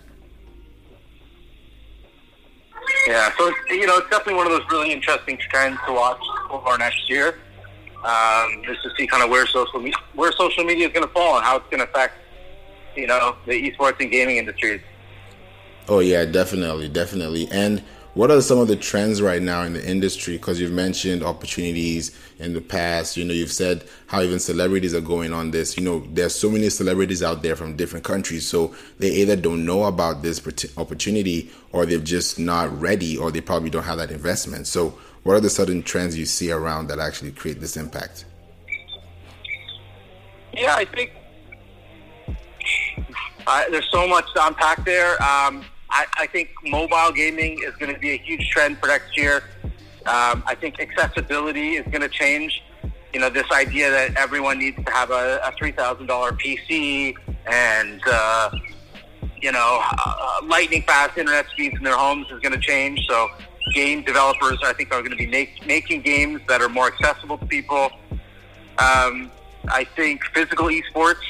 Yeah 3.07 3.31
so 3.37 3.51
you 3.69 3.85
know 3.85 3.97
it's 3.97 4.09
definitely 4.09 4.35
one 4.35 4.47
of 4.47 4.53
those 4.53 4.65
really 4.71 4.91
interesting 4.91 5.37
trends 5.37 5.77
to 5.87 5.93
watch 5.93 6.21
for 6.49 6.77
next 6.77 7.09
year 7.09 7.39
um, 8.05 8.61
just 8.63 8.83
to 8.83 8.91
see 8.95 9.07
kind 9.07 9.23
of 9.23 9.29
where 9.29 9.47
social 9.47 9.79
me- 9.79 9.93
where 10.13 10.31
social 10.31 10.63
media 10.63 10.87
is 10.87 10.93
going 10.93 11.05
to 11.05 11.11
fall 11.13 11.37
and 11.37 11.45
how 11.45 11.57
it's 11.57 11.65
going 11.69 11.79
to 11.79 11.89
affect 11.89 12.13
you 12.95 13.07
know 13.07 13.35
the 13.45 13.53
esports 13.53 13.99
and 13.99 14.11
gaming 14.11 14.37
industries. 14.37 14.81
Oh 15.87 15.99
yeah, 15.99 16.25
definitely, 16.25 16.87
definitely. 16.87 17.47
And 17.51 17.83
what 18.15 18.31
are 18.31 18.41
some 18.41 18.59
of 18.59 18.69
the 18.69 18.77
trends 18.77 19.21
right 19.21 19.41
now 19.41 19.63
in 19.63 19.73
the 19.73 19.87
industry? 19.87 20.37
Because 20.37 20.61
you've 20.61 20.71
mentioned 20.71 21.21
opportunities 21.21 22.17
in 22.39 22.53
the 22.53 22.61
past. 22.61 23.17
You 23.17 23.25
know, 23.25 23.33
you've 23.33 23.51
said 23.51 23.83
how 24.07 24.21
even 24.21 24.39
celebrities 24.39 24.93
are 24.95 25.01
going 25.01 25.33
on 25.33 25.51
this. 25.51 25.75
You 25.77 25.83
know, 25.83 25.99
there's 26.13 26.33
so 26.33 26.49
many 26.49 26.69
celebrities 26.69 27.21
out 27.21 27.43
there 27.43 27.57
from 27.57 27.75
different 27.75 28.05
countries, 28.05 28.47
so 28.47 28.73
they 28.99 29.09
either 29.09 29.35
don't 29.35 29.65
know 29.65 29.83
about 29.83 30.21
this 30.21 30.41
opportunity 30.77 31.51
or 31.71 31.85
they're 31.85 31.99
just 31.99 32.39
not 32.39 32.79
ready, 32.79 33.17
or 33.17 33.31
they 33.31 33.41
probably 33.41 33.69
don't 33.69 33.83
have 33.83 33.97
that 33.97 34.11
investment. 34.11 34.67
So, 34.67 34.97
what 35.25 35.35
are 35.35 35.39
the 35.39 35.49
sudden 35.49 35.81
trends 35.81 36.15
you 36.15 36.25
see 36.25 36.51
around 36.51 36.87
that 36.87 36.99
actually 36.99 37.31
create 37.31 37.59
this 37.59 37.75
impact? 37.77 38.25
Yeah, 40.53 40.75
I 40.75 40.85
think 40.85 41.13
uh, 43.47 43.63
there's 43.71 43.89
so 43.91 44.07
much 44.07 44.31
to 44.35 44.45
unpack 44.45 44.85
there. 44.85 45.13
Um, 45.13 45.65
I, 45.89 46.05
I, 46.19 46.27
think 46.27 46.49
mobile 46.63 47.11
gaming 47.11 47.59
is 47.63 47.75
going 47.77 47.91
to 47.91 47.99
be 47.99 48.11
a 48.11 48.17
huge 48.17 48.47
trend 48.51 48.77
for 48.77 48.85
next 48.85 49.17
year. 49.17 49.43
Um, 50.05 50.43
I 50.45 50.55
think 50.59 50.79
accessibility 50.79 51.77
is 51.77 51.85
going 51.87 52.01
to 52.01 52.09
change. 52.09 52.61
You 53.11 53.19
know, 53.19 53.31
this 53.31 53.49
idea 53.51 53.89
that 53.89 54.15
everyone 54.17 54.59
needs 54.59 54.77
to 54.77 54.91
have 54.91 55.09
a, 55.09 55.41
a 55.43 55.51
$3,000 55.59 56.07
PC 56.07 57.15
and, 57.51 57.99
uh, 58.05 58.51
you 59.41 59.51
know, 59.51 59.79
uh, 59.81 60.39
lightning 60.43 60.83
fast 60.83 61.17
internet 61.17 61.47
speeds 61.49 61.75
in 61.77 61.83
their 61.83 61.97
homes 61.97 62.27
is 62.29 62.39
going 62.41 62.53
to 62.53 62.59
change. 62.59 63.07
So 63.07 63.27
game 63.73 64.03
developers, 64.03 64.59
I 64.63 64.73
think, 64.73 64.93
are 64.93 64.99
going 64.99 65.11
to 65.11 65.17
be 65.17 65.27
make, 65.27 65.65
making 65.65 66.01
games 66.01 66.41
that 66.47 66.61
are 66.61 66.69
more 66.69 66.87
accessible 66.87 67.37
to 67.37 67.45
people. 67.45 67.89
Um, 68.77 69.31
I 69.67 69.85
think 69.95 70.23
physical 70.33 70.67
esports, 70.67 71.23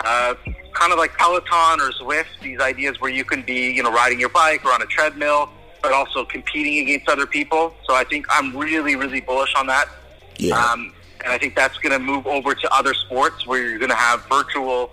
uh, 0.00 0.34
kind 0.72 0.92
of 0.92 0.98
like 0.98 1.16
Peloton 1.16 1.80
or 1.80 1.90
Zwift, 1.92 2.26
these 2.42 2.60
ideas 2.60 3.00
where 3.00 3.10
you 3.10 3.24
can 3.24 3.42
be, 3.42 3.70
you 3.72 3.82
know, 3.82 3.90
riding 3.90 4.20
your 4.20 4.28
bike 4.28 4.64
or 4.64 4.72
on 4.72 4.82
a 4.82 4.86
treadmill, 4.86 5.48
but 5.82 5.92
also 5.92 6.24
competing 6.24 6.78
against 6.80 7.08
other 7.08 7.26
people. 7.26 7.74
So 7.86 7.94
I 7.94 8.04
think 8.04 8.26
I'm 8.28 8.54
really, 8.56 8.96
really 8.96 9.20
bullish 9.20 9.54
on 9.54 9.66
that. 9.68 9.88
Yeah. 10.36 10.58
Um, 10.58 10.92
and 11.24 11.32
I 11.32 11.38
think 11.38 11.56
that's 11.56 11.78
going 11.78 11.92
to 11.92 11.98
move 11.98 12.26
over 12.26 12.54
to 12.54 12.74
other 12.74 12.92
sports 12.94 13.46
where 13.46 13.62
you're 13.62 13.78
going 13.78 13.90
to 13.90 13.96
have 13.96 14.24
virtual 14.28 14.90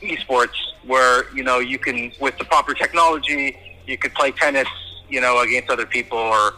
esports 0.00 0.56
where, 0.86 1.32
you 1.34 1.44
know, 1.44 1.58
you 1.58 1.78
can, 1.78 2.12
with 2.20 2.38
the 2.38 2.44
proper 2.44 2.72
technology, 2.72 3.58
you 3.86 3.98
could 3.98 4.14
play 4.14 4.32
tennis, 4.32 4.68
you 5.10 5.20
know, 5.20 5.40
against 5.40 5.70
other 5.70 5.86
people 5.86 6.18
or, 6.18 6.54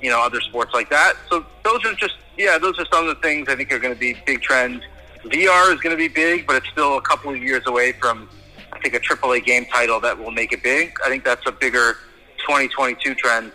you 0.00 0.10
know, 0.10 0.20
other 0.20 0.40
sports 0.40 0.74
like 0.74 0.90
that. 0.90 1.14
So 1.30 1.44
those 1.62 1.84
are 1.84 1.94
just, 1.94 2.16
yeah, 2.36 2.58
those 2.58 2.78
are 2.78 2.86
some 2.92 3.08
of 3.08 3.14
the 3.14 3.22
things 3.22 3.48
I 3.48 3.56
think 3.56 3.72
are 3.72 3.78
going 3.78 3.94
to 3.94 4.00
be 4.00 4.16
big 4.26 4.42
trends. 4.42 4.82
VR 5.24 5.72
is 5.72 5.80
going 5.80 5.96
to 5.96 5.96
be 5.96 6.08
big, 6.08 6.46
but 6.46 6.56
it's 6.56 6.68
still 6.68 6.98
a 6.98 7.02
couple 7.02 7.30
of 7.30 7.38
years 7.38 7.66
away 7.66 7.92
from, 7.92 8.28
I 8.72 8.78
think, 8.80 8.94
a 8.94 9.00
AAA 9.00 9.44
game 9.44 9.64
title 9.66 10.00
that 10.00 10.18
will 10.18 10.30
make 10.30 10.52
it 10.52 10.62
big. 10.62 10.94
I 11.04 11.08
think 11.08 11.24
that's 11.24 11.46
a 11.46 11.52
bigger 11.52 11.94
2022 12.38 13.14
trend. 13.14 13.52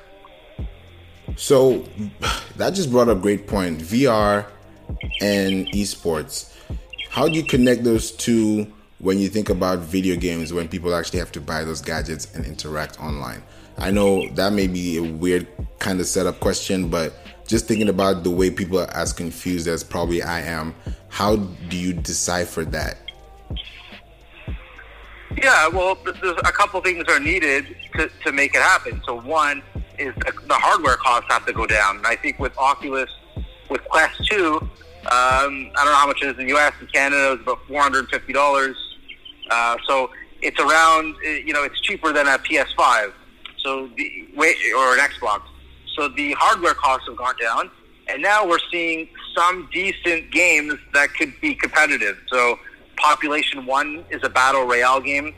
So 1.36 1.86
that 2.56 2.74
just 2.74 2.92
brought 2.92 3.08
up 3.10 3.22
great 3.22 3.48
point. 3.48 3.80
VR 3.80 4.48
and 5.22 5.68
esports. 5.68 6.56
How 7.10 7.28
do 7.28 7.34
you 7.34 7.44
connect 7.44 7.84
those 7.84 8.12
two 8.12 8.72
when 9.00 9.18
you 9.20 9.30
think 9.30 9.50
about 9.50 9.80
video 9.80 10.16
games 10.16 10.52
when 10.52 10.68
people 10.68 10.94
actually 10.94 11.20
have 11.20 11.32
to 11.34 11.42
buy 11.42 11.64
those 11.64 11.82
gadgets 11.82 12.34
and 12.34 12.46
interact 12.46 13.00
online? 13.00 13.44
I 13.80 13.92
know 13.92 14.28
that 14.32 14.52
may 14.52 14.68
be 14.68 14.98
a 14.98 15.04
weird 15.04 15.48
kind 15.80 16.00
of 16.02 16.06
setup 16.06 16.42
question, 16.42 16.90
but 16.90 17.14
just 17.48 17.66
thinking 17.66 17.88
about 17.88 18.24
the 18.24 18.30
way 18.30 18.52
people 18.52 18.80
are 18.80 18.94
as 18.94 19.14
confused 19.14 19.68
as 19.68 19.84
probably 19.84 20.22
I 20.22 20.42
am, 20.42 20.76
how 21.08 21.38
do 21.38 21.78
you 21.78 21.94
decipher 21.94 22.66
that? 22.66 22.98
Yeah, 25.38 25.70
well, 25.70 25.98
there's 26.04 26.38
a 26.40 26.52
couple 26.52 26.82
things 26.82 27.06
are 27.08 27.20
needed 27.20 27.76
to, 27.96 28.10
to 28.26 28.32
make 28.34 28.54
it 28.54 28.62
happen. 28.62 29.02
So 29.06 29.22
one 29.22 29.64
is 29.98 30.14
the 30.16 30.54
hardware 30.56 30.98
costs 30.98 31.32
have 31.32 31.46
to 31.46 31.54
go 31.54 31.66
down. 31.66 31.98
And 31.98 32.08
I 32.08 32.18
think 32.18 32.38
with 32.38 32.58
Oculus, 32.58 33.10
with 33.70 33.82
Quest 33.86 34.26
2, 34.30 34.58
um, 34.58 34.70
I 35.06 35.72
don't 35.76 35.86
know 35.86 35.96
how 35.96 36.08
much 36.08 36.22
it 36.22 36.28
is 36.28 36.32
in 36.34 36.48
the 36.48 36.50
U.S. 36.50 36.74
and 36.82 36.92
Canada. 36.92 37.34
It's 37.34 37.44
about 37.44 37.66
four 37.68 37.82
hundred 37.82 38.00
and 38.00 38.10
fifty 38.10 38.34
dollars. 38.34 38.76
Uh, 39.50 39.78
so 39.88 40.12
it's 40.42 40.60
around, 40.60 41.16
you 41.24 41.54
know, 41.54 41.64
it's 41.64 41.80
cheaper 41.80 42.12
than 42.12 42.28
a 42.28 42.38
PS5. 42.38 43.14
So 43.70 43.88
the 43.98 44.26
or 44.76 44.98
an 44.98 45.00
Xbox. 45.00 45.42
So 45.96 46.08
the 46.08 46.32
hardware 46.40 46.74
costs 46.74 47.08
have 47.08 47.18
gone 47.18 47.36
down, 47.40 47.70
and 48.08 48.20
now 48.20 48.48
we're 48.48 48.66
seeing 48.72 49.08
some 49.36 49.70
decent 49.72 50.32
games 50.32 50.74
that 50.94 51.14
could 51.14 51.34
be 51.40 51.54
competitive. 51.54 52.18
So 52.30 52.58
Population 52.96 53.68
One 53.68 54.06
is 54.10 54.22
a 54.24 54.30
battle 54.30 54.64
royale 54.66 55.02
game, 55.02 55.36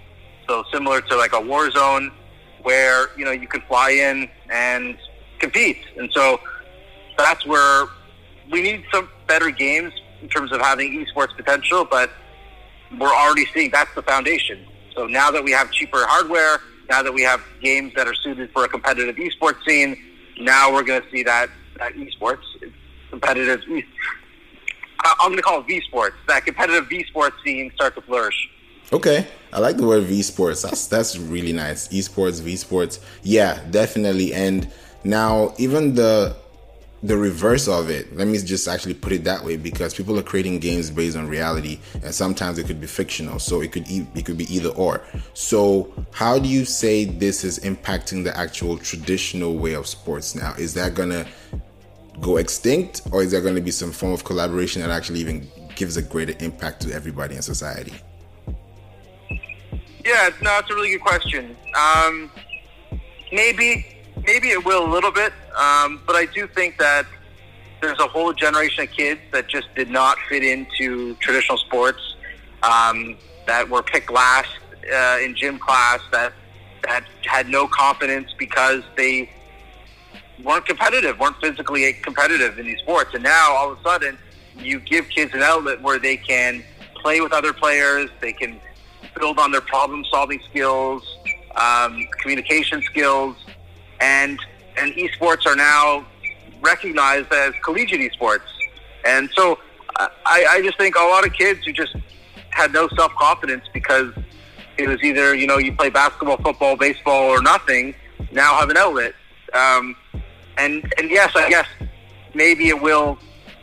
so 0.48 0.64
similar 0.72 1.02
to 1.02 1.18
like 1.18 1.34
a 1.34 1.42
Warzone, 1.42 2.14
where 2.62 3.10
you 3.18 3.26
know 3.26 3.32
you 3.32 3.50
can 3.50 3.62
fly 3.68 3.90
in 3.90 4.30
and 4.50 4.98
compete, 5.40 5.84
and 5.98 6.10
so 6.14 6.40
that's 7.18 7.46
where 7.46 7.88
we 8.50 8.62
need 8.62 8.86
some 8.94 9.10
better 9.28 9.52
games 9.52 9.92
in 10.22 10.30
terms 10.30 10.54
of 10.54 10.62
having 10.62 11.06
esports 11.06 11.36
potential, 11.36 11.84
but 11.84 12.10
we're 12.98 13.14
already 13.14 13.46
seeing 13.54 13.72
that's 13.72 13.94
the 13.94 14.04
foundation. 14.04 14.66
So 14.96 15.06
now 15.06 15.32
that 15.32 15.44
we 15.44 15.52
have 15.52 15.70
cheaper 15.72 16.06
hardware, 16.06 16.62
now 16.92 17.02
that 17.02 17.14
we 17.14 17.22
have 17.22 17.42
games 17.62 17.94
that 17.96 18.06
are 18.06 18.14
suited 18.14 18.52
for 18.52 18.66
a 18.66 18.68
competitive 18.68 19.16
esports 19.16 19.64
scene, 19.66 19.96
now 20.42 20.74
we're 20.74 20.84
going 20.84 21.02
to 21.02 21.10
see 21.10 21.24
that, 21.24 21.50
that 21.78 21.94
esports 21.94 22.44
competitive. 23.10 23.62
Uh, 23.70 25.14
I'm 25.22 25.30
going 25.30 25.38
to 25.38 25.42
call 25.42 25.62
it 25.62 25.68
V 25.68 25.80
sports. 25.88 26.18
That 26.28 26.44
competitive 26.46 26.90
V 26.90 27.06
sports 27.06 27.38
scene 27.46 27.72
start 27.76 27.96
to 27.96 28.02
flourish. 28.02 28.50
Okay, 28.92 29.26
I 29.54 29.60
like 29.60 29.78
the 29.78 29.88
word 29.88 30.04
V 30.04 30.22
sports. 30.22 30.64
That's 30.64 30.86
that's 30.88 31.18
really 31.18 31.54
nice. 31.54 31.88
Esports, 31.88 32.42
V 32.42 32.58
sports. 32.58 33.00
Yeah, 33.24 33.64
definitely. 33.72 34.34
And 34.34 34.70
now 35.06 35.54
even 35.58 35.96
the 35.96 36.36
the 37.04 37.18
reverse 37.18 37.68
of 37.68 37.90
it. 37.90 38.16
Let 38.16 38.28
me 38.28 38.38
just 38.38 38.68
actually 38.68 38.94
put 38.94 39.12
it 39.12 39.24
that 39.24 39.44
way 39.44 39.58
because 39.58 39.94
people 39.94 40.18
are 40.20 40.24
creating 40.24 40.60
games 40.60 40.92
based 40.92 41.18
on 41.18 41.28
reality, 41.28 41.80
and 42.04 42.14
sometimes 42.14 42.58
it 42.58 42.68
could 42.68 42.80
be 42.80 42.88
fictional. 42.88 43.40
So 43.40 43.62
it 43.62 43.72
could 43.72 43.90
e- 43.90 44.08
it 44.16 44.26
could 44.26 44.38
be 44.38 44.54
either 44.54 44.70
or. 44.70 45.02
So 45.34 45.92
how 46.12 46.38
do 46.38 46.48
you 46.48 46.66
say 46.66 47.06
this 47.06 47.44
is 47.44 47.60
impacting 47.60 48.24
the 48.24 48.38
actual 48.38 48.78
traditional 48.78 49.56
way 49.56 49.74
of 49.74 49.88
sports 49.88 50.36
now? 50.36 50.54
Is 50.58 50.74
that 50.76 50.94
gonna 50.94 51.26
go 52.20 52.38
extinct, 52.38 53.02
or 53.12 53.24
is 53.24 53.32
there 53.32 53.42
going 53.42 53.56
to 53.56 53.62
be 53.62 53.72
some 53.72 53.92
form 53.92 54.12
of 54.12 54.24
collaboration 54.24 54.82
that 54.82 54.92
actually 54.92 55.20
even 55.20 55.50
gives 55.76 55.98
a 55.98 56.02
greater 56.02 56.36
impact 56.44 56.82
to 56.82 56.94
everybody 56.94 57.36
in 57.36 57.42
society? 57.42 57.94
Yeah, 60.06 60.30
no, 60.42 60.58
it's 60.60 60.70
a 60.70 60.76
really 60.76 60.92
good 60.92 61.02
question. 61.02 61.56
Um, 61.76 62.32
maybe 63.32 63.86
maybe 64.26 64.50
it 64.50 64.64
will 64.66 64.86
a 64.86 64.92
little 64.92 65.12
bit, 65.12 65.34
um, 65.58 66.02
but 66.06 66.16
I 66.16 66.26
do 66.26 66.48
think 66.48 66.78
that 66.80 67.06
there's 67.82 68.00
a 68.00 68.08
whole 68.08 68.34
generation 68.34 68.84
of 68.84 68.92
kids 68.92 69.22
that 69.32 69.48
just 69.48 69.74
did 69.76 69.90
not 69.90 70.18
fit 70.30 70.44
into 70.44 71.16
traditional 71.16 71.58
sports, 71.58 72.16
um, 72.64 73.18
that 73.48 73.68
were 73.68 73.82
picked 73.82 74.12
last 74.12 74.50
uh, 74.94 75.18
in 75.22 75.36
gym 75.36 75.58
class, 75.58 76.00
that 76.12 76.34
that 76.84 77.04
had 77.26 77.48
no 77.48 77.68
confidence 77.68 78.34
because 78.40 78.82
they 78.96 79.30
weren't 80.44 80.66
competitive, 80.66 81.20
weren't 81.20 81.38
physically 81.40 81.94
competitive 81.94 82.58
in 82.58 82.66
these 82.66 82.80
sports, 82.80 83.14
and 83.14 83.24
now 83.24 83.52
all 83.52 83.72
of 83.72 83.80
a 83.80 83.84
sudden 83.84 84.18
you 84.58 84.80
give 84.80 85.08
kids 85.10 85.34
an 85.34 85.42
outlet 85.42 85.82
where 85.82 86.00
they 86.00 86.18
can 86.18 86.64
play 86.96 87.22
with 87.22 87.34
other 87.34 87.54
players, 87.54 88.10
they 88.20 88.34
can 88.34 88.60
build 89.20 89.40
on 89.40 89.52
their 89.52 89.62
problem-solving 89.62 90.42
skills, 90.50 91.18
um, 91.56 92.08
communication 92.22 92.82
skills, 92.84 93.36
and 94.02 94.40
and 94.78 94.94
esports 94.94 95.46
are 95.46 95.56
now 95.56 96.06
recognized 96.62 97.32
as 97.32 97.54
collegiate 97.64 98.12
esports. 98.12 98.42
And 99.06 99.30
so 99.36 99.60
I, 100.26 100.46
I 100.50 100.62
just 100.62 100.78
think 100.78 100.96
a 100.96 101.00
lot 101.00 101.26
of 101.26 101.34
kids 101.34 101.66
who 101.66 101.72
just 101.72 101.96
had 102.50 102.74
no 102.74 102.88
self 102.90 103.14
confidence 103.16 103.66
because 103.74 104.14
it 104.78 104.88
was 104.88 105.02
either 105.04 105.34
you 105.36 105.48
know 105.48 105.58
you 105.58 105.74
play 105.76 105.90
basketball, 105.90 106.38
football, 106.38 106.76
baseball, 106.76 107.30
or 107.30 107.42
nothing. 107.42 107.96
Now 108.32 108.58
have 108.60 108.70
an 108.70 108.78
outlet. 108.78 109.14
Um, 109.54 109.96
and 110.58 110.92
and 110.98 111.10
yes, 111.10 111.32
I 111.36 111.50
guess 111.50 111.68
maybe 112.34 112.70
it 112.70 112.82
will. 112.82 113.18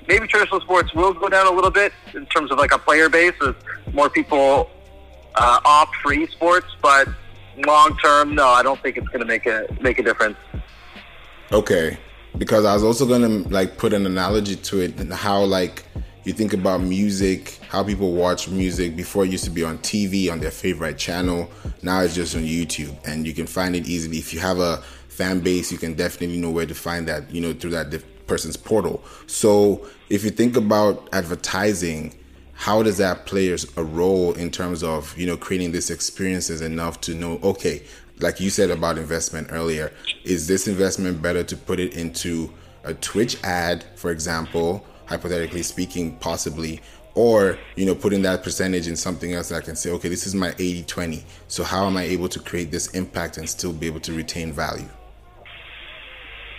Maybe 0.07 0.27
traditional 0.27 0.61
sports 0.63 0.95
will 0.95 1.13
go 1.13 1.29
down 1.29 1.47
a 1.47 1.51
little 1.51 1.71
bit 1.71 1.93
in 2.15 2.25
terms 2.27 2.51
of 2.51 2.57
like 2.59 2.73
a 2.73 2.79
player 2.79 3.11
base 3.11 3.35
as 3.47 3.55
more 3.93 4.09
people 4.09 4.71
uh, 5.35 5.61
opt 5.67 5.97
for 5.97 6.15
esports, 6.15 6.69
but 6.81 7.09
long 7.67 7.97
term, 7.99 8.35
no, 8.35 8.49
I 8.49 8.63
don't 8.63 8.81
think 8.83 8.97
it's 8.97 9.09
going 9.09 9.21
to 9.21 9.27
make 9.27 9.47
a 9.47 9.67
make 9.81 9.99
a 9.99 10.03
difference. 10.03 10.37
Okay, 11.53 11.99
because 12.37 12.65
I 12.65 12.75
was 12.75 12.85
also 12.85 13.07
going 13.07 13.23
to 13.23 13.49
like 13.49 13.79
put 13.79 13.93
an 13.93 14.07
analogy 14.07 14.57
to 14.57 14.81
it 14.81 14.99
and 15.01 15.13
how 15.13 15.43
like 15.45 15.85
you 16.25 16.33
think 16.35 16.53
about 16.53 16.83
music, 16.83 17.59
how 17.69 17.83
people 17.83 18.13
watch 18.13 18.49
music 18.49 18.95
before 18.97 19.25
it 19.25 19.31
used 19.31 19.45
to 19.45 19.51
be 19.51 19.65
on 19.65 19.79
TV 19.79 20.31
on 20.31 20.41
their 20.41 20.51
favorite 20.51 20.99
channel. 20.99 21.51
Now 21.83 22.01
it's 22.03 22.15
just 22.15 22.37
on 22.37 22.43
YouTube, 22.43 22.95
and 23.07 23.27
you 23.27 23.33
can 23.33 23.47
find 23.47 23.75
it 23.75 23.87
easily. 23.87 24.19
If 24.19 24.35
you 24.35 24.41
have 24.41 24.59
a 24.59 24.83
fan 25.09 25.41
base, 25.41 25.73
you 25.73 25.79
can 25.79 25.95
definitely 25.95 26.39
know 26.39 26.51
where 26.51 26.67
to 26.67 26.75
find 26.75 27.09
that, 27.09 27.31
you 27.31 27.41
know, 27.41 27.53
through 27.55 27.71
that 27.71 28.03
person's 28.27 28.57
portal. 28.57 29.03
So 29.27 29.89
if 30.11 30.23
you 30.23 30.31
think 30.31 30.57
about 30.57 31.09
advertising 31.13 32.15
how 32.59 32.83
does 32.83 32.97
that 32.99 33.25
play 33.25 33.57
a 33.77 33.85
role 33.85 34.33
in 34.33 34.51
terms 34.51 34.83
of 34.83 35.17
you 35.17 35.25
know 35.25 35.37
creating 35.37 35.71
these 35.71 35.91
experiences 35.91 36.61
enough 36.61 37.01
to 37.01 37.15
know 37.15 37.39
okay 37.45 37.81
like 38.19 38.41
you 38.41 38.51
said 38.51 38.69
about 38.69 38.99
investment 38.99 39.47
earlier 39.53 39.93
is 40.25 40.49
this 40.49 40.67
investment 40.67 41.23
better 41.23 41.45
to 41.45 41.57
put 41.57 41.79
it 41.79 41.97
into 41.97 42.53
a 42.83 42.93
twitch 42.95 43.41
ad 43.45 43.85
for 43.95 44.11
example 44.11 44.85
hypothetically 45.07 45.63
speaking 45.63 46.17
possibly 46.17 46.81
or 47.15 47.57
you 47.77 47.87
know 47.87 47.95
putting 47.95 48.23
that 48.23 48.43
percentage 48.43 48.89
in 48.89 48.97
something 48.97 49.35
else 49.35 49.51
that 49.51 49.63
i 49.63 49.65
can 49.65 49.77
say 49.77 49.93
okay 49.93 50.09
this 50.09 50.27
is 50.27 50.35
my 50.35 50.49
80 50.59 50.83
20 50.83 51.25
so 51.47 51.63
how 51.63 51.87
am 51.87 51.97
i 51.97 52.03
able 52.03 52.29
to 52.29 52.41
create 52.41 52.73
this 52.73 52.89
impact 52.89 53.39
and 53.39 53.49
still 53.49 53.73
be 53.73 53.87
able 53.87 54.01
to 54.01 54.13
retain 54.13 54.53
value? 54.53 54.89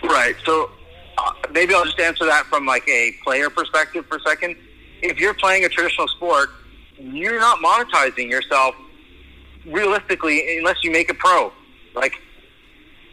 Right 0.02 0.34
so 0.46 0.70
uh, 1.18 1.32
maybe 1.52 1.74
i'll 1.74 1.84
just 1.84 2.00
answer 2.00 2.24
that 2.24 2.46
from 2.46 2.64
like 2.64 2.88
a 2.88 3.12
player 3.22 3.50
perspective 3.50 4.06
for 4.06 4.16
a 4.16 4.20
second 4.22 4.56
if 5.02 5.18
you're 5.18 5.34
playing 5.34 5.64
a 5.64 5.68
traditional 5.68 6.08
sport, 6.08 6.50
you're 6.98 7.40
not 7.40 7.58
monetizing 7.58 8.30
yourself 8.30 8.74
realistically 9.66 10.58
unless 10.58 10.82
you 10.82 10.90
make 10.90 11.08
it 11.08 11.18
pro. 11.18 11.52
Like, 11.94 12.14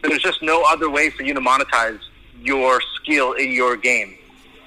there's 0.02 0.22
just 0.22 0.42
no 0.42 0.62
other 0.62 0.90
way 0.90 1.10
for 1.10 1.22
you 1.22 1.34
to 1.34 1.40
monetize 1.40 2.00
your 2.40 2.80
skill 2.96 3.32
in 3.32 3.52
your 3.52 3.76
game, 3.76 4.16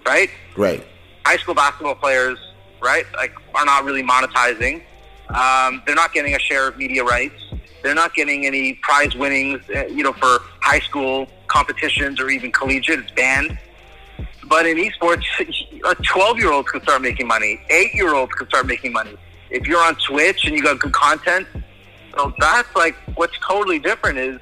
right? 0.05 0.29
Right. 0.57 0.85
High 1.25 1.37
school 1.37 1.55
basketball 1.55 1.95
players, 1.95 2.37
right, 2.81 3.05
like, 3.15 3.33
are 3.55 3.65
not 3.65 3.85
really 3.85 4.03
monetizing. 4.03 4.83
Um, 5.29 5.81
they're 5.85 5.95
not 5.95 6.13
getting 6.13 6.35
a 6.35 6.39
share 6.39 6.67
of 6.67 6.77
media 6.77 7.03
rights. 7.03 7.41
They're 7.83 7.95
not 7.95 8.13
getting 8.13 8.45
any 8.45 8.73
prize 8.73 9.15
winnings, 9.15 9.61
uh, 9.75 9.85
you 9.85 10.03
know, 10.03 10.13
for 10.13 10.39
high 10.59 10.79
school 10.79 11.27
competitions 11.47 12.19
or 12.19 12.29
even 12.29 12.51
collegiate. 12.51 12.99
It's 12.99 13.11
banned. 13.11 13.57
But 14.51 14.65
in 14.65 14.75
esports, 14.75 15.23
a 15.85 15.95
12 15.95 16.37
year 16.37 16.51
olds 16.51 16.69
can 16.69 16.81
start 16.81 17.01
making 17.01 17.25
money. 17.25 17.61
Eight 17.69 17.93
year 17.93 18.13
olds 18.13 18.33
can 18.33 18.49
start 18.49 18.67
making 18.67 18.91
money. 18.91 19.17
If 19.49 19.65
you're 19.65 19.81
on 19.81 19.95
Twitch 19.95 20.43
and 20.43 20.53
you 20.53 20.61
got 20.61 20.77
good 20.77 20.91
content, 20.91 21.47
so 22.13 22.33
that's 22.37 22.75
like 22.75 22.97
what's 23.15 23.37
totally 23.39 23.79
different 23.79 24.17
is 24.17 24.41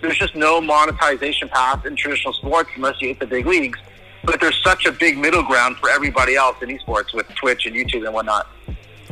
there's 0.00 0.16
just 0.16 0.36
no 0.36 0.60
monetization 0.60 1.48
path 1.48 1.84
in 1.84 1.96
traditional 1.96 2.32
sports 2.34 2.70
unless 2.76 3.02
you 3.02 3.08
hit 3.08 3.18
the 3.18 3.26
big 3.26 3.44
leagues. 3.44 3.80
But 4.22 4.40
there's 4.40 4.62
such 4.62 4.86
a 4.86 4.92
big 4.92 5.18
middle 5.18 5.42
ground 5.42 5.76
for 5.78 5.90
everybody 5.90 6.36
else 6.36 6.56
in 6.62 6.68
esports 6.68 7.12
with 7.12 7.26
Twitch 7.34 7.66
and 7.66 7.74
YouTube 7.74 8.04
and 8.04 8.14
whatnot. 8.14 8.46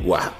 Wow. 0.01 0.33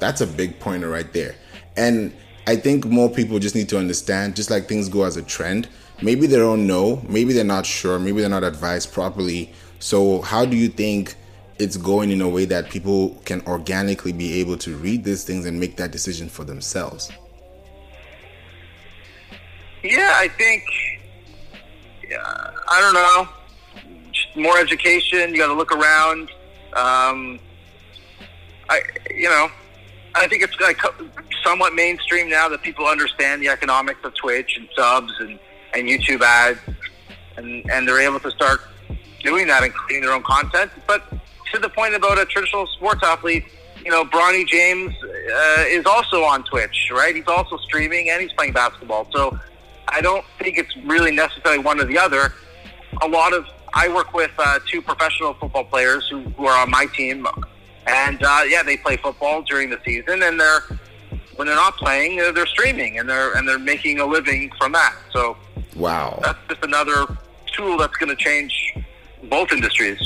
That's 0.00 0.20
a 0.20 0.26
big 0.26 0.58
pointer 0.58 0.88
right 0.88 1.12
there. 1.12 1.36
And 1.76 2.12
I 2.48 2.56
think 2.56 2.86
more 2.86 3.08
people 3.08 3.38
just 3.38 3.54
need 3.54 3.68
to 3.68 3.78
understand, 3.78 4.34
just 4.34 4.50
like 4.50 4.66
things 4.66 4.88
go 4.88 5.04
as 5.04 5.16
a 5.16 5.22
trend, 5.22 5.68
maybe 6.02 6.26
they 6.26 6.36
don't 6.36 6.66
know, 6.66 7.02
maybe 7.08 7.32
they're 7.32 7.44
not 7.44 7.66
sure, 7.66 7.98
maybe 7.98 8.20
they're 8.20 8.30
not 8.30 8.44
advised 8.44 8.92
properly. 8.92 9.52
So, 9.78 10.20
how 10.22 10.44
do 10.44 10.56
you 10.56 10.68
think 10.68 11.14
it's 11.58 11.76
going 11.76 12.10
in 12.10 12.20
a 12.20 12.28
way 12.28 12.44
that 12.46 12.70
people 12.70 13.20
can 13.24 13.40
organically 13.46 14.12
be 14.12 14.40
able 14.40 14.56
to 14.58 14.76
read 14.76 15.04
these 15.04 15.24
things 15.24 15.46
and 15.46 15.58
make 15.58 15.76
that 15.76 15.90
decision 15.90 16.28
for 16.28 16.44
themselves? 16.44 17.10
Yeah, 19.82 20.12
I 20.14 20.28
think, 20.28 20.64
yeah, 22.08 22.50
I 22.68 22.80
don't 22.80 22.94
know, 22.94 23.28
just 24.12 24.36
more 24.36 24.58
education. 24.58 25.30
You 25.30 25.38
got 25.38 25.48
to 25.48 25.54
look 25.54 25.72
around. 25.72 26.30
Um, 26.74 27.40
I, 28.68 28.80
you 29.10 29.28
know, 29.28 29.48
I 30.14 30.28
think 30.28 30.42
it's 30.42 30.58
like 30.60 30.80
somewhat 31.44 31.74
mainstream 31.74 32.28
now 32.28 32.48
that 32.48 32.62
people 32.62 32.86
understand 32.86 33.42
the 33.42 33.48
economics 33.48 34.00
of 34.04 34.14
Twitch 34.14 34.56
and 34.56 34.68
subs 34.76 35.12
and, 35.20 35.38
and 35.74 35.88
YouTube 35.88 36.22
ads, 36.22 36.60
and 37.36 37.70
and 37.70 37.86
they're 37.86 38.00
able 38.00 38.20
to 38.20 38.30
start 38.30 38.60
doing 39.22 39.46
that 39.46 39.62
and 39.62 39.72
creating 39.72 40.06
their 40.06 40.14
own 40.14 40.22
content. 40.22 40.70
But 40.86 41.02
to 41.52 41.58
the 41.58 41.68
point 41.68 41.94
about 41.94 42.18
a 42.18 42.24
traditional 42.26 42.66
sports 42.66 43.02
athlete, 43.04 43.44
you 43.84 43.90
know, 43.90 44.04
Bronny 44.04 44.46
James 44.46 44.94
uh, 45.02 45.64
is 45.66 45.86
also 45.86 46.22
on 46.22 46.44
Twitch, 46.44 46.90
right? 46.92 47.14
He's 47.14 47.28
also 47.28 47.56
streaming 47.58 48.10
and 48.10 48.20
he's 48.20 48.32
playing 48.32 48.52
basketball. 48.52 49.08
So 49.12 49.38
I 49.88 50.00
don't 50.00 50.24
think 50.38 50.58
it's 50.58 50.74
really 50.84 51.10
necessarily 51.10 51.58
one 51.58 51.80
or 51.80 51.84
the 51.84 51.98
other. 51.98 52.32
A 53.02 53.08
lot 53.08 53.32
of 53.32 53.46
I 53.74 53.88
work 53.88 54.12
with 54.12 54.30
uh, 54.38 54.60
two 54.66 54.82
professional 54.82 55.34
football 55.34 55.64
players 55.64 56.06
who, 56.08 56.20
who 56.20 56.46
are 56.46 56.60
on 56.60 56.70
my 56.70 56.86
team, 56.86 57.26
and 57.86 58.22
uh, 58.22 58.42
yeah, 58.46 58.62
they 58.62 58.76
play 58.76 58.96
football 58.96 59.42
during 59.42 59.70
the 59.70 59.78
season, 59.84 60.22
and 60.22 60.38
they're 60.38 60.62
when 61.36 61.46
they're 61.46 61.56
not 61.56 61.76
playing, 61.76 62.16
they're, 62.16 62.32
they're 62.32 62.46
streaming 62.46 62.98
and 62.98 63.08
they're 63.08 63.34
and 63.34 63.48
they're 63.48 63.58
making 63.58 64.00
a 64.00 64.06
living 64.06 64.50
from 64.58 64.72
that. 64.72 64.94
So 65.12 65.36
wow, 65.76 66.18
that's 66.22 66.38
just 66.48 66.64
another 66.64 67.06
tool 67.46 67.76
that's 67.76 67.96
going 67.96 68.14
to 68.14 68.16
change 68.16 68.74
both 69.24 69.52
industries. 69.52 70.00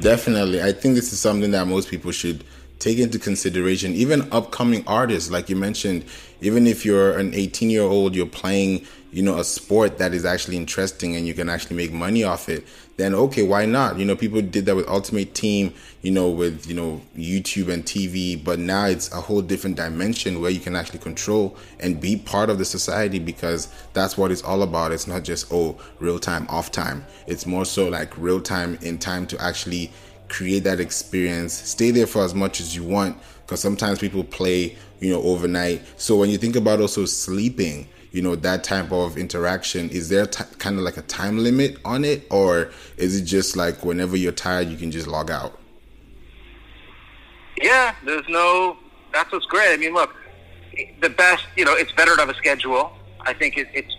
Definitely, 0.00 0.62
I 0.62 0.72
think 0.72 0.96
this 0.96 1.12
is 1.12 1.20
something 1.20 1.50
that 1.52 1.66
most 1.66 1.88
people 1.88 2.10
should 2.10 2.44
take 2.78 2.98
into 2.98 3.18
consideration. 3.18 3.92
Even 3.94 4.28
upcoming 4.32 4.84
artists, 4.86 5.30
like 5.30 5.48
you 5.48 5.56
mentioned, 5.56 6.04
even 6.40 6.66
if 6.66 6.84
you're 6.84 7.18
an 7.18 7.34
18 7.34 7.70
year 7.70 7.82
old, 7.82 8.14
you're 8.14 8.26
playing 8.26 8.86
you 9.14 9.22
know 9.22 9.38
a 9.38 9.44
sport 9.44 9.98
that 9.98 10.12
is 10.12 10.24
actually 10.24 10.56
interesting 10.56 11.14
and 11.14 11.24
you 11.24 11.34
can 11.34 11.48
actually 11.48 11.76
make 11.76 11.92
money 11.92 12.24
off 12.24 12.48
it 12.48 12.66
then 12.96 13.14
okay 13.14 13.44
why 13.44 13.64
not 13.64 13.96
you 13.96 14.04
know 14.04 14.16
people 14.16 14.42
did 14.42 14.66
that 14.66 14.74
with 14.74 14.88
ultimate 14.88 15.32
team 15.34 15.72
you 16.02 16.10
know 16.10 16.28
with 16.28 16.66
you 16.66 16.74
know 16.74 17.00
youtube 17.16 17.72
and 17.72 17.84
tv 17.84 18.42
but 18.42 18.58
now 18.58 18.86
it's 18.86 19.12
a 19.12 19.20
whole 19.20 19.40
different 19.40 19.76
dimension 19.76 20.40
where 20.40 20.50
you 20.50 20.58
can 20.58 20.74
actually 20.74 20.98
control 20.98 21.56
and 21.78 22.00
be 22.00 22.16
part 22.16 22.50
of 22.50 22.58
the 22.58 22.64
society 22.64 23.20
because 23.20 23.68
that's 23.92 24.18
what 24.18 24.32
it's 24.32 24.42
all 24.42 24.64
about 24.64 24.90
it's 24.90 25.06
not 25.06 25.22
just 25.22 25.46
oh 25.52 25.78
real 26.00 26.18
time 26.18 26.44
off 26.48 26.72
time 26.72 27.04
it's 27.28 27.46
more 27.46 27.64
so 27.64 27.88
like 27.88 28.12
real 28.18 28.40
time 28.40 28.76
in 28.82 28.98
time 28.98 29.28
to 29.28 29.40
actually 29.40 29.92
create 30.34 30.64
that 30.64 30.80
experience. 30.80 31.52
Stay 31.52 31.92
there 31.92 32.08
for 32.08 32.24
as 32.24 32.34
much 32.34 32.60
as 32.60 32.74
you 32.74 32.82
want 32.82 33.16
because 33.42 33.60
sometimes 33.60 34.00
people 34.00 34.24
play 34.24 34.76
you 34.98 35.12
know 35.12 35.22
overnight. 35.22 35.82
So 35.96 36.16
when 36.16 36.28
you 36.28 36.38
think 36.38 36.56
about 36.56 36.80
also 36.80 37.04
sleeping 37.04 37.88
you 38.10 38.22
know 38.22 38.36
that 38.36 38.62
type 38.64 38.92
of 38.92 39.16
interaction 39.16 39.90
is 39.90 40.08
there 40.08 40.26
t- 40.26 40.44
kind 40.58 40.76
of 40.78 40.82
like 40.82 40.96
a 40.96 41.02
time 41.02 41.38
limit 41.38 41.78
on 41.84 42.04
it? 42.04 42.26
Or 42.30 42.72
is 42.96 43.20
it 43.20 43.24
just 43.24 43.56
like 43.56 43.84
whenever 43.84 44.16
you're 44.16 44.32
tired 44.32 44.68
you 44.68 44.76
can 44.76 44.90
just 44.90 45.06
log 45.06 45.30
out? 45.30 45.58
Yeah 47.62 47.94
there's 48.04 48.28
no 48.28 48.76
that's 49.12 49.30
what's 49.30 49.46
great. 49.46 49.72
I 49.72 49.76
mean 49.76 49.94
look 49.94 50.14
the 51.00 51.10
best 51.10 51.44
you 51.56 51.64
know 51.64 51.74
it's 51.74 51.92
better 51.92 52.14
to 52.16 52.20
have 52.20 52.30
a 52.30 52.34
schedule. 52.34 52.92
I 53.20 53.34
think 53.34 53.56
it, 53.56 53.68
it's 53.72 53.96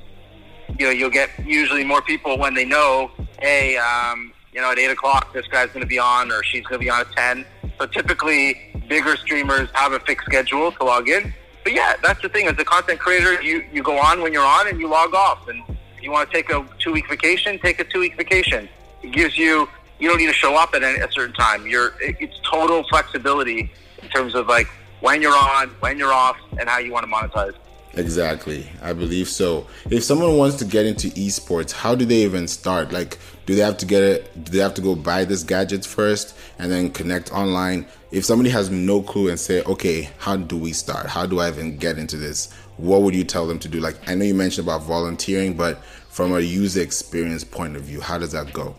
you 0.80 0.86
know 0.86 0.92
you'll 0.92 1.10
get 1.22 1.30
usually 1.46 1.86
more 1.86 2.02
people 2.02 2.38
when 2.38 2.54
they 2.54 2.66
know 2.66 3.12
hey 3.40 3.78
um, 3.78 4.34
you 4.56 4.62
know 4.62 4.72
at 4.72 4.80
8 4.80 4.92
o'clock 4.92 5.34
this 5.34 5.48
guy's 5.48 5.68
going 5.68 5.82
to 5.82 5.88
be 5.88 6.00
on 6.00 6.32
or 6.32 6.44
she's 6.44 6.64
going 6.64 6.80
to 6.80 6.84
be 6.84 6.90
on 6.90 7.02
at 7.02 7.12
10 7.12 7.46
so 7.80 7.86
typically 7.86 8.74
bigger 8.88 9.16
streamers 9.18 9.70
have 9.74 9.92
a 9.92 10.00
fixed 10.00 10.26
schedule 10.26 10.72
to 10.72 10.84
log 10.84 11.10
in 11.10 11.34
but 11.66 11.74
yeah, 11.74 11.96
that's 12.02 12.22
the 12.22 12.30
thing. 12.30 12.46
As 12.46 12.54
a 12.60 12.64
content 12.64 13.00
creator, 13.00 13.42
you, 13.42 13.66
you 13.74 13.82
go 13.82 13.98
on 13.98 14.22
when 14.22 14.32
you're 14.32 14.46
on 14.46 14.68
and 14.68 14.80
you 14.80 14.88
log 14.88 15.16
off. 15.16 15.48
And 15.48 15.64
you 16.00 16.12
want 16.12 16.30
to 16.30 16.34
take 16.34 16.52
a 16.52 16.64
two 16.78 16.94
week 16.94 17.10
vacation, 17.10 17.58
take 17.58 17.80
a 17.80 17.84
two 17.84 18.00
week 18.00 18.16
vacation. 18.16 18.70
It 19.02 19.12
gives 19.12 19.36
you, 19.36 19.68
you 19.98 20.08
don't 20.08 20.20
need 20.20 20.28
to 20.28 20.34
show 20.34 20.56
up 20.56 20.76
at 20.76 20.84
a 20.84 21.12
certain 21.12 21.34
time. 21.34 21.66
You're, 21.66 21.96
it's 22.00 22.40
total 22.48 22.84
flexibility 22.88 23.72
in 24.04 24.10
terms 24.10 24.36
of 24.36 24.48
like 24.48 24.68
when 25.00 25.24
you're 25.24 25.36
on, 25.36 25.70
when 25.80 25.98
you're 25.98 26.14
off, 26.14 26.38
and 26.60 26.70
how 26.70 26.78
you 26.78 26.92
want 26.94 27.08
to 27.08 27.12
monetize. 27.12 27.56
Exactly. 27.98 28.68
I 28.82 28.94
believe 28.94 29.30
so. 29.30 29.68
If 29.90 30.04
someone 30.04 30.38
wants 30.38 30.58
to 30.58 30.66
get 30.66 30.86
into 30.86 31.08
esports, 31.10 31.72
how 31.72 31.96
do 31.96 32.06
they 32.06 32.24
even 32.24 32.48
start? 32.48 32.92
Like, 32.92 33.18
do 33.46 33.56
they 33.56 33.62
have 33.62 33.78
to 33.78 33.86
get 33.86 34.04
it? 34.04 34.44
Do 34.44 34.52
they 34.52 34.60
have 34.60 34.74
to 34.76 34.82
go 34.82 34.96
buy 34.96 35.24
this 35.24 35.44
gadget 35.44 35.86
first 35.86 36.36
and 36.60 36.72
then 36.72 36.92
connect 36.92 37.32
online? 37.32 37.86
If 38.12 38.26
somebody 38.26 38.50
has 38.50 38.70
no 38.70 39.02
clue 39.02 39.30
and 39.30 39.40
say, 39.40 39.62
okay, 39.64 40.10
how 40.18 40.36
do 40.36 40.58
we 40.58 40.74
start? 40.74 41.08
How 41.08 41.26
do 41.26 41.40
I 41.40 41.48
even 41.50 41.78
get 41.78 41.98
into 41.98 42.18
this? 42.18 42.52
What 42.78 43.02
would 43.04 43.16
you 43.16 43.24
tell 43.24 43.48
them 43.48 43.60
to 43.60 43.70
do? 43.70 43.80
Like, 43.80 43.96
I 44.10 44.16
know 44.16 44.26
you 44.26 44.36
mentioned 44.36 44.68
about 44.68 44.84
volunteering, 44.84 45.54
but 45.54 45.84
from 46.10 46.34
a 46.34 46.40
user 46.40 46.82
experience 46.82 47.44
point 47.44 47.76
of 47.76 47.84
view, 47.84 48.02
how 48.02 48.18
does 48.18 48.32
that 48.34 48.52
go? 48.52 48.76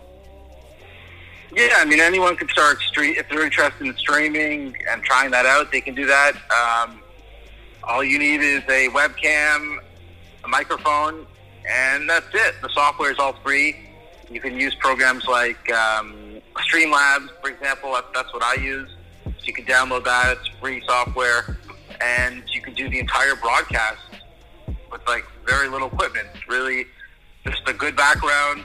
Yeah, 1.55 1.69
I 1.79 1.87
mean, 1.87 2.01
anyone 2.01 2.37
can 2.37 2.49
start 2.51 2.81
stream 2.83 3.15
if 3.17 3.29
they're 3.31 3.45
interested 3.45 3.87
in 3.87 3.97
streaming 3.97 4.77
and 4.91 5.03
trying 5.03 5.31
that 5.31 5.47
out. 5.47 5.73
They 5.73 5.81
can 5.81 5.95
do 5.95 6.05
that. 6.05 6.33
Um, 6.51 7.01
all 7.87 8.03
you 8.03 8.19
need 8.19 8.41
is 8.41 8.63
a 8.65 8.89
webcam, 8.89 9.79
a 10.45 10.49
microphone, 10.49 11.27
and 11.69 12.09
that's 12.09 12.27
it. 12.35 12.55
The 12.63 12.69
software 12.71 13.13
is 13.13 13.19
all 13.19 13.35
free. 13.45 13.77
You 14.31 14.41
can 14.41 14.59
use 14.59 14.75
programs 14.75 15.27
like 15.27 15.71
um, 15.73 16.41
Streamlabs, 16.57 17.29
for 17.41 17.49
example. 17.51 17.97
That's 18.13 18.33
what 18.33 18.43
I 18.43 18.55
use. 18.55 18.91
You 19.45 19.53
can 19.53 19.65
download 19.65 20.05
that. 20.05 20.39
It's 20.39 20.49
free 20.61 20.83
software, 20.87 21.59
and 22.01 22.43
you 22.53 22.61
can 22.61 22.75
do 22.75 22.89
the 22.89 22.99
entire 22.99 23.37
broadcast 23.37 24.01
with 24.91 25.07
like 25.07 25.25
very 25.47 25.69
little 25.69 25.87
equipment. 25.89 26.29
Really, 26.49 26.87
just 27.47 27.63
a 27.69 27.73
good 27.73 27.95
background. 27.95 28.65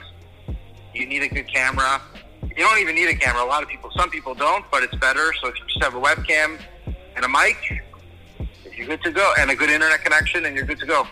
You 0.92 1.06
need 1.06 1.22
a 1.22 1.28
good 1.28 1.46
camera. 1.52 2.02
You 2.42 2.56
don't 2.56 2.78
even 2.80 2.96
need 2.96 3.08
a 3.08 3.14
camera. 3.14 3.44
A 3.44 3.46
lot 3.46 3.62
of 3.62 3.68
people, 3.68 3.90
some 3.96 4.10
people 4.10 4.34
don't, 4.34 4.64
but 4.70 4.82
it's 4.82 4.94
better. 4.96 5.32
So 5.40 5.48
if 5.48 5.58
you 5.58 5.64
just 5.66 5.82
have 5.82 5.94
a 5.94 6.00
webcam 6.00 6.58
and 7.14 7.24
a 7.24 7.28
mic, 7.28 7.56
you're 8.76 8.86
good 8.86 9.02
to 9.02 9.10
go, 9.10 9.32
and 9.38 9.50
a 9.50 9.56
good 9.56 9.70
internet 9.70 10.02
connection, 10.02 10.46
and 10.46 10.56
you're 10.56 10.64
good 10.64 10.78
to 10.80 10.86
go. 10.86 11.06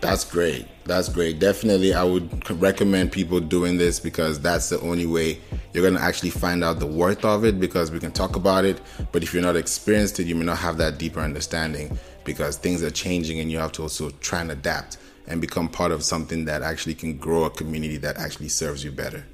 That's 0.00 0.24
great. 0.24 0.66
That's 0.84 1.08
great. 1.08 1.38
Definitely, 1.38 1.92
I 1.92 2.04
would 2.04 2.48
recommend 2.50 3.12
people 3.12 3.40
doing 3.40 3.78
this 3.78 3.98
because 3.98 4.40
that's 4.40 4.68
the 4.68 4.80
only 4.80 5.06
way 5.06 5.40
you're 5.72 5.82
going 5.82 6.00
to 6.00 6.02
actually 6.02 6.30
find 6.30 6.62
out 6.62 6.78
the 6.78 6.86
worth 6.86 7.24
of 7.24 7.44
it 7.44 7.58
because 7.58 7.90
we 7.90 7.98
can 7.98 8.12
talk 8.12 8.36
about 8.36 8.64
it. 8.64 8.80
But 9.12 9.22
if 9.22 9.34
you're 9.34 9.42
not 9.42 9.56
experienced 9.56 10.20
it, 10.20 10.26
you 10.26 10.34
may 10.34 10.44
not 10.44 10.58
have 10.58 10.78
that 10.78 10.98
deeper 10.98 11.20
understanding 11.20 11.98
because 12.24 12.56
things 12.56 12.82
are 12.82 12.90
changing 12.90 13.40
and 13.40 13.50
you 13.50 13.58
have 13.58 13.72
to 13.72 13.82
also 13.82 14.10
try 14.20 14.40
and 14.40 14.52
adapt 14.52 14.98
and 15.26 15.40
become 15.40 15.68
part 15.68 15.92
of 15.92 16.04
something 16.04 16.44
that 16.46 16.62
actually 16.62 16.94
can 16.94 17.18
grow 17.18 17.44
a 17.44 17.50
community 17.50 17.96
that 17.98 18.16
actually 18.18 18.48
serves 18.48 18.84
you 18.84 18.92
better. 18.92 19.26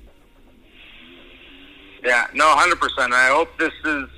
Yeah, 2.04 2.26
no, 2.34 2.44
100%. 2.56 3.12
I 3.12 3.28
hope 3.28 3.48
this 3.58 3.72
is 3.84 4.08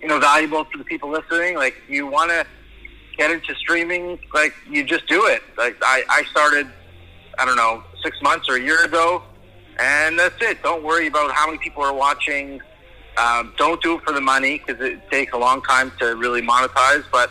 you 0.00 0.08
know 0.08 0.18
valuable 0.18 0.64
to 0.64 0.78
the 0.78 0.84
people 0.84 1.10
listening. 1.10 1.56
Like 1.56 1.76
you 1.88 2.06
want 2.06 2.30
to 2.30 2.46
get 3.16 3.30
into 3.30 3.54
streaming, 3.54 4.18
like 4.34 4.54
you 4.68 4.84
just 4.84 5.06
do 5.06 5.26
it. 5.26 5.42
Like 5.56 5.76
I, 5.82 6.04
I 6.08 6.24
started, 6.24 6.68
I 7.38 7.44
don't 7.44 7.56
know, 7.56 7.82
six 8.02 8.20
months 8.22 8.48
or 8.48 8.56
a 8.56 8.60
year 8.60 8.84
ago, 8.84 9.22
and 9.78 10.18
that's 10.18 10.40
it. 10.40 10.62
Don't 10.62 10.82
worry 10.82 11.06
about 11.06 11.32
how 11.32 11.46
many 11.46 11.58
people 11.58 11.82
are 11.82 11.94
watching. 11.94 12.60
Um, 13.16 13.54
don't 13.56 13.82
do 13.82 13.96
it 13.96 14.02
for 14.04 14.12
the 14.12 14.20
money 14.20 14.62
because 14.64 14.84
it 14.84 15.00
takes 15.10 15.32
a 15.32 15.38
long 15.38 15.62
time 15.62 15.90
to 16.00 16.16
really 16.16 16.42
monetize. 16.42 17.04
But 17.10 17.30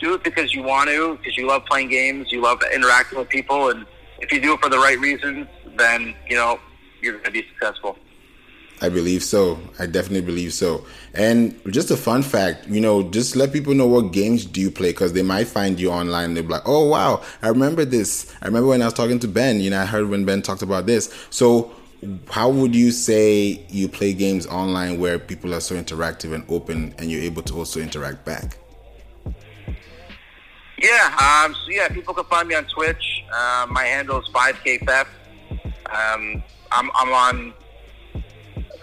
do 0.00 0.14
it 0.14 0.24
because 0.24 0.52
you 0.54 0.62
want 0.62 0.88
to, 0.90 1.16
because 1.16 1.36
you 1.36 1.46
love 1.46 1.64
playing 1.66 1.88
games, 1.88 2.32
you 2.32 2.40
love 2.40 2.60
interacting 2.74 3.18
with 3.18 3.28
people, 3.28 3.70
and 3.70 3.86
if 4.18 4.32
you 4.32 4.40
do 4.40 4.54
it 4.54 4.60
for 4.60 4.68
the 4.68 4.78
right 4.78 4.98
reasons, 4.98 5.46
then 5.76 6.14
you 6.28 6.36
know 6.36 6.58
you're 7.00 7.14
going 7.14 7.24
to 7.24 7.30
be 7.30 7.46
successful. 7.52 7.96
I 8.82 8.88
believe 8.88 9.22
so. 9.22 9.58
I 9.78 9.86
definitely 9.86 10.22
believe 10.22 10.54
so. 10.54 10.86
And 11.12 11.60
just 11.70 11.90
a 11.90 11.96
fun 11.96 12.22
fact, 12.22 12.66
you 12.66 12.80
know, 12.80 13.02
just 13.10 13.36
let 13.36 13.52
people 13.52 13.74
know 13.74 13.86
what 13.86 14.12
games 14.12 14.46
do 14.46 14.60
you 14.60 14.70
play 14.70 14.90
because 14.92 15.12
they 15.12 15.22
might 15.22 15.48
find 15.48 15.78
you 15.78 15.90
online 15.90 16.26
and 16.26 16.36
they'll 16.36 16.44
be 16.44 16.50
like, 16.50 16.66
oh, 16.66 16.86
wow, 16.86 17.22
I 17.42 17.48
remember 17.48 17.84
this. 17.84 18.34
I 18.40 18.46
remember 18.46 18.68
when 18.68 18.80
I 18.80 18.86
was 18.86 18.94
talking 18.94 19.18
to 19.20 19.28
Ben, 19.28 19.60
you 19.60 19.68
know, 19.68 19.80
I 19.80 19.84
heard 19.84 20.08
when 20.08 20.24
Ben 20.24 20.40
talked 20.40 20.62
about 20.62 20.86
this. 20.86 21.12
So, 21.28 21.72
how 22.30 22.48
would 22.48 22.74
you 22.74 22.90
say 22.90 23.62
you 23.68 23.86
play 23.86 24.14
games 24.14 24.46
online 24.46 24.98
where 24.98 25.18
people 25.18 25.54
are 25.54 25.60
so 25.60 25.74
interactive 25.74 26.32
and 26.32 26.42
open 26.48 26.94
and 26.96 27.10
you're 27.10 27.20
able 27.20 27.42
to 27.42 27.54
also 27.54 27.78
interact 27.80 28.24
back? 28.24 28.56
Yeah, 30.78 31.44
um, 31.44 31.54
so 31.54 31.70
yeah, 31.70 31.88
people 31.88 32.14
can 32.14 32.24
find 32.24 32.48
me 32.48 32.54
on 32.54 32.64
Twitch. 32.64 33.22
Uh, 33.30 33.66
my 33.68 33.84
handle 33.84 34.18
is 34.18 34.28
5kfef. 34.28 35.06
Um, 35.92 36.42
I'm, 36.72 36.90
I'm 36.94 37.12
on 37.12 37.52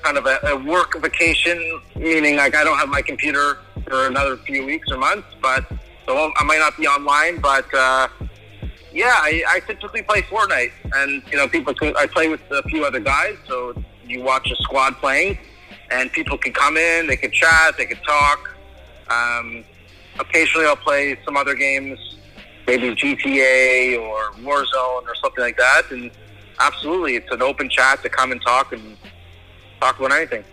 kind 0.04 0.18
of 0.18 0.26
a, 0.26 0.40
a 0.48 0.64
work 0.64 1.00
vacation, 1.02 1.82
meaning 1.96 2.38
like 2.38 2.56
I 2.56 2.64
don't 2.64 2.78
have 2.78 2.90
my 2.90 3.02
computer 3.02 3.60
for 3.88 4.08
another 4.08 4.38
few 4.38 4.66
weeks 4.66 4.90
or 4.92 4.98
months, 4.98 5.28
but 5.42 5.66
so 6.06 6.32
I 6.38 6.44
might 6.44 6.60
not 6.60 6.78
be 6.78 6.88
online, 6.88 7.42
but 7.42 7.72
uh, 7.74 8.08
yeah, 8.94 9.14
I, 9.16 9.44
I 9.48 9.60
typically 9.60 10.02
play 10.02 10.22
Fortnite, 10.22 10.72
and 10.96 11.22
you 11.30 11.38
know, 11.38 11.48
people. 11.48 11.74
Can, 11.74 11.96
I 11.98 12.08
play 12.08 12.30
with 12.30 12.42
a 12.50 12.64
few 12.64 12.86
other 12.86 13.00
guys, 13.00 13.38
so 13.48 13.74
you 14.06 14.24
watch 14.24 14.50
a 14.50 14.56
squad 14.56 14.96
playing, 14.98 15.38
and 15.92 16.12
people 16.12 16.38
can 16.38 16.54
come 16.54 16.78
in, 16.78 17.08
they 17.08 17.18
can 17.18 17.32
chat, 17.32 17.78
they 17.78 17.86
can 17.86 18.02
talk. 18.04 18.56
Um, 19.10 19.64
occasionally, 20.20 20.66
I'll 20.66 20.76
play 20.78 21.18
some 21.26 21.38
other 21.38 21.56
games, 21.56 22.00
maybe 22.66 22.96
GTA 22.96 24.00
or 24.02 24.32
Warzone 24.42 25.04
or 25.04 25.16
something 25.22 25.44
like 25.44 25.58
that, 25.58 25.92
and 25.92 26.10
absolutely, 26.60 27.18
it's 27.18 27.32
an 27.32 27.42
open 27.42 27.70
chat 27.70 28.02
to 28.04 28.10
come 28.10 28.32
and 28.32 28.42
talk 28.42 28.72
and 28.72 28.98
talk 29.80 30.00
about 30.00 30.12
anything. 30.12 30.44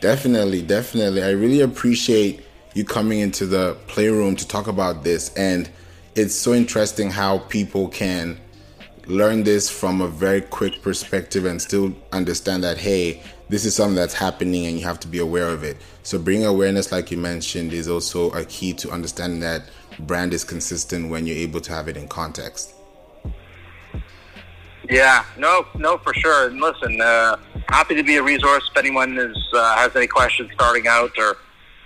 Definitely, 0.00 0.62
definitely. 0.62 1.22
I 1.22 1.30
really 1.30 1.60
appreciate 1.60 2.44
you 2.74 2.84
coming 2.84 3.20
into 3.20 3.46
the 3.46 3.76
playroom 3.86 4.36
to 4.36 4.46
talk 4.46 4.66
about 4.66 5.04
this. 5.04 5.32
And 5.34 5.70
it's 6.14 6.34
so 6.34 6.54
interesting 6.54 7.10
how 7.10 7.38
people 7.38 7.88
can 7.88 8.40
learn 9.06 9.42
this 9.42 9.68
from 9.68 10.00
a 10.00 10.08
very 10.08 10.40
quick 10.40 10.82
perspective 10.82 11.44
and 11.44 11.60
still 11.60 11.94
understand 12.12 12.64
that, 12.64 12.78
hey, 12.78 13.22
this 13.48 13.64
is 13.64 13.74
something 13.74 13.94
that's 13.94 14.14
happening 14.14 14.66
and 14.66 14.78
you 14.78 14.84
have 14.84 14.98
to 15.00 15.08
be 15.08 15.18
aware 15.18 15.48
of 15.48 15.62
it. 15.62 15.76
So, 16.02 16.18
bringing 16.18 16.46
awareness, 16.46 16.90
like 16.90 17.10
you 17.10 17.18
mentioned, 17.18 17.72
is 17.72 17.88
also 17.88 18.30
a 18.30 18.44
key 18.44 18.72
to 18.74 18.90
understanding 18.90 19.40
that 19.40 19.64
brand 20.00 20.32
is 20.32 20.42
consistent 20.42 21.10
when 21.10 21.26
you're 21.26 21.36
able 21.36 21.60
to 21.60 21.72
have 21.72 21.88
it 21.88 21.96
in 21.96 22.08
context. 22.08 22.74
Yeah, 24.90 25.24
no, 25.38 25.66
no, 25.76 25.98
for 25.98 26.12
sure. 26.14 26.48
And 26.48 26.60
listen, 26.60 27.00
uh, 27.00 27.36
happy 27.68 27.94
to 27.94 28.02
be 28.02 28.16
a 28.16 28.22
resource 28.22 28.68
if 28.70 28.76
anyone 28.76 29.16
is 29.18 29.36
uh, 29.54 29.76
has 29.76 29.94
any 29.94 30.06
questions 30.06 30.50
starting 30.54 30.86
out 30.88 31.12
or 31.18 31.36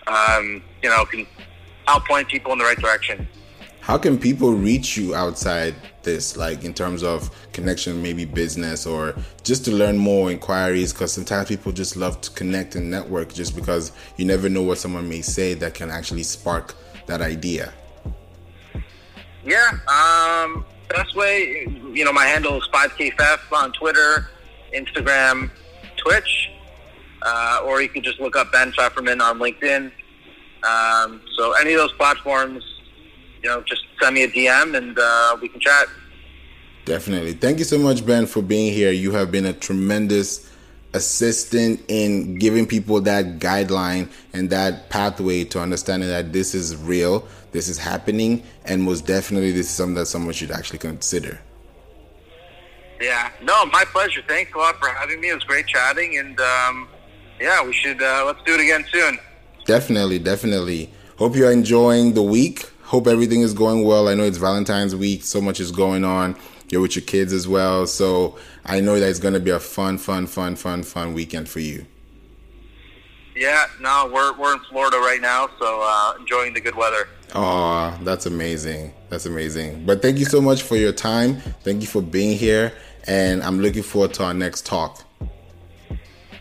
um, 0.07 0.63
you 0.83 0.89
know 0.89 1.05
can 1.05 1.27
help 1.87 2.07
point 2.07 2.29
people 2.29 2.53
in 2.53 2.59
the 2.59 2.65
right 2.65 2.79
direction. 2.79 3.29
How 3.81 3.97
can 3.97 4.19
people 4.19 4.53
reach 4.53 4.97
you 4.97 5.15
outside 5.15 5.77
this, 6.03 6.37
like 6.37 6.65
in 6.65 6.75
terms 6.75 7.05
of 7.05 7.31
connection, 7.53 8.03
maybe 8.03 8.25
business, 8.25 8.85
or 8.85 9.15
just 9.45 9.65
to 9.67 9.71
learn 9.71 9.97
more 9.97 10.29
inquiries? 10.33 10.93
Because 10.93 11.13
sometimes 11.13 11.49
people 11.49 11.71
just 11.71 11.97
love 11.97 12.21
to 12.23 12.31
connect 12.33 12.75
and 12.75 12.91
network 12.91 13.33
just 13.33 13.55
because 13.55 13.93
you 14.17 14.25
never 14.25 14.49
know 14.49 14.63
what 14.63 14.79
someone 14.79 15.09
may 15.09 15.21
say 15.23 15.55
that 15.55 15.75
can 15.75 15.91
actually 15.91 16.25
spark 16.25 16.75
that 17.07 17.21
idea. 17.21 17.73
Yeah, 19.45 19.71
um, 19.87 20.65
best 20.89 21.15
way, 21.15 21.67
you 21.93 22.05
know, 22.05 22.13
my 22.13 22.25
handle 22.25 22.57
is 22.57 22.69
5kfef 22.73 23.53
on 23.53 23.73
Twitter, 23.73 24.31
Instagram, 24.75 25.51
Twitch, 25.97 26.51
uh, 27.23 27.63
or 27.65 27.83
you 27.83 27.89
can 27.89 28.03
just 28.03 28.21
look 28.21 28.37
up 28.37 28.53
Ben 28.53 28.73
Pfefferman 28.73 29.21
on 29.21 29.39
LinkedIn. 29.39 29.91
Um, 30.63 31.21
so 31.37 31.53
any 31.53 31.73
of 31.73 31.79
those 31.79 31.93
platforms, 31.93 32.65
you 33.43 33.49
know, 33.49 33.63
just 33.63 33.83
send 34.01 34.15
me 34.15 34.25
a 34.25 34.29
DM 34.29 34.77
and 34.77 34.99
uh, 34.99 35.37
we 35.41 35.49
can 35.49 35.61
chat. 35.61 35.87
Definitely. 36.85 37.33
Thank 37.33 37.59
you 37.59 37.65
so 37.65 37.79
much, 37.79 38.07
Ben, 38.07 38.27
for 38.27 38.43
being 38.43 38.73
here. 38.73 38.93
You 38.93 39.11
have 39.13 39.33
been 39.33 39.47
a 39.47 39.53
tremendous 39.53 40.53
assistant 40.95 41.81
in 41.89 42.39
giving 42.39 42.67
people 42.67 43.01
that 43.03 43.39
guideline 43.39 44.09
and 44.33 44.51
that 44.51 44.89
pathway 44.89 45.45
to 45.45 45.61
understanding 45.61 46.09
that 46.09 46.33
this 46.33 46.55
is 46.55 46.77
real, 46.77 47.27
this 47.57 47.69
is 47.71 47.79
happening, 47.79 48.43
and 48.67 48.83
most 48.83 49.07
definitely 49.07 49.51
this 49.51 49.67
is 49.67 49.75
something 49.75 49.95
that 49.95 50.07
someone 50.07 50.35
should 50.35 50.51
actually 50.51 50.79
consider. 50.79 51.41
Yeah, 53.01 53.31
no, 53.43 53.65
my 53.67 53.85
pleasure. 53.87 54.23
Thanks 54.29 54.53
a 54.55 54.59
lot 54.59 54.79
for 54.79 54.89
having 54.89 55.21
me. 55.21 55.31
It 55.31 55.35
was 55.35 55.45
great 55.45 55.67
chatting, 55.67 56.19
and 56.19 56.39
um, 56.39 56.87
yeah, 57.41 57.65
we 57.65 57.73
should 57.73 58.03
uh, 58.03 58.25
let's 58.27 58.43
do 58.45 58.55
it 58.55 58.61
again 58.61 58.85
soon. 58.93 59.19
Definitely, 59.65 60.19
definitely. 60.19 60.91
Hope 61.17 61.35
you're 61.35 61.51
enjoying 61.51 62.13
the 62.13 62.23
week. 62.23 62.71
Hope 62.83 63.07
everything 63.07 63.41
is 63.41 63.55
going 63.55 63.85
well. 63.85 64.07
I 64.07 64.15
know 64.15 64.25
it's 64.25 64.37
Valentine's 64.37 64.95
week, 64.95 65.25
so 65.25 65.41
much 65.41 65.59
is 65.59 65.73
going 65.73 66.05
on. 66.05 66.37
You're 66.69 66.83
with 66.83 66.95
your 66.95 67.05
kids 67.05 67.33
as 67.33 67.49
well, 67.49 67.87
so 67.87 68.39
I 68.67 68.81
know 68.81 69.01
that 69.01 69.09
it's 69.09 69.19
going 69.19 69.35
to 69.35 69.41
be 69.41 69.51
a 69.51 69.61
fun, 69.61 69.97
fun, 69.97 70.27
fun, 70.27 70.57
fun, 70.57 70.83
fun 70.83 71.15
weekend 71.15 71.49
for 71.49 71.61
you. 71.61 71.87
Yeah, 73.35 73.67
no, 73.81 74.11
we're 74.13 74.37
we're 74.39 74.55
in 74.55 74.61
Florida 74.71 74.99
right 74.99 75.21
now, 75.21 75.49
so 75.59 75.81
uh, 75.83 76.15
enjoying 76.19 76.53
the 76.53 76.61
good 76.61 76.75
weather. 76.75 77.09
Oh, 77.35 77.99
that's 78.03 78.27
amazing. 78.27 78.93
That's 79.09 79.27
amazing. 79.27 79.85
But 79.85 80.03
thank 80.03 80.19
you 80.19 80.25
so 80.25 80.41
much 80.41 80.63
for 80.63 80.77
your 80.77 80.93
time. 80.93 81.37
Thank 81.63 81.83
you 81.83 81.87
for 81.87 82.01
being 82.01 82.37
here 82.37 82.73
and 83.07 83.43
I'm 83.43 83.61
looking 83.61 83.83
forward 83.83 84.15
to 84.15 84.25
our 84.25 84.35
next 84.35 84.67
talk. 84.67 85.05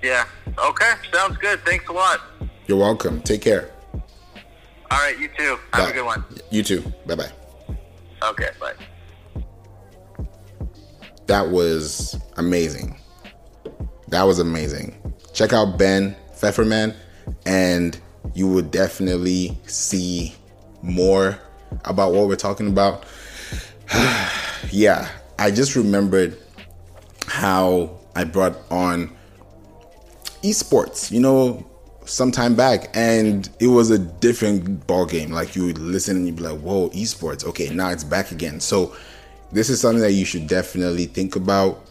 Yeah. 0.01 0.25
Okay. 0.57 0.93
Sounds 1.11 1.37
good. 1.37 1.59
Thanks 1.65 1.87
a 1.87 1.93
lot. 1.93 2.21
You're 2.67 2.77
welcome. 2.77 3.21
Take 3.21 3.41
care. 3.41 3.71
All 3.93 4.99
right. 4.99 5.17
You 5.19 5.29
too. 5.37 5.57
Have 5.73 5.89
a 5.89 5.93
good 5.93 6.05
one. 6.05 6.23
You 6.51 6.63
too. 6.63 6.81
Bye 7.05 7.15
bye. 7.15 7.31
Okay. 8.23 8.49
Bye. 8.59 8.73
That 11.27 11.49
was 11.49 12.19
amazing. 12.37 12.99
That 14.09 14.23
was 14.23 14.39
amazing. 14.39 14.95
Check 15.33 15.53
out 15.53 15.77
Ben 15.77 16.15
Pfefferman, 16.39 16.95
and 17.45 17.99
you 18.35 18.47
will 18.47 18.61
definitely 18.61 19.57
see 19.65 20.35
more 20.85 21.39
about 21.83 22.13
what 22.13 22.27
we're 22.27 22.35
talking 22.35 22.67
about. 22.67 23.05
yeah, 24.71 25.09
I 25.37 25.51
just 25.51 25.75
remembered 25.75 26.37
how 27.27 27.97
I 28.15 28.23
brought 28.23 28.55
on 28.71 29.15
esports, 30.43 31.11
you 31.11 31.19
know, 31.19 31.65
some 32.05 32.31
time 32.31 32.55
back, 32.55 32.89
and 32.95 33.49
it 33.59 33.67
was 33.67 33.89
a 33.89 33.97
different 33.97 34.85
ball 34.87 35.05
game. 35.05 35.31
Like 35.31 35.55
you 35.55 35.65
would 35.65 35.79
listen 35.79 36.17
and 36.17 36.25
you'd 36.25 36.35
be 36.35 36.43
like, 36.43 36.59
"Whoa, 36.59 36.89
esports! 36.89 37.43
Okay, 37.45 37.69
now 37.69 37.89
it's 37.89 38.03
back 38.03 38.31
again." 38.31 38.59
So 38.59 38.95
this 39.51 39.69
is 39.69 39.81
something 39.81 40.01
that 40.01 40.13
you 40.13 40.25
should 40.25 40.47
definitely 40.47 41.05
think 41.05 41.35
about, 41.35 41.85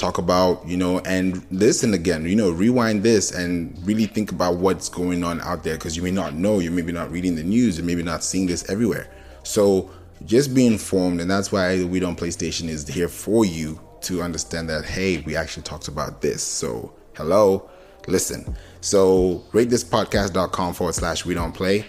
talk 0.00 0.18
about, 0.18 0.66
you 0.66 0.76
know, 0.76 1.00
and 1.00 1.44
listen 1.50 1.94
again. 1.94 2.24
You 2.26 2.36
know, 2.36 2.50
rewind 2.50 3.02
this 3.02 3.32
and 3.32 3.76
really 3.86 4.06
think 4.06 4.32
about 4.32 4.56
what's 4.56 4.88
going 4.88 5.22
on 5.22 5.40
out 5.42 5.62
there 5.62 5.74
because 5.74 5.96
you 5.96 6.02
may 6.02 6.10
not 6.10 6.34
know, 6.34 6.58
you 6.58 6.70
may 6.70 6.82
be 6.82 6.92
not 6.92 7.10
reading 7.10 7.36
the 7.36 7.44
news, 7.44 7.78
you 7.78 7.84
may 7.84 7.94
be 7.94 8.02
not 8.02 8.24
seeing 8.24 8.46
this 8.46 8.68
everywhere. 8.70 9.08
So 9.42 9.90
just 10.26 10.54
be 10.54 10.66
informed, 10.66 11.20
and 11.20 11.30
that's 11.30 11.50
why 11.50 11.84
we 11.84 12.00
don't 12.00 12.18
PlayStation 12.18 12.68
is 12.68 12.86
here 12.86 13.08
for 13.08 13.44
you 13.44 13.80
to 14.02 14.22
understand 14.22 14.68
that, 14.68 14.84
hey, 14.84 15.18
we 15.18 15.36
actually 15.36 15.62
talked 15.62 15.88
about 15.88 16.20
this. 16.20 16.42
So, 16.42 16.92
hello, 17.16 17.68
listen. 18.06 18.56
So, 18.80 19.44
rate 19.52 19.70
this 19.70 19.84
ratethispodcast.com 19.84 20.74
forward 20.74 20.94
slash 20.94 21.24
we 21.24 21.34
don't 21.34 21.52
play. 21.52 21.86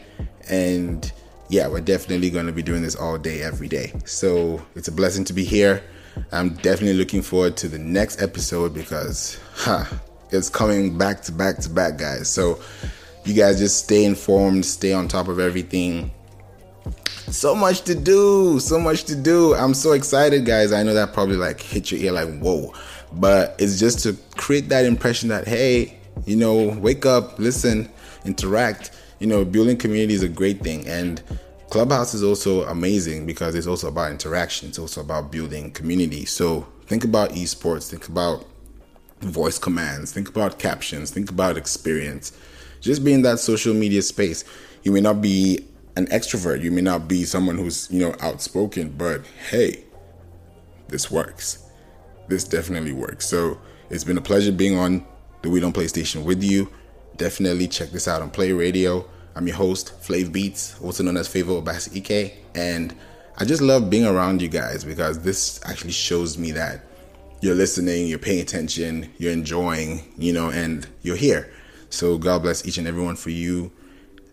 And 0.50 1.12
yeah, 1.50 1.68
we're 1.68 1.82
definitely 1.82 2.30
going 2.30 2.46
to 2.46 2.52
be 2.52 2.62
doing 2.62 2.82
this 2.82 2.96
all 2.96 3.18
day, 3.18 3.42
every 3.42 3.68
day. 3.68 3.94
So, 4.06 4.62
it's 4.76 4.88
a 4.88 4.92
blessing 4.92 5.26
to 5.26 5.34
be 5.34 5.44
here. 5.44 5.84
I'm 6.32 6.50
definitely 6.50 6.94
looking 6.94 7.22
forward 7.22 7.58
to 7.58 7.68
the 7.68 7.80
next 7.80 8.22
episode 8.22 8.74
because, 8.74 9.40
huh, 9.54 9.86
it's 10.32 10.50
coming 10.50 10.98
back 10.98 11.22
to 11.24 11.32
back 11.32 11.58
to 11.60 11.70
back, 11.70 11.98
guys. 11.98 12.30
So, 12.30 12.60
you 13.24 13.34
guys 13.34 13.60
just 13.60 13.84
stay 13.84 14.06
informed, 14.06 14.66
stay 14.66 14.94
on 14.94 15.08
top 15.08 15.28
of 15.28 15.40
everything. 15.40 16.12
So 17.30 17.56
much 17.56 17.84
to 17.84 17.96
do 17.96 18.60
so 18.60 18.80
much 18.80 19.06
to 19.06 19.16
do. 19.16 19.54
I'm 19.56 19.74
so 19.74 19.94
excited 19.94 20.46
guys. 20.46 20.74
I 20.74 20.84
know 20.84 20.94
that 20.94 21.14
probably 21.14 21.38
like 21.38 21.62
hit 21.62 21.92
your 21.92 22.02
ear 22.02 22.12
like 22.12 22.40
whoa. 22.40 22.74
But 23.14 23.56
it's 23.60 23.80
just 23.80 24.00
to 24.04 24.18
create 24.36 24.70
that 24.70 24.86
impression 24.86 25.30
that 25.30 25.48
hey 25.48 25.98
you 26.26 26.36
know 26.36 26.78
wake 26.80 27.06
up 27.06 27.40
listen 27.40 27.90
interact. 28.26 28.92
You 29.20 29.28
know 29.28 29.46
building 29.46 29.78
community 29.78 30.14
is 30.14 30.24
a 30.24 30.30
great 30.30 30.62
thing. 30.62 30.88
And 30.88 31.22
clubhouse 31.72 32.14
is 32.14 32.24
also 32.24 32.64
amazing 32.66 33.26
because 33.26 33.56
it's 33.56 33.68
also 33.68 33.88
about 33.88 34.12
interaction 34.12 34.70
it's 34.70 34.80
also 34.80 35.02
about 35.02 35.32
building 35.32 35.72
community 35.72 36.26
so 36.26 36.68
think 36.86 37.04
about 37.04 37.32
esports 37.32 37.90
think 37.90 38.08
about 38.08 38.46
voice 39.22 39.58
commands 39.58 40.12
think 40.12 40.30
about 40.30 40.60
captions 40.60 41.12
think 41.12 41.32
about 41.32 41.58
experience 41.58 42.32
just 42.82 43.04
be 43.04 43.14
in 43.14 43.22
that 43.22 43.40
social 43.40 43.74
media 43.74 44.02
space 44.02 44.44
you 44.84 44.92
may 44.92 45.02
not 45.02 45.22
be 45.22 45.66
an 45.96 46.08
extrovert. 46.08 46.62
You 46.62 46.72
may 46.72 46.82
not 46.82 47.08
be 47.08 47.26
someone 47.26 47.58
who's, 47.58 47.90
you 47.92 48.00
know, 48.00 48.16
outspoken, 48.22 48.90
but 48.98 49.26
hey, 49.50 49.84
this 50.88 51.12
works. 51.12 51.66
This 52.28 52.44
definitely 52.44 52.94
works. 52.94 53.28
So 53.28 53.60
it's 53.90 54.04
been 54.04 54.18
a 54.18 54.22
pleasure 54.22 54.52
being 54.52 54.78
on 54.78 55.06
the 55.42 55.50
We 55.50 55.60
Don't 55.60 55.74
Play 55.74 55.88
station 55.88 56.24
with 56.24 56.44
you. 56.44 56.70
Definitely 57.18 57.68
check 57.68 57.90
this 57.90 58.08
out 58.08 58.22
on 58.22 58.30
Play 58.30 58.52
Radio. 58.54 59.08
I'm 59.36 59.48
your 59.48 59.56
host, 59.56 59.94
Flav 60.02 60.32
Beats, 60.32 60.80
also 60.82 61.04
known 61.04 61.18
as 61.18 61.28
Favor 61.28 61.62
Bass 61.62 61.96
Ike, 61.96 62.38
and 62.54 62.94
I 63.38 63.46
just 63.46 63.62
love 63.62 63.90
being 63.90 64.06
around 64.06 64.42
you 64.42 64.50
guys 64.50 64.84
because 64.84 65.20
this 65.20 65.60
actually 65.66 65.94
shows 65.94 66.38
me 66.38 66.52
that 66.52 66.84
you're 67.42 67.56
listening, 67.56 68.08
you're 68.08 68.20
paying 68.20 68.42
attention, 68.42 69.10
you're 69.18 69.32
enjoying, 69.32 70.14
you 70.18 70.34
know, 70.34 70.52
and 70.52 70.88
you're 71.02 71.16
here. 71.16 71.52
So 71.90 72.18
God 72.18 72.44
bless 72.44 72.66
each 72.66 72.78
and 72.78 72.88
everyone 72.88 73.16
for 73.16 73.30
you 73.30 73.72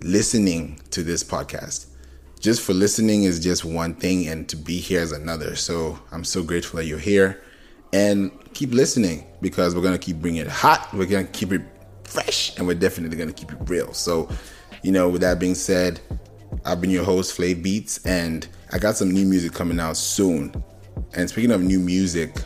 listening 0.00 0.80
to 0.90 1.02
this 1.02 1.24
podcast. 1.24 1.86
Just 2.40 2.62
for 2.62 2.72
listening 2.72 3.24
is 3.24 3.40
just 3.42 3.64
one 3.64 3.94
thing, 3.94 4.28
and 4.28 4.48
to 4.48 4.56
be 4.56 4.78
here 4.78 5.00
is 5.00 5.12
another. 5.12 5.56
So 5.56 5.98
I'm 6.12 6.24
so 6.24 6.42
grateful 6.42 6.78
that 6.78 6.86
you're 6.86 6.98
here. 6.98 7.42
And 7.92 8.30
keep 8.52 8.72
listening 8.72 9.26
because 9.40 9.74
we're 9.74 9.82
to 9.82 9.98
keep 9.98 10.16
bringing 10.16 10.42
it 10.42 10.48
hot. 10.48 10.88
We're 10.92 11.06
to 11.06 11.24
keep 11.24 11.52
it 11.52 11.62
fresh, 12.04 12.56
and 12.56 12.66
we're 12.66 12.74
definitely 12.74 13.16
to 13.16 13.32
keep 13.32 13.52
it 13.52 13.58
real. 13.66 13.92
So, 13.92 14.28
you 14.82 14.92
know, 14.92 15.08
with 15.08 15.20
that 15.22 15.38
being 15.38 15.54
said, 15.54 16.00
I've 16.64 16.80
been 16.80 16.90
your 16.90 17.04
host, 17.04 17.38
Flav 17.38 17.62
Beats, 17.62 18.04
and 18.04 18.46
I 18.72 18.78
got 18.78 18.96
some 18.96 19.10
new 19.10 19.24
music 19.24 19.52
coming 19.52 19.80
out 19.80 19.96
soon. 19.96 20.62
And 21.14 21.28
speaking 21.28 21.50
of 21.50 21.62
new 21.62 21.80
music, 21.80 22.36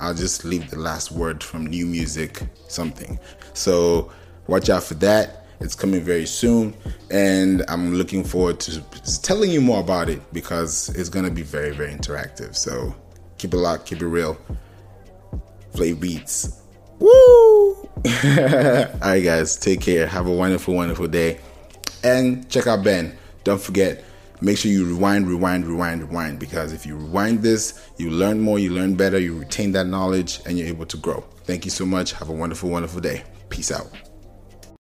I'll 0.00 0.14
just 0.14 0.44
leave 0.44 0.70
the 0.70 0.78
last 0.78 1.12
word 1.12 1.42
from 1.42 1.66
new 1.66 1.86
music 1.86 2.42
something. 2.68 3.18
So 3.54 4.12
watch 4.46 4.70
out 4.70 4.84
for 4.84 4.94
that. 4.94 5.46
It's 5.60 5.74
coming 5.74 6.02
very 6.02 6.26
soon, 6.26 6.72
and 7.10 7.64
I'm 7.66 7.94
looking 7.94 8.22
forward 8.22 8.60
to 8.60 8.80
telling 9.22 9.50
you 9.50 9.60
more 9.60 9.80
about 9.80 10.08
it 10.08 10.22
because 10.32 10.88
it's 10.90 11.08
gonna 11.08 11.32
be 11.32 11.42
very, 11.42 11.72
very 11.72 11.92
interactive. 11.92 12.54
So 12.54 12.94
keep 13.38 13.54
it 13.54 13.56
locked, 13.56 13.86
keep 13.86 14.00
it 14.00 14.06
real. 14.06 14.38
Flav 15.72 15.98
Beats. 15.98 16.60
Woo! 17.00 17.08
All 17.74 17.90
right, 18.04 19.20
guys, 19.20 19.56
take 19.56 19.80
care. 19.80 20.06
Have 20.06 20.28
a 20.28 20.32
wonderful, 20.32 20.74
wonderful 20.74 21.08
day, 21.08 21.40
and 22.04 22.48
check 22.48 22.66
out 22.66 22.84
Ben. 22.84 23.16
Don't 23.44 23.60
forget 23.60 24.04
make 24.40 24.58
sure 24.58 24.70
you 24.70 24.84
rewind, 24.84 25.28
rewind, 25.28 25.66
rewind, 25.66 26.02
rewind. 26.02 26.38
Because 26.38 26.72
if 26.72 26.86
you 26.86 26.96
rewind 26.96 27.42
this, 27.42 27.88
you 27.96 28.10
learn 28.10 28.40
more, 28.40 28.58
you 28.58 28.70
learn 28.70 28.94
better, 28.94 29.18
you 29.18 29.38
retain 29.38 29.72
that 29.72 29.86
knowledge, 29.86 30.40
and 30.46 30.58
you're 30.58 30.68
able 30.68 30.86
to 30.86 30.96
grow. 30.96 31.24
Thank 31.44 31.64
you 31.64 31.70
so 31.70 31.86
much. 31.86 32.12
Have 32.12 32.28
a 32.28 32.32
wonderful, 32.32 32.70
wonderful 32.70 33.00
day. 33.00 33.24
Peace 33.48 33.72
out. 33.72 34.07